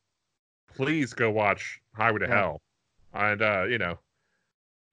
please 0.73 1.13
go 1.13 1.29
watch 1.29 1.79
highway 1.93 2.19
to 2.19 2.27
hell 2.27 2.61
and 3.13 3.41
uh 3.41 3.65
you 3.69 3.77
know 3.77 3.97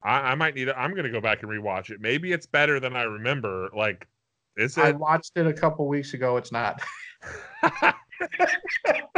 I, 0.03 0.33
I 0.33 0.35
might 0.35 0.55
need 0.55 0.67
to, 0.67 0.79
i'm 0.79 0.95
gonna 0.95 1.09
go 1.11 1.21
back 1.23 1.43
and 1.43 1.51
rewatch 1.51 1.89
it 1.91 2.01
maybe 2.01 2.33
it's 2.33 2.47
better 2.47 2.79
than 2.79 2.95
i 2.95 3.03
remember 3.05 3.71
like 3.75 4.07
is 4.57 4.79
I 4.79 4.93
watched 4.93 5.33
it 5.37 5.47
a 5.47 5.53
couple 5.53 5.87
weeks 5.89 6.15
ago. 6.15 6.37
It's 6.37 6.53
not. 6.53 6.81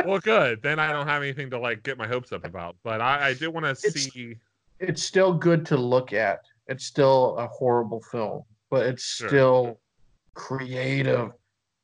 well, 0.04 0.18
good. 0.22 0.62
Then 0.62 0.78
I 0.78 0.92
don't 0.92 1.06
have 1.06 1.22
anything 1.22 1.50
to 1.50 1.58
like 1.58 1.82
get 1.82 1.98
my 1.98 2.06
hopes 2.06 2.32
up 2.32 2.44
about. 2.44 2.76
But 2.84 3.00
I, 3.00 3.28
I 3.28 3.34
do 3.34 3.50
want 3.50 3.66
to 3.66 3.74
see. 3.76 4.36
it's 4.80 5.02
still 5.02 5.32
good 5.32 5.66
to 5.66 5.76
look 5.76 6.12
at. 6.12 6.40
It's 6.68 6.84
still 6.84 7.36
a 7.38 7.46
horrible 7.46 8.02
film, 8.10 8.42
but 8.70 8.86
it's 8.86 9.02
Sure. 9.04 9.28
still 9.28 9.80
creative. 10.34 11.30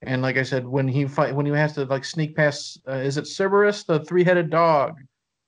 And 0.03 0.21
like 0.23 0.37
I 0.37 0.43
said, 0.43 0.67
when 0.67 0.89
he 0.89 1.07
fight, 1.07 1.35
when 1.35 1.47
he 1.47 1.53
has 1.53 1.75
to 1.75 1.85
like 1.85 2.05
sneak 2.05 2.35
past, 2.35 2.81
uh, 2.89 2.95
is 2.95 3.17
it 3.19 3.27
Cerberus, 3.27 3.85
the 3.85 4.01
three-headed 4.05 4.51
dog? 4.51 4.97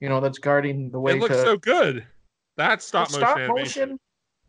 You 0.01 0.09
know, 0.09 0.21
that's 0.21 0.39
guarding 0.39 0.91
the 0.91 1.01
way 1.01 1.13
It 1.13 1.21
looks 1.21 1.35
to. 1.35 1.43
so 1.43 1.57
good. 1.57 2.07
That 2.57 2.83
stop 2.83 3.11
motion 3.11 3.27
animation. 3.29 4.01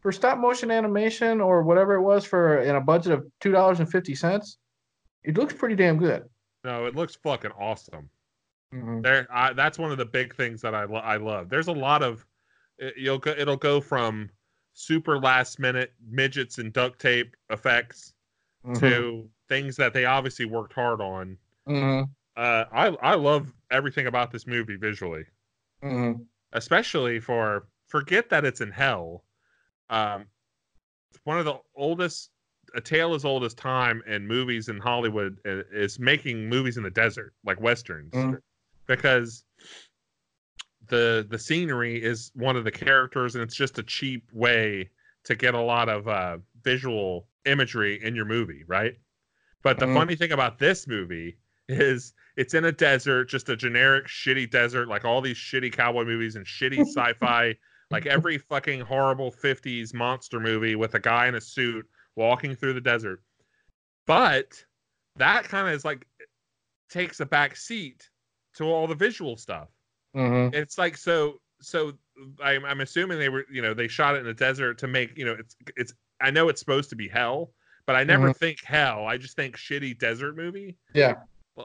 For 0.05 0.11
stop 0.11 0.37
motion 0.37 0.69
animation 0.69 1.41
or 1.41 1.63
whatever 1.63 1.95
it 1.95 2.01
was 2.03 2.23
for 2.23 2.59
in 2.59 2.75
a 2.75 2.79
budget 2.79 3.11
of 3.11 3.25
two 3.39 3.51
dollars 3.51 3.79
and 3.79 3.89
fifty 3.91 4.13
cents. 4.13 4.59
It 5.23 5.35
looks 5.35 5.51
pretty 5.51 5.73
damn 5.75 5.97
good. 5.97 6.25
No, 6.63 6.85
it 6.85 6.93
looks 6.95 7.15
fucking 7.15 7.49
awesome. 7.59 8.07
Mhm. 8.71 9.01
There, 9.01 9.25
I, 9.31 9.53
that's 9.53 9.79
one 9.79 9.91
of 9.91 9.97
the 9.97 10.05
big 10.05 10.35
things 10.35 10.61
that 10.61 10.75
I 10.75 10.83
lo- 10.83 10.99
I 10.99 11.17
love. 11.17 11.49
There's 11.49 11.69
a 11.69 11.73
lot 11.73 12.03
of 12.03 12.23
it, 12.77 12.93
you'll 12.97 13.17
go, 13.17 13.31
it'll 13.31 13.57
go 13.57 13.81
from 13.81 14.29
super 14.73 15.17
last 15.17 15.57
minute 15.57 15.91
midgets 16.07 16.59
and 16.59 16.71
duct 16.71 17.01
tape 17.01 17.35
effects 17.49 18.13
Mhm. 18.63 18.79
to 18.81 19.27
things 19.49 19.75
that 19.77 19.91
they 19.93 20.05
obviously 20.05 20.45
worked 20.45 20.73
hard 20.73 21.01
on. 21.01 21.35
Mhm. 21.67 22.07
Uh, 22.37 22.65
I 22.71 22.87
I 23.01 23.15
love 23.15 23.51
everything 23.71 24.05
about 24.05 24.29
this 24.29 24.45
movie 24.45 24.75
visually, 24.75 25.25
Mhm. 25.83 26.27
especially 26.53 27.19
for 27.19 27.65
forget 27.87 28.29
that 28.29 28.45
it's 28.45 28.61
in 28.61 28.69
hell. 28.69 29.23
Um, 29.89 30.25
one 31.23 31.37
of 31.39 31.45
the 31.45 31.59
oldest, 31.75 32.31
a 32.75 32.81
tale 32.81 33.13
as 33.13 33.25
old 33.25 33.43
as 33.43 33.53
time 33.53 34.01
and 34.07 34.27
movies 34.27 34.69
in 34.69 34.79
Hollywood 34.79 35.37
is 35.45 35.99
making 35.99 36.49
movies 36.49 36.77
in 36.77 36.83
the 36.83 36.89
desert, 36.89 37.33
like 37.45 37.59
westerns, 37.61 38.13
Mhm. 38.13 38.39
because 38.87 39.43
the 40.87 41.25
the 41.29 41.39
scenery 41.39 42.01
is 42.03 42.31
one 42.35 42.55
of 42.55 42.63
the 42.63 42.71
characters, 42.71 43.35
and 43.35 43.43
it's 43.43 43.55
just 43.55 43.79
a 43.79 43.83
cheap 43.83 44.29
way 44.33 44.89
to 45.23 45.35
get 45.35 45.55
a 45.55 45.59
lot 45.59 45.89
of 45.89 46.07
uh, 46.07 46.37
visual 46.63 47.27
imagery 47.45 48.01
in 48.03 48.15
your 48.15 48.25
movie, 48.25 48.63
right? 48.67 48.95
But 49.63 49.79
the 49.79 49.87
Mhm. 49.87 49.93
funny 49.93 50.15
thing 50.15 50.31
about 50.31 50.59
this 50.59 50.87
movie 50.87 51.37
is 51.67 52.13
it's 52.35 52.53
in 52.53 52.65
a 52.65 52.71
desert, 52.71 53.25
just 53.29 53.49
a 53.49 53.55
generic 53.55 54.05
shitty 54.05 54.49
desert, 54.51 54.87
like 54.87 55.05
all 55.05 55.21
these 55.21 55.37
shitty 55.37 55.71
cowboy 55.71 56.03
movies 56.03 56.35
and 56.35 56.45
shitty 56.45 56.79
sci-fi, 56.85 57.55
like 57.95 58.05
every 58.05 58.37
fucking 58.49 58.81
horrible 58.81 59.31
50s 59.31 59.93
monster 59.93 60.39
movie 60.39 60.75
with 60.75 60.95
a 60.95 60.99
guy 60.99 61.27
in 61.27 61.35
a 61.35 61.41
suit 61.41 61.85
walking 62.15 62.55
through 62.55 62.73
the 62.73 62.81
desert. 62.81 63.21
But 64.05 64.63
that 65.15 65.45
kind 65.45 65.67
of 65.67 65.73
is 65.73 65.85
like 65.85 66.05
takes 66.89 67.19
a 67.19 67.25
back 67.25 67.55
seat 67.55 68.09
to 68.55 68.65
all 68.65 68.87
the 68.87 68.95
visual 68.95 69.37
stuff. 69.37 69.69
Mhm. 70.15 70.53
It's 70.53 70.77
like 70.77 70.97
so 70.97 71.39
so 71.61 71.93
I'm 72.43 72.65
I'm 72.65 72.81
assuming 72.81 73.19
they 73.19 73.29
were, 73.29 73.45
you 73.51 73.61
know, 73.61 73.73
they 73.73 73.87
shot 73.87 74.15
it 74.15 74.19
in 74.19 74.25
the 74.25 74.33
desert 74.33 74.77
to 74.79 74.87
make, 74.87 75.17
you 75.17 75.25
know, 75.25 75.35
it's 75.37 75.55
it's 75.75 75.93
I 76.21 76.31
know 76.31 76.49
it's 76.49 76.59
supposed 76.59 76.89
to 76.91 76.95
be 76.95 77.07
hell, 77.07 77.53
but 77.85 77.95
I 77.95 78.03
never 78.03 78.33
think 78.33 78.63
hell. 78.63 79.05
I 79.05 79.17
just 79.17 79.35
think 79.35 79.57
shitty 79.57 79.97
desert 79.99 80.35
movie. 80.37 80.77
Yeah. 80.93 81.15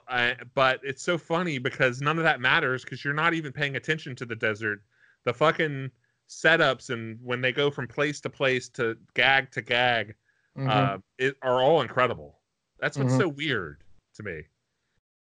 I, 0.08 0.36
but 0.54 0.80
it's 0.84 1.02
so 1.02 1.18
funny 1.18 1.58
because 1.58 2.00
none 2.00 2.18
of 2.18 2.24
that 2.24 2.40
matters 2.40 2.84
because 2.84 3.04
you're 3.04 3.14
not 3.14 3.34
even 3.34 3.52
paying 3.52 3.76
attention 3.76 4.14
to 4.16 4.26
the 4.26 4.36
desert. 4.36 4.82
The 5.24 5.34
fucking 5.34 5.90
setups 6.30 6.90
and 6.90 7.18
when 7.22 7.40
they 7.40 7.50
go 7.52 7.70
from 7.70 7.88
place 7.88 8.20
to 8.20 8.30
place 8.30 8.68
to 8.68 8.96
gag 9.14 9.50
to 9.50 9.60
gag 9.60 10.14
Mhm. 10.56 10.68
uh, 10.70 10.98
it, 11.18 11.36
are 11.42 11.60
all 11.62 11.80
incredible. 11.82 12.38
That's 12.78 12.96
what's 12.96 13.14
Mhm. 13.14 13.18
so 13.18 13.28
weird 13.28 13.82
to 14.14 14.22
me. 14.22 14.42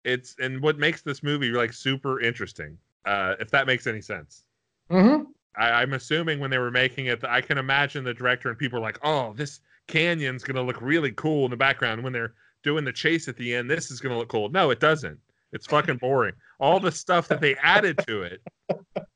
It's 0.04 0.36
and 0.38 0.60
what 0.60 0.78
makes 0.78 1.02
this 1.02 1.22
movie 1.22 1.50
like 1.50 1.72
super 1.72 2.20
interesting. 2.20 2.78
Uh, 3.06 3.34
if 3.40 3.50
that 3.50 3.66
makes 3.66 3.86
any 3.86 4.00
sense. 4.02 4.44
Mhm. 4.90 5.26
I, 5.56 5.82
I'm 5.82 5.94
assuming 5.94 6.38
when 6.38 6.50
they 6.50 6.58
were 6.58 6.70
making 6.70 7.06
it, 7.06 7.24
I 7.24 7.40
can 7.40 7.56
imagine 7.58 8.04
the 8.04 8.14
director 8.14 8.48
and 8.50 8.58
people 8.58 8.78
are 8.78 8.82
like, 8.82 8.98
"Oh, 9.02 9.32
this 9.34 9.60
canyon's 9.88 10.44
gonna 10.44 10.62
look 10.62 10.80
really 10.82 11.12
cool 11.12 11.44
in 11.46 11.50
the 11.50 11.56
background." 11.56 12.02
When 12.04 12.12
they're 12.12 12.34
doing 12.62 12.84
the 12.84 12.92
chase 12.92 13.26
at 13.26 13.36
the 13.36 13.54
end, 13.54 13.70
this 13.70 13.90
is 13.90 14.00
gonna 14.00 14.18
look 14.18 14.28
cool. 14.28 14.48
No, 14.50 14.70
it 14.70 14.80
doesn't. 14.80 15.18
It's 15.52 15.66
fucking 15.66 15.96
boring. 15.96 16.34
All 16.58 16.78
the 16.78 16.92
stuff 16.92 17.26
that 17.28 17.40
they 17.40 17.56
added 17.56 17.98
to 18.06 18.22
it. 18.22 18.42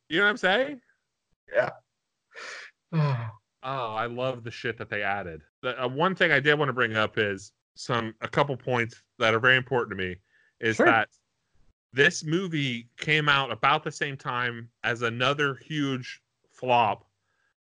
You 0.09 0.18
know 0.18 0.24
what 0.24 0.30
I'm 0.30 0.37
saying? 0.39 0.80
Oh, 3.66 3.95
I 3.95 4.05
love 4.05 4.45
the 4.45 4.51
shit 4.51 4.76
that 4.76 4.90
they 4.90 5.03
added. 5.03 5.40
The 5.62 5.82
uh, 5.82 5.88
one 5.88 6.14
thing 6.14 6.30
I 6.30 6.38
did 6.38 6.59
want 6.59 6.68
to 6.68 6.74
bring 6.74 6.97
up 6.97 7.16
is 7.16 7.53
some 7.76 8.14
a 8.20 8.28
couple 8.28 8.55
points 8.59 9.03
that 9.18 9.32
are 9.32 9.38
very 9.38 9.57
important 9.57 9.99
to 9.99 10.05
me 10.05 10.16
is 10.61 10.76
Sure. 10.76 10.84
that 10.84 11.09
this 11.95 12.22
movie 12.24 12.90
came 12.99 13.26
out 13.26 13.51
about 13.51 13.82
the 13.82 13.90
same 13.90 14.18
time 14.18 14.68
as 14.82 15.01
another 15.01 15.55
huge 15.55 16.20
flop 16.53 17.07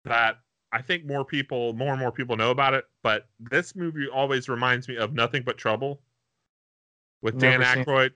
that 0.03 0.39
I 0.73 0.81
think 0.81 1.05
more 1.05 1.23
people, 1.23 1.71
more 1.71 1.91
and 1.93 1.99
more 2.01 2.11
people 2.11 2.35
know 2.35 2.51
about 2.51 2.73
it. 2.73 2.83
But 3.01 3.29
this 3.39 3.73
movie 3.73 4.09
always 4.09 4.49
reminds 4.49 4.89
me 4.89 4.97
of 4.97 5.13
Nothing 5.13 5.43
But 5.43 5.57
Trouble 5.57 6.01
with 7.21 7.39
Dan 7.39 7.61
Never 7.61 7.73
seen- 7.75 7.85
Aykroyd, 7.85 8.11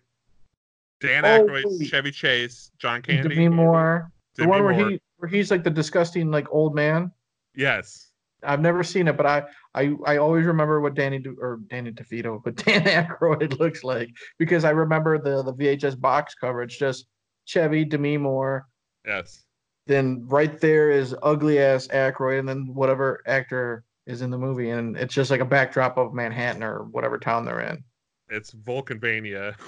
Dan 0.99 1.23
Oh, 1.23 1.45
Aykroyd, 1.45 1.79
wait. 1.79 1.87
Chevy 1.87 2.11
Chase, 2.11 2.69
John 2.79 3.01
Candy, 3.01 3.29
Demi 3.29 3.47
Moore. 3.47 4.11
The 4.35 4.41
Demi 4.43 4.49
one 4.49 4.63
where 4.65 4.73
he 4.89 5.01
where 5.21 5.29
he's 5.29 5.51
like 5.51 5.63
the 5.63 5.69
disgusting 5.69 6.31
like 6.31 6.47
old 6.51 6.75
man. 6.75 7.11
yes, 7.55 8.11
I've 8.43 8.59
never 8.59 8.83
seen 8.83 9.07
it, 9.07 9.15
but 9.15 9.25
I 9.27 9.43
I, 9.75 9.93
I 10.05 10.17
always 10.17 10.45
remember 10.45 10.81
what 10.81 10.95
Danny 10.95 11.19
De, 11.19 11.29
or 11.39 11.59
Danny 11.69 11.91
DeVito, 11.91 12.41
but 12.43 12.55
Dan 12.65 12.83
Aykroyd 12.83 13.59
looks 13.59 13.83
like 13.83 14.09
because 14.39 14.65
I 14.65 14.71
remember 14.71 15.19
the 15.19 15.43
the 15.43 15.53
VHS 15.53 15.99
box 15.99 16.33
cover. 16.33 16.63
It's 16.63 16.77
just 16.77 17.05
Chevy 17.45 17.85
Demi 17.85 18.17
Moore. 18.17 18.67
yes. 19.05 19.45
Then 19.87 20.25
right 20.27 20.59
there 20.61 20.91
is 20.91 21.15
ugly 21.23 21.59
ass 21.59 21.87
Aykroyd, 21.87 22.39
and 22.39 22.47
then 22.47 22.69
whatever 22.73 23.21
actor 23.27 23.83
is 24.05 24.21
in 24.21 24.29
the 24.29 24.37
movie, 24.37 24.69
and 24.69 24.95
it's 24.95 25.13
just 25.13 25.31
like 25.31 25.41
a 25.41 25.45
backdrop 25.45 25.97
of 25.97 26.13
Manhattan 26.13 26.63
or 26.63 26.83
whatever 26.91 27.17
town 27.17 27.45
they're 27.45 27.61
in. 27.61 27.83
It's 28.29 28.51
Valkenvania. 28.51 29.55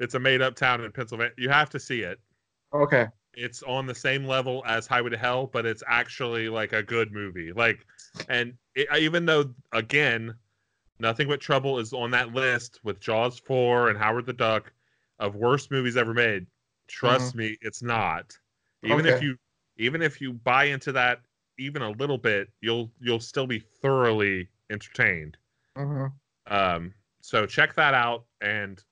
It's 0.00 0.14
a 0.14 0.18
made 0.18 0.42
up 0.42 0.56
town 0.56 0.82
in 0.82 0.90
Pennsylvania. 0.90 1.32
You 1.38 1.48
have 1.48 1.70
to 1.70 1.78
see 1.78 2.00
it. 2.00 2.18
Okay. 2.74 3.06
It's 3.34 3.62
on 3.62 3.86
the 3.86 3.94
same 3.94 4.24
level 4.26 4.62
as 4.66 4.86
Highway 4.86 5.10
to 5.10 5.16
Hell, 5.16 5.46
but 5.46 5.66
it's 5.66 5.82
actually 5.86 6.48
like 6.48 6.72
a 6.72 6.82
good 6.82 7.12
movie. 7.12 7.52
Like, 7.52 7.86
and 8.28 8.54
it, 8.74 8.88
even 8.98 9.26
though, 9.26 9.54
again, 9.72 10.34
Nothing 10.98 11.28
But 11.28 11.40
Trouble 11.40 11.78
is 11.78 11.92
on 11.92 12.10
that 12.12 12.32
list 12.32 12.80
with 12.84 13.00
Jaws 13.00 13.38
4 13.38 13.88
and 13.90 13.98
Howard 13.98 14.26
the 14.26 14.32
Duck 14.32 14.72
of 15.18 15.34
worst 15.36 15.70
movies 15.70 15.96
ever 15.96 16.14
made, 16.14 16.46
trust 16.88 17.34
me, 17.34 17.56
it's 17.60 17.82
not. 17.82 18.38
Even 18.82 19.06
if 19.06 19.20
you 19.20 19.38
even 19.76 20.02
if 20.02 20.20
you 20.20 20.32
buy 20.32 20.64
into 20.64 20.92
that 20.92 21.22
even 21.58 21.82
a 21.82 21.90
little 21.90 22.18
bit, 22.18 22.52
you'll 22.60 22.92
you'll 23.00 23.20
still 23.20 23.46
be 23.46 23.58
thoroughly 23.58 24.48
entertained. 24.70 25.36
hmm 25.76 26.06
Um, 26.46 26.94
so 27.20 27.46
check 27.46 27.74
that 27.74 27.94
out. 27.94 28.26
And 28.40 28.82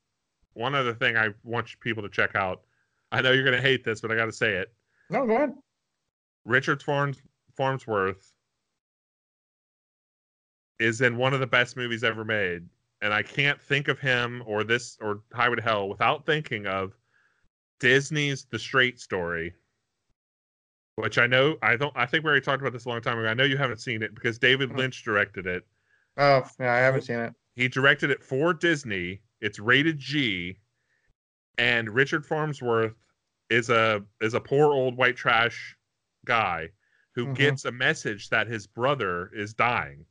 one 0.54 0.74
other 0.74 0.94
thing 0.94 1.16
I 1.16 1.30
want 1.44 1.78
people 1.80 2.02
to 2.02 2.08
check 2.08 2.34
out. 2.34 2.62
I 3.12 3.20
know 3.20 3.32
you're 3.32 3.44
gonna 3.44 3.60
hate 3.60 3.84
this, 3.84 4.00
but 4.00 4.10
I 4.12 4.16
got 4.16 4.26
to 4.26 4.32
say 4.32 4.54
it. 4.54 4.72
No, 5.08 5.26
go 5.26 5.34
ahead. 5.34 5.52
Richard 6.44 6.82
Farms 6.82 7.20
Farmsworth 7.56 8.32
is 10.78 11.00
in 11.00 11.16
one 11.16 11.34
of 11.34 11.40
the 11.40 11.46
best 11.46 11.76
movies 11.76 12.04
ever 12.04 12.24
made, 12.24 12.66
and 13.02 13.12
I 13.12 13.22
can't 13.22 13.60
think 13.60 13.88
of 13.88 13.98
him 13.98 14.42
or 14.46 14.64
this 14.64 14.96
or 15.00 15.22
Highway 15.32 15.56
to 15.56 15.62
Hell 15.62 15.88
without 15.88 16.24
thinking 16.24 16.66
of 16.66 16.96
Disney's 17.80 18.46
The 18.50 18.58
Straight 18.58 18.98
Story, 19.00 19.54
which 20.96 21.18
I 21.18 21.26
know 21.26 21.56
I 21.62 21.76
don't. 21.76 21.94
I 21.96 22.06
think 22.06 22.24
we 22.24 22.30
already 22.30 22.44
talked 22.44 22.62
about 22.62 22.72
this 22.72 22.84
a 22.84 22.88
long 22.88 23.00
time 23.02 23.18
ago. 23.18 23.28
I 23.28 23.34
know 23.34 23.44
you 23.44 23.56
haven't 23.56 23.80
seen 23.80 24.02
it 24.02 24.14
because 24.14 24.38
David 24.38 24.70
Mhm. 24.70 24.76
Lynch 24.76 25.02
directed 25.04 25.46
it. 25.46 25.66
Oh, 26.16 26.48
yeah, 26.58 26.72
I 26.72 26.78
haven't 26.78 27.02
seen 27.02 27.18
it. 27.18 27.34
He 27.56 27.68
directed 27.68 28.10
it 28.10 28.22
for 28.22 28.54
Disney. 28.54 29.22
It's 29.40 29.58
rated 29.58 29.98
G, 29.98 30.58
and 31.58 31.90
Richard 31.90 32.24
Farmsworth 32.26 32.94
is 33.50 33.70
a 33.70 34.02
is 34.20 34.34
a 34.34 34.40
poor 34.40 34.72
old 34.72 34.96
white 34.96 35.16
trash 35.16 35.76
guy 36.24 36.68
who 37.14 37.26
Mhm. 37.26 37.36
gets 37.36 37.64
a 37.64 37.72
message 37.72 38.28
that 38.30 38.46
his 38.46 38.66
brother 38.66 39.30
is 39.34 39.52
dying. 39.54 40.06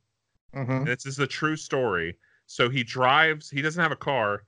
hmm 0.52 0.84
This 0.84 1.06
is 1.06 1.18
a 1.18 1.26
true 1.26 1.56
story. 1.56 2.18
So 2.46 2.68
he 2.68 2.82
drives. 2.82 3.48
He 3.48 3.62
doesn't 3.62 3.80
have 3.82 3.92
a 3.92 3.96
car, 3.96 4.44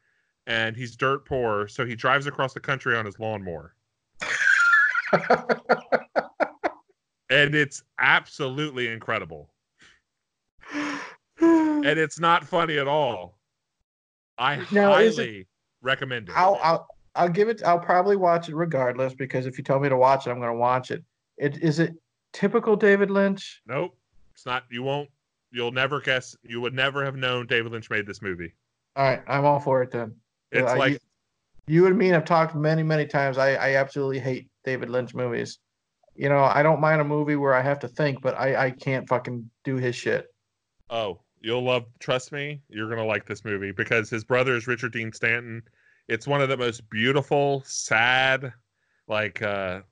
and 0.46 0.76
he's 0.76 0.96
dirt 0.96 1.24
poor. 1.24 1.68
So 1.68 1.86
he 1.86 1.94
drives 1.94 2.26
across 2.26 2.52
the 2.52 2.60
country 2.60 2.96
on 2.96 3.06
his 3.06 3.18
lawnmower, 3.18 3.74
and 7.30 7.54
it's 7.54 7.82
absolutely 7.98 8.88
incredible. 8.88 9.54
And 11.84 11.98
it's 11.98 12.20
not 12.20 12.46
funny 12.46 12.78
at 12.78 12.86
all. 12.86 13.40
I 14.38 14.64
Now, 14.70 14.92
highly 14.92 15.48
recommend 15.82 16.28
it. 16.28 16.34
I'll, 16.36 16.58
I'll 16.62 16.86
I'll 17.14 17.28
give 17.28 17.48
it. 17.48 17.62
I'll 17.64 17.78
probably 17.78 18.16
watch 18.16 18.48
it 18.48 18.54
regardless 18.54 19.14
because 19.14 19.46
if 19.46 19.58
you 19.58 19.64
tell 19.64 19.78
me 19.80 19.88
to 19.88 19.96
watch 19.96 20.26
it, 20.26 20.30
I'm 20.30 20.38
going 20.38 20.52
to 20.52 20.58
watch 20.58 20.90
it. 20.90 21.04
It 21.36 21.58
is 21.62 21.78
it 21.78 21.94
typical 22.32 22.76
David 22.76 23.10
Lynch. 23.10 23.60
Nope, 23.66 23.96
it's 24.34 24.46
not. 24.46 24.64
You 24.70 24.82
won't. 24.82 25.10
You'll 25.50 25.72
never 25.72 26.00
guess. 26.00 26.34
You 26.42 26.60
would 26.62 26.72
never 26.74 27.04
have 27.04 27.16
known 27.16 27.46
David 27.46 27.72
Lynch 27.72 27.90
made 27.90 28.06
this 28.06 28.22
movie. 28.22 28.54
All 28.96 29.04
right, 29.04 29.22
I'm 29.26 29.44
all 29.44 29.60
for 29.60 29.82
it 29.82 29.90
then. 29.90 30.14
It's 30.50 30.70
Uh, 30.70 30.76
like 30.76 30.92
you, 30.92 30.98
you 31.66 31.86
and 31.86 31.96
me 31.98 32.08
have 32.08 32.24
talked 32.24 32.54
many 32.54 32.82
many 32.82 33.06
times. 33.06 33.36
I 33.36 33.54
I 33.54 33.74
absolutely 33.76 34.18
hate 34.18 34.48
David 34.64 34.88
Lynch 34.88 35.14
movies. 35.14 35.58
You 36.14 36.28
know, 36.28 36.44
I 36.44 36.62
don't 36.62 36.80
mind 36.80 37.00
a 37.00 37.04
movie 37.04 37.36
where 37.36 37.54
I 37.54 37.62
have 37.62 37.78
to 37.80 37.88
think, 37.88 38.22
but 38.22 38.38
I 38.38 38.66
I 38.66 38.70
can't 38.70 39.08
fucking 39.08 39.50
do 39.64 39.76
his 39.76 39.94
shit. 39.96 40.26
Oh, 40.88 41.20
you'll 41.42 41.64
love. 41.64 41.84
Trust 41.98 42.32
me, 42.32 42.62
you're 42.68 42.88
gonna 42.88 43.04
like 43.04 43.26
this 43.26 43.44
movie 43.44 43.72
because 43.72 44.08
his 44.08 44.24
brother 44.24 44.56
is 44.56 44.66
Richard 44.66 44.92
Dean 44.92 45.12
Stanton. 45.12 45.62
It's 46.08 46.26
one 46.26 46.40
of 46.40 46.48
the 46.48 46.56
most 46.56 46.88
beautiful, 46.88 47.62
sad, 47.66 48.52
like 49.08 49.42
uh 49.42 49.82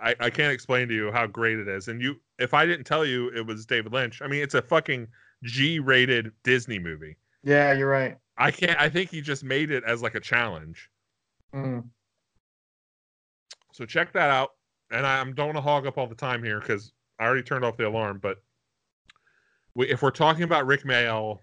I, 0.00 0.14
I 0.20 0.30
can't 0.30 0.52
explain 0.52 0.88
to 0.88 0.94
you 0.94 1.10
how 1.10 1.26
great 1.26 1.58
it 1.58 1.68
is. 1.68 1.88
And 1.88 2.00
you, 2.00 2.20
if 2.38 2.54
I 2.54 2.66
didn't 2.66 2.84
tell 2.84 3.04
you 3.04 3.30
it 3.34 3.44
was 3.44 3.66
David 3.66 3.92
Lynch, 3.92 4.22
I 4.22 4.28
mean, 4.28 4.42
it's 4.42 4.54
a 4.54 4.62
fucking 4.62 5.08
G-rated 5.42 6.30
Disney 6.44 6.78
movie. 6.78 7.16
Yeah, 7.42 7.72
you're 7.72 7.90
right. 7.90 8.16
I 8.36 8.50
can't. 8.50 8.80
I 8.80 8.88
think 8.88 9.10
he 9.10 9.20
just 9.20 9.42
made 9.42 9.70
it 9.70 9.82
as 9.84 10.02
like 10.02 10.14
a 10.14 10.20
challenge. 10.20 10.88
Mm. 11.54 11.84
So 13.72 13.84
check 13.84 14.12
that 14.12 14.30
out. 14.30 14.50
And 14.90 15.06
I, 15.06 15.20
I'm 15.20 15.34
don't 15.34 15.46
want 15.46 15.56
to 15.56 15.62
hog 15.62 15.86
up 15.86 15.98
all 15.98 16.06
the 16.06 16.14
time 16.14 16.42
here 16.42 16.60
because 16.60 16.92
I 17.18 17.24
already 17.24 17.42
turned 17.42 17.64
off 17.64 17.76
the 17.76 17.88
alarm. 17.88 18.20
But 18.22 18.38
we, 19.78 19.88
if 19.88 20.02
we're 20.02 20.10
talking 20.10 20.42
about 20.42 20.66
Rik 20.66 20.82
Mayall, 20.82 21.38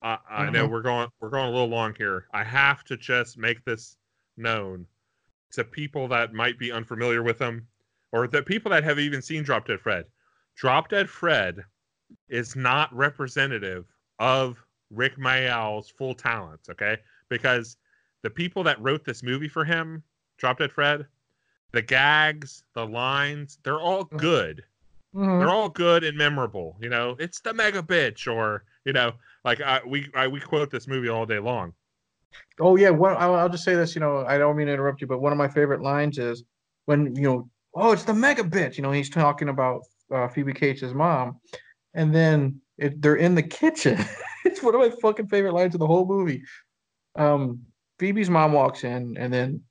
I, 0.00 0.16
I 0.28 0.50
know 0.50 0.66
we're 0.66 0.80
going 0.80 1.08
we're 1.20 1.28
going 1.28 1.48
a 1.48 1.52
little 1.52 1.68
long 1.68 1.94
here. 1.96 2.26
I 2.32 2.42
have 2.42 2.82
to 2.84 2.96
just 2.96 3.36
make 3.36 3.62
this 3.64 3.98
known 4.38 4.86
to 5.52 5.62
people 5.62 6.08
that 6.08 6.32
might 6.32 6.58
be 6.58 6.72
unfamiliar 6.72 7.22
with 7.22 7.38
him, 7.38 7.66
or 8.10 8.26
the 8.26 8.42
people 8.42 8.70
that 8.70 8.82
have 8.84 8.98
even 8.98 9.20
seen 9.20 9.42
Drop 9.42 9.66
Dead 9.66 9.78
Fred. 9.78 10.06
Drop 10.56 10.88
Dead 10.88 11.10
Fred 11.10 11.62
is 12.30 12.56
not 12.56 12.92
representative 12.96 13.84
of 14.18 14.64
Rik 14.90 15.18
Mayall's 15.18 15.90
full 15.90 16.14
talents. 16.14 16.70
Okay, 16.70 16.96
because 17.28 17.76
the 18.22 18.30
people 18.30 18.62
that 18.64 18.80
wrote 18.80 19.04
this 19.04 19.22
movie 19.22 19.48
for 19.48 19.64
him, 19.64 20.02
Drop 20.38 20.58
Dead 20.58 20.72
Fred, 20.72 21.06
the 21.72 21.82
gags, 21.82 22.64
the 22.72 22.86
lines, 22.86 23.58
they're 23.62 23.80
all 23.80 24.06
Mhm. 24.06 24.18
good. 24.18 24.64
Mhm. 25.14 25.40
They're 25.40 25.50
all 25.50 25.68
good 25.68 26.04
and 26.04 26.16
memorable. 26.16 26.76
You 26.80 26.88
know, 26.88 27.16
it's 27.18 27.40
the 27.40 27.52
mega 27.52 27.82
bitch, 27.82 28.32
or 28.32 28.64
you 28.84 28.92
know, 28.92 29.12
like 29.44 29.60
I, 29.60 29.80
we 29.86 30.08
I, 30.14 30.26
we 30.26 30.40
quote 30.40 30.70
this 30.70 30.88
movie 30.88 31.08
all 31.08 31.26
day 31.26 31.38
long. 31.38 31.74
Oh 32.58 32.76
yeah, 32.76 32.90
well 32.90 33.16
I'll, 33.18 33.34
I'll 33.34 33.48
just 33.48 33.64
say 33.64 33.74
this. 33.74 33.94
You 33.94 34.00
know, 34.00 34.24
I 34.26 34.38
don't 34.38 34.56
mean 34.56 34.68
to 34.68 34.72
interrupt 34.72 35.00
you, 35.00 35.06
but 35.06 35.20
one 35.20 35.32
of 35.32 35.38
my 35.38 35.48
favorite 35.48 35.82
lines 35.82 36.18
is 36.18 36.44
when 36.86 37.14
you 37.14 37.22
know, 37.22 37.50
oh, 37.74 37.92
it's 37.92 38.04
the 38.04 38.14
mega 38.14 38.42
bitch. 38.42 38.76
You 38.76 38.82
know, 38.82 38.92
he's 38.92 39.10
talking 39.10 39.48
about 39.48 39.82
uh, 40.10 40.28
Phoebe 40.28 40.54
Cates' 40.54 40.94
mom, 40.94 41.40
and 41.94 42.14
then 42.14 42.60
it, 42.78 43.02
they're 43.02 43.16
in 43.16 43.34
the 43.34 43.42
kitchen. 43.42 43.98
it's 44.44 44.62
one 44.62 44.74
of 44.74 44.80
my 44.80 44.90
fucking 45.02 45.28
favorite 45.28 45.52
lines 45.52 45.74
of 45.74 45.80
the 45.80 45.86
whole 45.86 46.06
movie. 46.06 46.42
Um, 47.16 47.60
Phoebe's 47.98 48.30
mom 48.30 48.52
walks 48.52 48.84
in, 48.84 49.16
and 49.18 49.32
then 49.32 49.62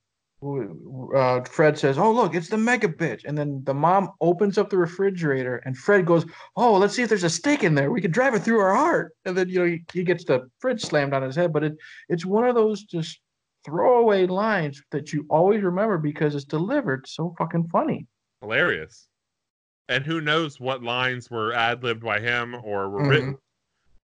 uh, 0.44 1.42
Fred 1.44 1.78
says, 1.78 1.98
"Oh, 1.98 2.12
look, 2.12 2.34
it's 2.34 2.50
the 2.50 2.58
mega 2.58 2.88
bitch." 2.88 3.26
And 3.26 3.38
then 3.38 3.64
the 3.64 3.74
mom 3.74 4.12
opens 4.22 4.58
up 4.58 4.70
the 4.70 4.78
refrigerator, 4.78 5.58
and 5.66 5.78
Fred 5.78 6.06
goes, 6.06 6.26
"Oh, 6.56 6.78
let's 6.78 6.96
see 6.96 7.04
if 7.04 7.10
there's 7.10 7.24
a 7.24 7.30
steak 7.30 7.64
in 7.64 7.76
there. 7.76 7.92
We 7.92 8.02
could 8.02 8.12
drive 8.12 8.34
it 8.34 8.40
through 8.40 8.60
our 8.60 8.76
heart." 8.76 9.14
And 9.26 9.38
then 9.38 9.50
you 9.50 9.60
know 9.60 9.66
he, 9.66 9.84
he 9.94 10.04
gets 10.04 10.24
the 10.24 10.50
fridge 10.60 10.82
slammed 10.82 11.14
on 11.14 11.22
his 11.22 11.36
head, 11.36 11.54
but 11.54 11.64
it 11.64 11.74
it's 12.10 12.26
one 12.26 12.48
of 12.48 12.56
those 12.56 12.84
just 12.84 13.20
throwaway 13.64 14.26
lines 14.26 14.82
that 14.92 15.14
you 15.14 15.26
always 15.30 15.62
remember 15.62 15.98
because 15.98 16.34
it's 16.34 16.46
delivered 16.46 17.08
so 17.08 17.36
fucking 17.38 17.68
funny. 17.68 18.08
Hilarious. 18.42 19.08
And 19.90 20.06
who 20.06 20.22
knows 20.22 20.60
what 20.60 20.82
lines 20.82 21.30
were 21.30 21.54
ad 21.54 21.84
libbed 21.84 22.02
by 22.02 22.20
him 22.20 22.56
or 22.64 22.90
were 22.90 23.04
Mhm. 23.04 23.10
written. 23.10 23.38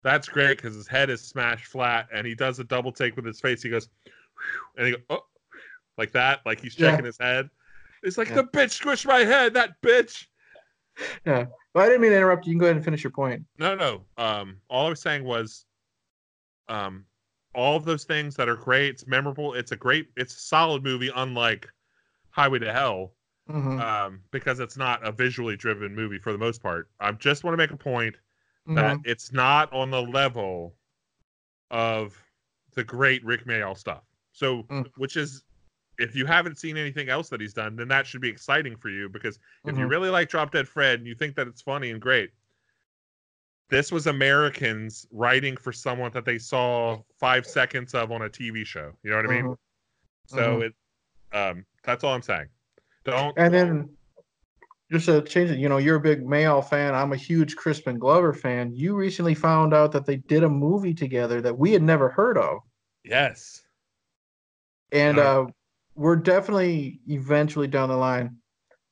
That's 0.04 0.30
great 0.30 0.58
because 0.58 0.76
his 0.76 0.88
head 0.88 1.10
is 1.10 1.22
smashed 1.22 1.66
flat 1.66 2.08
and 2.14 2.26
he 2.26 2.34
does 2.34 2.60
a 2.60 2.64
double 2.64 2.92
take 2.92 3.16
with 3.16 3.26
his 3.26 3.42
face. 3.42 3.62
He 3.62 3.70
goes, 3.70 3.90
and 4.78 4.88
he 4.88 4.94
goes, 4.94 5.02
oh, 5.10 5.26
like 5.98 6.12
that, 6.12 6.42
like 6.46 6.62
he's 6.62 6.78
Yeah. 6.78 6.92
checking 6.92 7.06
his 7.06 7.18
head. 7.20 7.50
It's 8.04 8.18
like 8.18 8.30
Yeah. 8.30 8.36
the 8.36 8.44
bitch 8.46 8.82
squished 8.82 9.06
my 9.06 9.20
head, 9.20 9.54
that 9.54 9.82
bitch. 9.82 10.26
Yeah, 11.26 11.46
but 11.74 11.84
I 11.84 11.86
didn't 11.88 12.02
mean 12.02 12.12
to 12.12 12.18
interrupt 12.18 12.46
you. 12.46 12.52
You 12.52 12.56
can 12.56 12.60
go 12.60 12.66
ahead 12.66 12.76
and 12.76 12.86
finish 12.86 13.04
your 13.04 13.12
point. 13.12 13.46
No, 13.58 13.76
no. 13.76 14.06
Um, 14.18 14.62
all 14.70 14.88
I 14.88 14.90
was 14.90 15.02
saying 15.02 15.24
was, 15.24 15.66
um, 16.68 17.06
all 17.54 17.76
of 17.76 17.86
those 17.86 18.04
things 18.06 18.36
that 18.36 18.48
are 18.50 18.56
great. 18.56 18.90
It's 18.90 19.08
memorable. 19.08 19.54
It's 19.54 19.72
a 19.72 19.76
great. 19.76 20.10
It's 20.16 20.36
a 20.36 20.40
solid 20.40 20.84
movie, 20.84 21.12
unlike 21.16 21.70
Highway 22.30 22.60
to 22.60 22.72
Hell, 22.72 23.14
Mhm, 23.50 23.80
um, 23.82 24.24
because 24.32 24.60
it's 24.60 24.78
not 24.78 25.06
a 25.06 25.12
visually 25.12 25.58
driven 25.58 25.94
movie 25.94 26.18
for 26.18 26.32
the 26.32 26.38
most 26.38 26.62
part. 26.62 26.90
I 27.00 27.12
just 27.14 27.44
want 27.44 27.54
to 27.54 27.58
make 27.58 27.72
a 27.72 27.78
point 27.78 28.16
that 28.68 28.98
mhm. 28.98 29.02
it's 29.06 29.32
not 29.34 29.72
on 29.74 29.92
the 29.92 30.02
level 30.02 30.76
of 31.72 32.22
the 32.76 32.84
great 32.84 33.24
Rik 33.26 33.46
Mayall 33.46 33.78
stuff. 33.78 34.04
So, 34.32 34.64
Mm. 34.64 34.90
which 34.96 35.18
is, 35.18 35.44
if 36.02 36.16
you 36.16 36.26
haven't 36.26 36.58
seen 36.58 36.78
anything 36.78 37.10
else 37.10 37.30
that 37.30 37.40
he's 37.40 37.54
done, 37.54 37.76
then 37.76 37.88
that 37.90 38.08
should 38.08 38.22
be 38.22 38.30
exciting 38.30 38.76
for 38.76 38.90
you 38.90 39.08
because 39.10 39.40
if 39.66 39.78
you 39.78 39.86
Mhm. 39.86 39.90
really 39.90 40.10
like 40.10 40.30
Drop 40.30 40.52
Dead 40.52 40.68
Fred 40.68 41.00
and 41.00 41.08
you 41.08 41.16
think 41.16 41.36
that 41.36 41.48
it's 41.48 41.62
funny 41.62 41.92
and 41.92 42.02
great, 42.02 42.32
this 43.70 43.92
was 43.92 44.08
Americans 44.08 45.08
writing 45.12 45.56
for 45.56 45.72
someone 45.72 46.12
that 46.12 46.26
they 46.26 46.38
saw 46.38 47.02
five 47.20 47.46
seconds 47.46 47.94
of 47.94 48.12
on 48.12 48.24
a 48.24 48.30
TV 48.30 48.66
show. 48.66 48.92
You 49.04 49.12
know 49.12 49.18
what 49.18 49.26
I 49.26 49.30
mean? 49.30 49.46
Mhm. 49.46 49.58
So 50.26 50.62
it, 50.62 50.76
um, 51.32 51.66
that's 51.84 52.04
all 52.04 52.14
I'm 52.14 52.22
saying. 52.22 52.50
Don't. 53.06 53.38
And 53.38 53.54
then 53.54 53.98
just 54.92 55.06
to 55.06 55.22
change 55.22 55.52
it, 55.52 55.58
you 55.60 55.70
know, 55.70 55.78
you're 55.78 55.96
a 55.96 56.02
big 56.02 56.22
Mayall 56.22 56.68
fan. 56.68 56.94
I'm 56.94 57.14
a 57.14 57.16
huge 57.16 57.56
Crispin 57.56 57.98
Glover 57.98 58.34
fan. 58.34 58.74
You 58.76 58.96
recently 58.96 59.36
found 59.36 59.74
out 59.74 59.94
that 59.94 60.06
they 60.06 60.18
did 60.18 60.44
a 60.44 60.50
movie 60.50 60.94
together 60.94 61.42
that 61.42 61.58
we 61.58 61.72
had 61.72 61.82
never 61.82 62.10
heard 62.10 62.38
of. 62.38 62.60
yes. 63.04 63.62
And 64.92 65.18
Uh, 65.18 65.44
uh, 65.44 65.46
we're 65.96 66.16
definitely 66.16 67.00
eventually 67.08 67.68
down 67.68 67.90
the 67.90 67.98
line 67.98 68.38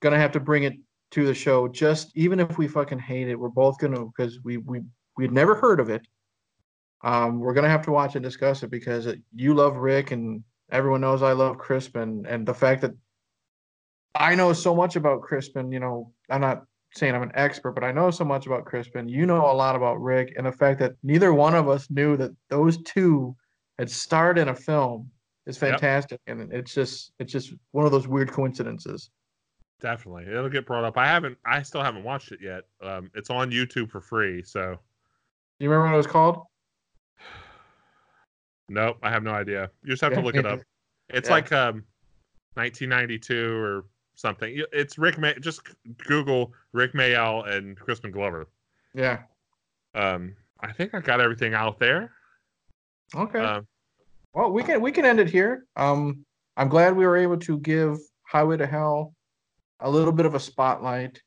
gonna 0.02 0.18
have 0.18 0.32
to 0.32 0.40
bring 0.40 0.64
it 0.64 0.74
to 1.12 1.26
the 1.26 1.34
show. 1.34 1.68
Just 1.68 2.12
even 2.16 2.40
if 2.40 2.58
we 2.58 2.68
fucking 2.68 3.00
hate 3.00 3.28
it, 3.28 3.40
we're 3.40 3.50
both 3.50 3.78
gonna 3.80 4.06
because 4.06 4.40
we 4.44 4.58
we 4.58 4.82
we'd 5.18 5.32
never 5.32 5.56
heard 5.56 5.80
of 5.80 5.90
it. 5.90 6.02
Um, 7.02 7.40
we're 7.40 7.54
gonna 7.54 7.70
have 7.70 7.86
to 7.86 7.92
watch 7.92 8.16
and 8.16 8.24
discuss 8.24 8.64
it 8.64 8.72
because 8.72 9.06
it, 9.06 9.22
you 9.36 9.54
love 9.54 9.78
Rik 9.78 10.12
and 10.12 10.44
everyone 10.72 11.02
knows 11.02 11.22
I 11.22 11.32
love 11.34 11.58
Crispin, 11.58 12.26
and 12.28 12.46
the 12.46 12.54
fact 12.54 12.82
that 12.82 12.92
I 14.16 14.36
know 14.36 14.54
so 14.54 14.76
much 14.76 14.96
about 14.96 15.22
Crispin. 15.22 15.72
You 15.72 15.80
know, 15.80 16.14
I'm 16.30 16.42
not 16.42 16.64
saying 16.96 17.16
I'm 17.16 17.24
an 17.24 17.32
expert, 17.36 17.72
but 17.74 17.84
I 17.84 17.92
know 17.92 18.12
so 18.12 18.26
much 18.26 18.48
about 18.48 18.66
Crispin. 18.66 19.08
You 19.08 19.26
know 19.26 19.50
a 19.50 19.54
lot 19.54 19.76
about 19.76 20.02
Rik, 20.02 20.34
and 20.38 20.46
the 20.46 20.52
fact 20.52 20.80
that 20.80 20.94
neither 21.04 21.34
one 21.34 21.56
of 21.56 21.70
us 21.70 21.90
knew 21.90 22.18
that 22.18 22.32
those 22.50 22.82
two 22.84 23.36
had 23.78 23.90
starred 23.90 24.38
in 24.38 24.50
a 24.50 24.56
film 24.56 25.10
is 25.50 25.62
Yep. 25.62 25.72
fantastic, 25.72 26.22
and 26.28 26.54
it's 26.54 26.74
just 26.74 27.12
it's 27.20 27.32
just 27.32 27.54
one 27.72 27.86
of 27.86 27.92
those 27.92 28.08
weird 28.08 28.32
coincidences. 28.32 29.10
Definitely, 29.82 30.26
it'll 30.28 30.50
get 30.50 30.66
brought 30.66 30.84
up. 30.84 30.98
I 30.98 31.08
haven't. 31.08 31.38
I 31.46 31.62
still 31.64 31.82
haven't 31.84 32.04
watched 32.04 32.32
it 32.32 32.40
yet. 32.42 32.64
Um, 32.82 33.10
it's 33.16 33.30
on 33.30 33.50
YouTube 33.52 33.90
for 33.90 34.02
free. 34.02 34.44
So, 34.44 34.76
Do 35.60 35.66
you 35.66 35.70
remember 35.70 35.88
what 35.88 35.94
it 35.96 35.98
was 35.98 36.08
called? 36.08 36.44
nope, 38.70 38.98
I 39.02 39.10
have 39.10 39.24
no 39.24 39.32
idea. 39.32 39.70
You 39.84 39.90
just 39.92 40.02
have 40.02 40.14
to 40.14 40.22
look 40.22 40.36
it 40.36 40.46
up. 40.46 40.60
It's 41.10 41.28
Yeah. 41.30 41.34
like 41.36 41.52
um, 41.52 41.84
1992 42.56 43.56
or 43.58 43.86
something. 44.16 44.62
It's 44.72 44.98
Rik 44.98 45.18
May. 45.18 45.34
Just 45.40 45.62
Google 46.06 46.54
Rik 46.74 46.94
Mayall 46.94 47.48
and 47.50 47.78
Crispin 47.78 48.12
Glover. 48.12 48.48
Yeah. 48.94 49.24
Um, 49.96 50.36
I 50.60 50.72
think 50.72 50.94
I 50.94 51.00
got 51.00 51.22
everything 51.22 51.54
out 51.54 51.80
there. 51.80 52.12
Okay. 53.16 53.40
Um, 53.40 53.66
Well, 54.34 54.52
we 54.52 54.64
can 54.64 54.82
we 54.82 54.92
can 54.92 55.06
end 55.06 55.20
it 55.20 55.30
here. 55.30 55.66
Um, 55.76 56.26
I'm 56.56 56.70
glad 56.70 56.96
we 56.96 57.06
were 57.06 57.18
able 57.18 57.38
to 57.38 57.58
give 57.60 57.98
Highway 58.28 58.58
to 58.58 58.68
Hell 58.68 59.14
a 59.80 59.90
little 59.90 60.12
bit 60.12 60.26
of 60.26 60.36
a 60.36 60.40
spotlight. 60.40 61.22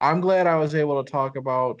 I'm 0.00 0.20
glad 0.20 0.46
I 0.46 0.56
was 0.56 0.74
able 0.74 1.02
to 1.02 1.10
talk 1.10 1.36
about 1.36 1.80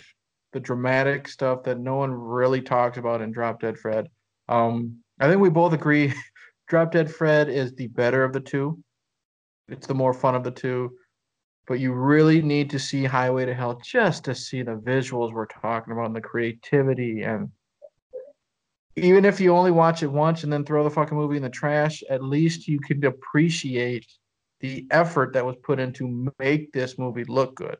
the 0.52 0.60
dramatic 0.60 1.28
stuff 1.28 1.62
that 1.64 1.78
no 1.78 1.96
one 1.96 2.12
really 2.12 2.62
talks 2.62 2.98
about 2.98 3.20
in 3.20 3.30
Drop 3.30 3.60
Dead 3.60 3.78
Fred. 3.78 4.08
Um, 4.48 5.00
I 5.20 5.28
think 5.28 5.40
we 5.40 5.50
both 5.50 5.72
agree 5.72 6.14
Drop 6.68 6.92
Dead 6.92 7.10
Fred 7.10 7.48
is 7.48 7.74
the 7.74 7.88
better 7.88 8.24
of 8.24 8.32
the 8.32 8.40
two. 8.40 8.82
It's 9.68 9.86
the 9.86 9.94
more 9.94 10.14
fun 10.14 10.34
of 10.34 10.44
the 10.44 10.50
two. 10.50 10.92
But 11.66 11.80
you 11.80 11.92
really 11.92 12.40
need 12.42 12.70
to 12.70 12.78
see 12.78 13.04
Highway 13.04 13.44
to 13.44 13.54
Hell 13.54 13.80
just 13.84 14.24
to 14.24 14.34
see 14.34 14.62
the 14.62 14.76
visuals 14.76 15.32
we're 15.32 15.46
talking 15.46 15.92
about 15.92 16.06
and 16.06 16.16
the 16.16 16.20
creativity 16.20 17.22
and 17.22 17.50
even 18.96 19.24
if 19.24 19.40
you 19.40 19.54
only 19.54 19.70
watch 19.70 20.02
it 20.02 20.10
once 20.10 20.42
and 20.44 20.52
then 20.52 20.64
throw 20.64 20.82
the 20.82 20.90
fucking 20.90 21.16
movie 21.16 21.36
in 21.36 21.42
the 21.42 21.50
trash, 21.50 22.02
at 22.10 22.22
least 22.22 22.66
you 22.66 22.78
can 22.80 23.04
appreciate 23.04 24.06
the 24.60 24.86
effort 24.90 25.32
that 25.34 25.44
was 25.44 25.56
put 25.62 25.78
in 25.78 25.92
to 25.92 26.32
make 26.38 26.72
this 26.72 26.98
movie 26.98 27.24
look 27.24 27.54
good, 27.54 27.76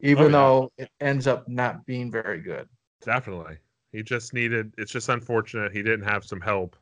even 0.00 0.24
Oh, 0.24 0.26
yeah. 0.26 0.32
though 0.32 0.72
it 0.78 0.90
ends 1.00 1.26
up 1.28 1.48
not 1.48 1.86
being 1.86 2.10
very 2.10 2.40
good. 2.40 2.68
definitely. 3.04 3.56
He 3.92 4.02
just 4.02 4.34
needed. 4.34 4.74
It's 4.76 4.92
just 4.92 5.08
unfortunate 5.08 5.72
he 5.72 5.82
didn't 5.82 6.04
have 6.04 6.24
some 6.24 6.40
help 6.40 6.76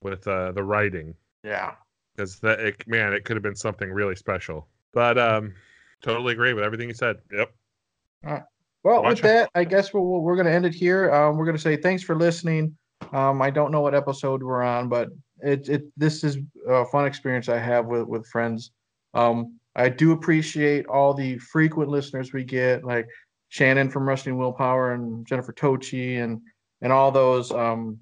with 0.00 0.26
uh, 0.26 0.52
the 0.52 0.62
writing 0.62 1.14
Yeah. 1.42 1.74
because 2.16 2.38
that 2.40 2.60
it, 2.60 2.88
man, 2.88 3.12
it 3.12 3.24
could 3.24 3.36
have 3.36 3.42
been 3.42 3.56
something 3.56 3.90
really 3.92 4.16
special. 4.16 4.66
But 4.94 5.18
um, 5.18 5.52
totally 6.00 6.32
agree 6.32 6.54
with 6.54 6.64
everything 6.64 6.88
you 6.88 6.94
said. 6.94 7.16
Yep. 7.32 7.52
All 8.24 8.32
right. 8.32 8.42
Well, 8.84 9.02
Watch 9.02 9.16
with 9.16 9.22
that, 9.30 9.50
I 9.54 9.64
guess 9.64 9.92
we're, 9.92 10.00
we're 10.00 10.36
going 10.36 10.46
to 10.46 10.52
end 10.52 10.64
it 10.64 10.72
here. 10.74 11.12
Um, 11.12 11.36
we're 11.36 11.44
going 11.44 11.56
to 11.56 11.62
say 11.62 11.76
thanks 11.76 12.02
for 12.02 12.16
listening. 12.16 12.74
Um, 13.12 13.42
I 13.42 13.50
don't 13.50 13.72
know 13.72 13.80
what 13.80 13.94
episode 13.94 14.42
we're 14.42 14.62
on, 14.62 14.88
but 14.88 15.08
it, 15.40 15.68
it 15.68 15.82
this 15.96 16.22
is 16.22 16.38
a 16.68 16.84
fun 16.86 17.06
experience 17.06 17.48
I 17.48 17.58
have 17.58 17.86
with, 17.86 18.06
with 18.06 18.26
friends. 18.26 18.70
Um, 19.14 19.58
I 19.74 19.88
do 19.88 20.12
appreciate 20.12 20.86
all 20.86 21.14
the 21.14 21.38
frequent 21.38 21.90
listeners 21.90 22.32
we 22.32 22.44
get, 22.44 22.84
like 22.84 23.06
Shannon 23.48 23.90
from 23.90 24.08
Wrestling 24.08 24.36
Willpower 24.36 24.92
and 24.92 25.26
Jennifer 25.26 25.52
Tochi 25.52 26.22
and 26.22 26.40
and 26.82 26.92
all 26.92 27.10
those 27.10 27.50
um, 27.50 27.98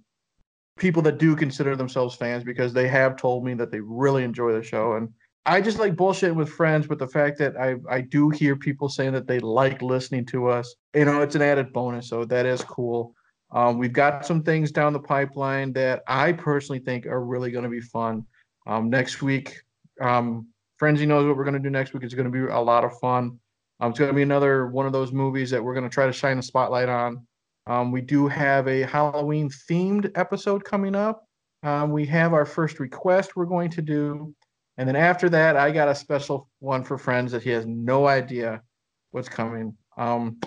people 0.79 1.03
that 1.03 1.19
do 1.19 1.35
consider 1.35 1.75
themselves 1.77 2.15
fans 2.15 2.45
because 2.45 2.73
they 2.73 2.89
have 2.89 3.17
told 3.17 3.45
me 3.45 3.55
that 3.55 3.71
they 3.71 3.81
really 3.81 4.25
enjoy 4.25 4.53
the 4.53 4.63
show 4.63 4.95
and 4.95 5.09
I 5.49 5.63
just 5.63 5.79
like 5.79 5.97
bullshit 5.97 6.35
with 6.35 6.51
friends, 6.51 6.87
but 6.87 6.99
the 6.99 7.09
fact 7.09 7.39
that 7.39 7.57
I 7.57 7.77
I 7.91 8.03
do 8.03 8.29
hear 8.29 8.55
people 8.55 8.91
saying 8.91 9.15
that 9.15 9.27
they 9.27 9.39
like 9.39 9.81
listening 9.81 10.27
to 10.27 10.49
us, 10.49 10.75
you 10.95 11.07
know, 11.07 11.23
it's 11.23 11.37
an 11.37 11.43
added 11.43 11.73
bonus. 11.73 12.11
So 12.11 12.27
that 12.27 12.45
is 12.45 12.63
cool. 12.63 13.15
Um, 13.51 13.79
we've 13.79 13.93
got 13.93 14.27
some 14.27 14.43
things 14.43 14.71
down 14.71 14.93
the 14.93 15.01
pipeline 15.01 15.73
that 15.73 16.03
I 16.07 16.33
personally 16.33 16.81
think 16.81 17.07
are 17.07 17.25
really 17.25 17.51
going 17.51 17.65
to 17.65 17.71
be 17.71 17.81
fun. 17.81 18.25
Um, 18.67 18.91
next 18.91 19.23
week, 19.23 19.63
um, 20.01 20.49
Frenzy 20.77 21.07
knows 21.07 21.27
what 21.27 21.37
we're 21.37 21.45
going 21.45 21.55
to 21.55 21.61
do 21.61 21.71
next 21.71 21.95
week. 21.95 22.03
It's 22.03 22.15
going 22.15 22.31
to 22.31 22.47
be 22.47 22.53
a 22.53 22.61
lot 22.61 22.85
of 22.85 22.99
fun. 22.99 23.39
Um, 23.81 23.91
it's 23.91 23.99
going 23.99 24.11
to 24.11 24.15
be 24.15 24.23
another 24.23 24.67
one 24.67 24.87
of 24.87 24.93
those 24.93 25.13
movies 25.13 25.51
that 25.51 25.63
we're 25.63 25.75
going 25.75 25.89
to 25.89 25.93
try 25.93 26.07
to 26.07 26.13
shine 26.13 26.39
a 26.39 26.43
spotlight 26.43 26.89
on. 26.89 27.27
Um, 27.67 27.93
we 27.93 28.01
do 28.01 28.29
have 28.29 28.67
a 28.69 28.83
Halloween 28.83 29.51
themed 29.51 30.11
episode 30.15 30.65
coming 30.65 30.95
up. 30.95 31.25
Um, 31.63 31.91
we 31.91 32.07
have 32.07 32.33
our 32.33 32.47
first 32.47 32.81
request 32.81 33.37
we're 33.37 33.47
going 33.47 33.71
to 33.71 33.83
do. 33.83 34.35
And 34.77 34.89
then 34.89 34.97
after 34.97 35.29
that, 35.31 35.57
I 35.57 35.71
got 35.71 35.89
a 35.89 35.95
special 35.95 36.49
one 36.61 36.85
for 36.85 36.99
friends 36.99 37.33
that 37.33 37.43
he 37.43 37.51
has 37.51 37.67
no 37.67 38.07
idea 38.07 38.63
what's 39.11 39.29
coming. 39.29 39.77
Um, 39.97 40.39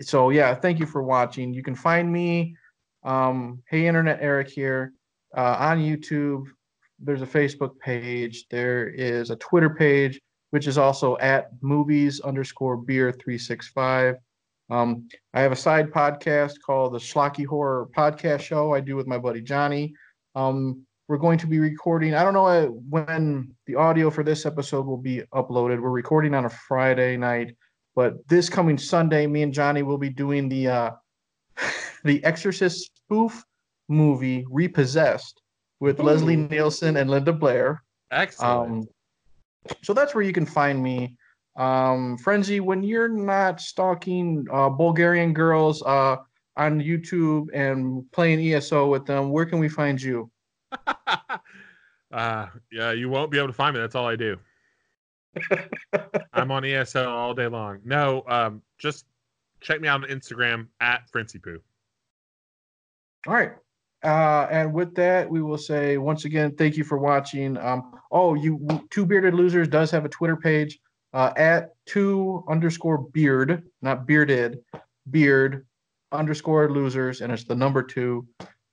so 0.00 0.30
yeah, 0.30 0.54
thank 0.54 0.78
you 0.78 0.86
for 0.86 1.02
watching. 1.02 1.52
You 1.52 1.62
can 1.62 1.74
find 1.74 2.12
me, 2.12 2.56
um, 3.04 3.62
Hey 3.68 3.86
Internet 3.86 4.18
Eric 4.20 4.48
here, 4.48 4.92
uh, 5.36 5.56
on 5.58 5.78
YouTube. 5.78 6.44
There's 6.98 7.22
a 7.22 7.26
Facebook 7.26 7.78
page. 7.78 8.46
There 8.50 8.88
is 8.88 9.30
a 9.30 9.36
Twitter 9.36 9.70
page, 9.70 10.20
which 10.50 10.66
is 10.66 10.78
also 10.78 11.16
at 11.18 11.50
movies 11.60 12.20
underscore 12.20 12.76
beer 12.76 13.12
three 13.12 13.38
six 13.38 13.68
five. 13.68 14.16
Um, 14.68 15.08
I 15.32 15.42
have 15.42 15.52
a 15.52 15.56
side 15.56 15.92
podcast 15.92 16.54
called 16.64 16.94
the 16.94 16.98
Schlocky 16.98 17.46
Horror 17.46 17.88
Podcast 17.96 18.40
Show. 18.40 18.74
I 18.74 18.80
do 18.80 18.96
with 18.96 19.06
my 19.06 19.18
buddy 19.18 19.40
Johnny. 19.40 19.94
Um, 20.34 20.84
we're 21.08 21.18
going 21.18 21.38
to 21.38 21.46
be 21.46 21.60
recording. 21.60 22.14
I 22.14 22.24
don't 22.24 22.34
know 22.34 22.46
uh, 22.46 22.66
when 22.66 23.54
the 23.66 23.76
audio 23.76 24.10
for 24.10 24.24
this 24.24 24.44
episode 24.44 24.86
will 24.86 24.96
be 24.96 25.22
uploaded. 25.32 25.80
We're 25.80 25.90
recording 25.90 26.34
on 26.34 26.46
a 26.46 26.50
Friday 26.50 27.16
night, 27.16 27.56
but 27.96 28.28
this 28.28 28.48
coming 28.48 28.76
Sunday, 28.78 29.26
me 29.26 29.42
and 29.42 29.52
Johnny 29.52 29.82
will 29.82 29.98
be 29.98 30.10
doing 30.10 30.48
the 30.48 30.68
uh, 30.68 30.90
the 32.04 32.22
Exorcist 32.22 32.90
spoof 32.94 33.42
movie 33.88 34.44
Repossessed 34.50 35.40
with 35.80 35.98
Ooh. 35.98 36.04
Leslie 36.04 36.36
Nielsen 36.36 36.98
and 36.98 37.10
Linda 37.10 37.32
Blair. 37.32 37.82
Excellent. 38.12 38.70
Um, 38.70 38.88
so 39.82 39.92
that's 39.94 40.14
where 40.14 40.22
you 40.22 40.32
can 40.32 40.46
find 40.46 40.80
me. 40.80 41.16
Um, 41.56 42.18
Frenzy, 42.18 42.60
when 42.60 42.82
you're 42.82 43.08
not 43.08 43.60
stalking 43.60 44.46
uh, 44.52 44.68
Bulgarian 44.68 45.32
girls 45.32 45.82
uh, 45.82 46.16
on 46.56 46.80
YouTube 46.80 47.46
and 47.54 48.04
playing 48.12 48.40
ESO 48.40 48.88
with 48.88 49.06
them, 49.06 49.30
where 49.30 49.46
can 49.46 49.58
we 49.58 49.68
find 49.68 50.00
you? 50.00 50.30
uh, 52.12 52.46
yeah, 52.70 52.92
you 52.92 53.08
won't 53.08 53.30
be 53.30 53.38
able 53.38 53.48
to 53.48 53.54
find 53.54 53.74
me. 53.74 53.80
That's 53.80 53.94
all 53.94 54.06
I 54.06 54.16
do. 54.16 54.38
I'm 56.32 56.50
on 56.50 56.64
ESO 56.64 57.08
all 57.08 57.34
day 57.34 57.46
long. 57.46 57.80
No, 57.84 58.22
um, 58.28 58.62
just 58.78 59.06
check 59.60 59.80
me 59.80 59.88
out 59.88 60.02
on 60.02 60.10
Instagram 60.10 60.68
at 60.80 61.08
Frenzy 61.10 61.38
Poo. 61.38 61.60
All 63.26 63.34
right. 63.34 63.52
Uh, 64.04 64.46
and 64.50 64.72
with 64.72 64.94
that, 64.94 65.28
we 65.28 65.42
will 65.42 65.58
say 65.58 65.98
once 65.98 66.24
again, 66.24 66.54
thank 66.56 66.76
you 66.76 66.84
for 66.84 66.98
watching. 66.98 67.56
Um, 67.56 67.92
oh, 68.12 68.34
you 68.34 68.66
two 68.90 69.04
bearded 69.06 69.34
losers 69.34 69.68
does 69.68 69.90
have 69.90 70.04
a 70.04 70.08
Twitter 70.08 70.36
page 70.36 70.78
uh, 71.12 71.32
at 71.36 71.70
two 71.86 72.44
underscore 72.48 72.98
beard, 72.98 73.64
not 73.82 74.06
bearded, 74.06 74.58
beard 75.10 75.66
underscore 76.12 76.70
losers, 76.70 77.20
and 77.20 77.32
it's 77.32 77.44
the 77.44 77.54
number 77.54 77.82
two. 77.82 78.26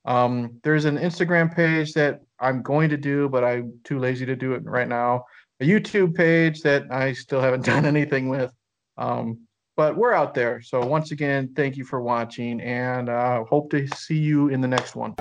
Um, 0.04 0.60
there's 0.62 0.84
an 0.84 0.98
Instagram 0.98 1.54
page 1.54 1.94
that 1.94 2.20
I'm 2.38 2.62
going 2.62 2.90
to 2.90 2.96
do, 2.96 3.28
but 3.28 3.42
I'm 3.42 3.72
too 3.84 3.98
lazy 3.98 4.26
to 4.26 4.36
do 4.36 4.52
it 4.52 4.62
right 4.64 4.88
now. 4.88 5.24
A 5.60 5.64
YouTube 5.64 6.14
page 6.14 6.62
that 6.62 6.90
I 6.90 7.12
still 7.12 7.40
haven't 7.40 7.64
done 7.66 7.84
anything 7.84 8.28
with. 8.28 8.52
Um, 8.96 9.40
but 9.76 9.96
we're 9.96 10.12
out 10.12 10.34
there. 10.34 10.62
So 10.62 10.84
once 10.84 11.10
again, 11.10 11.52
thank 11.56 11.76
you 11.76 11.84
for 11.84 12.00
watching 12.00 12.60
and 12.60 13.08
uh, 13.08 13.44
hope 13.44 13.70
to 13.70 13.86
see 13.88 14.18
you 14.18 14.48
in 14.48 14.60
the 14.60 14.68
next 14.68 14.94
one. 14.94 15.14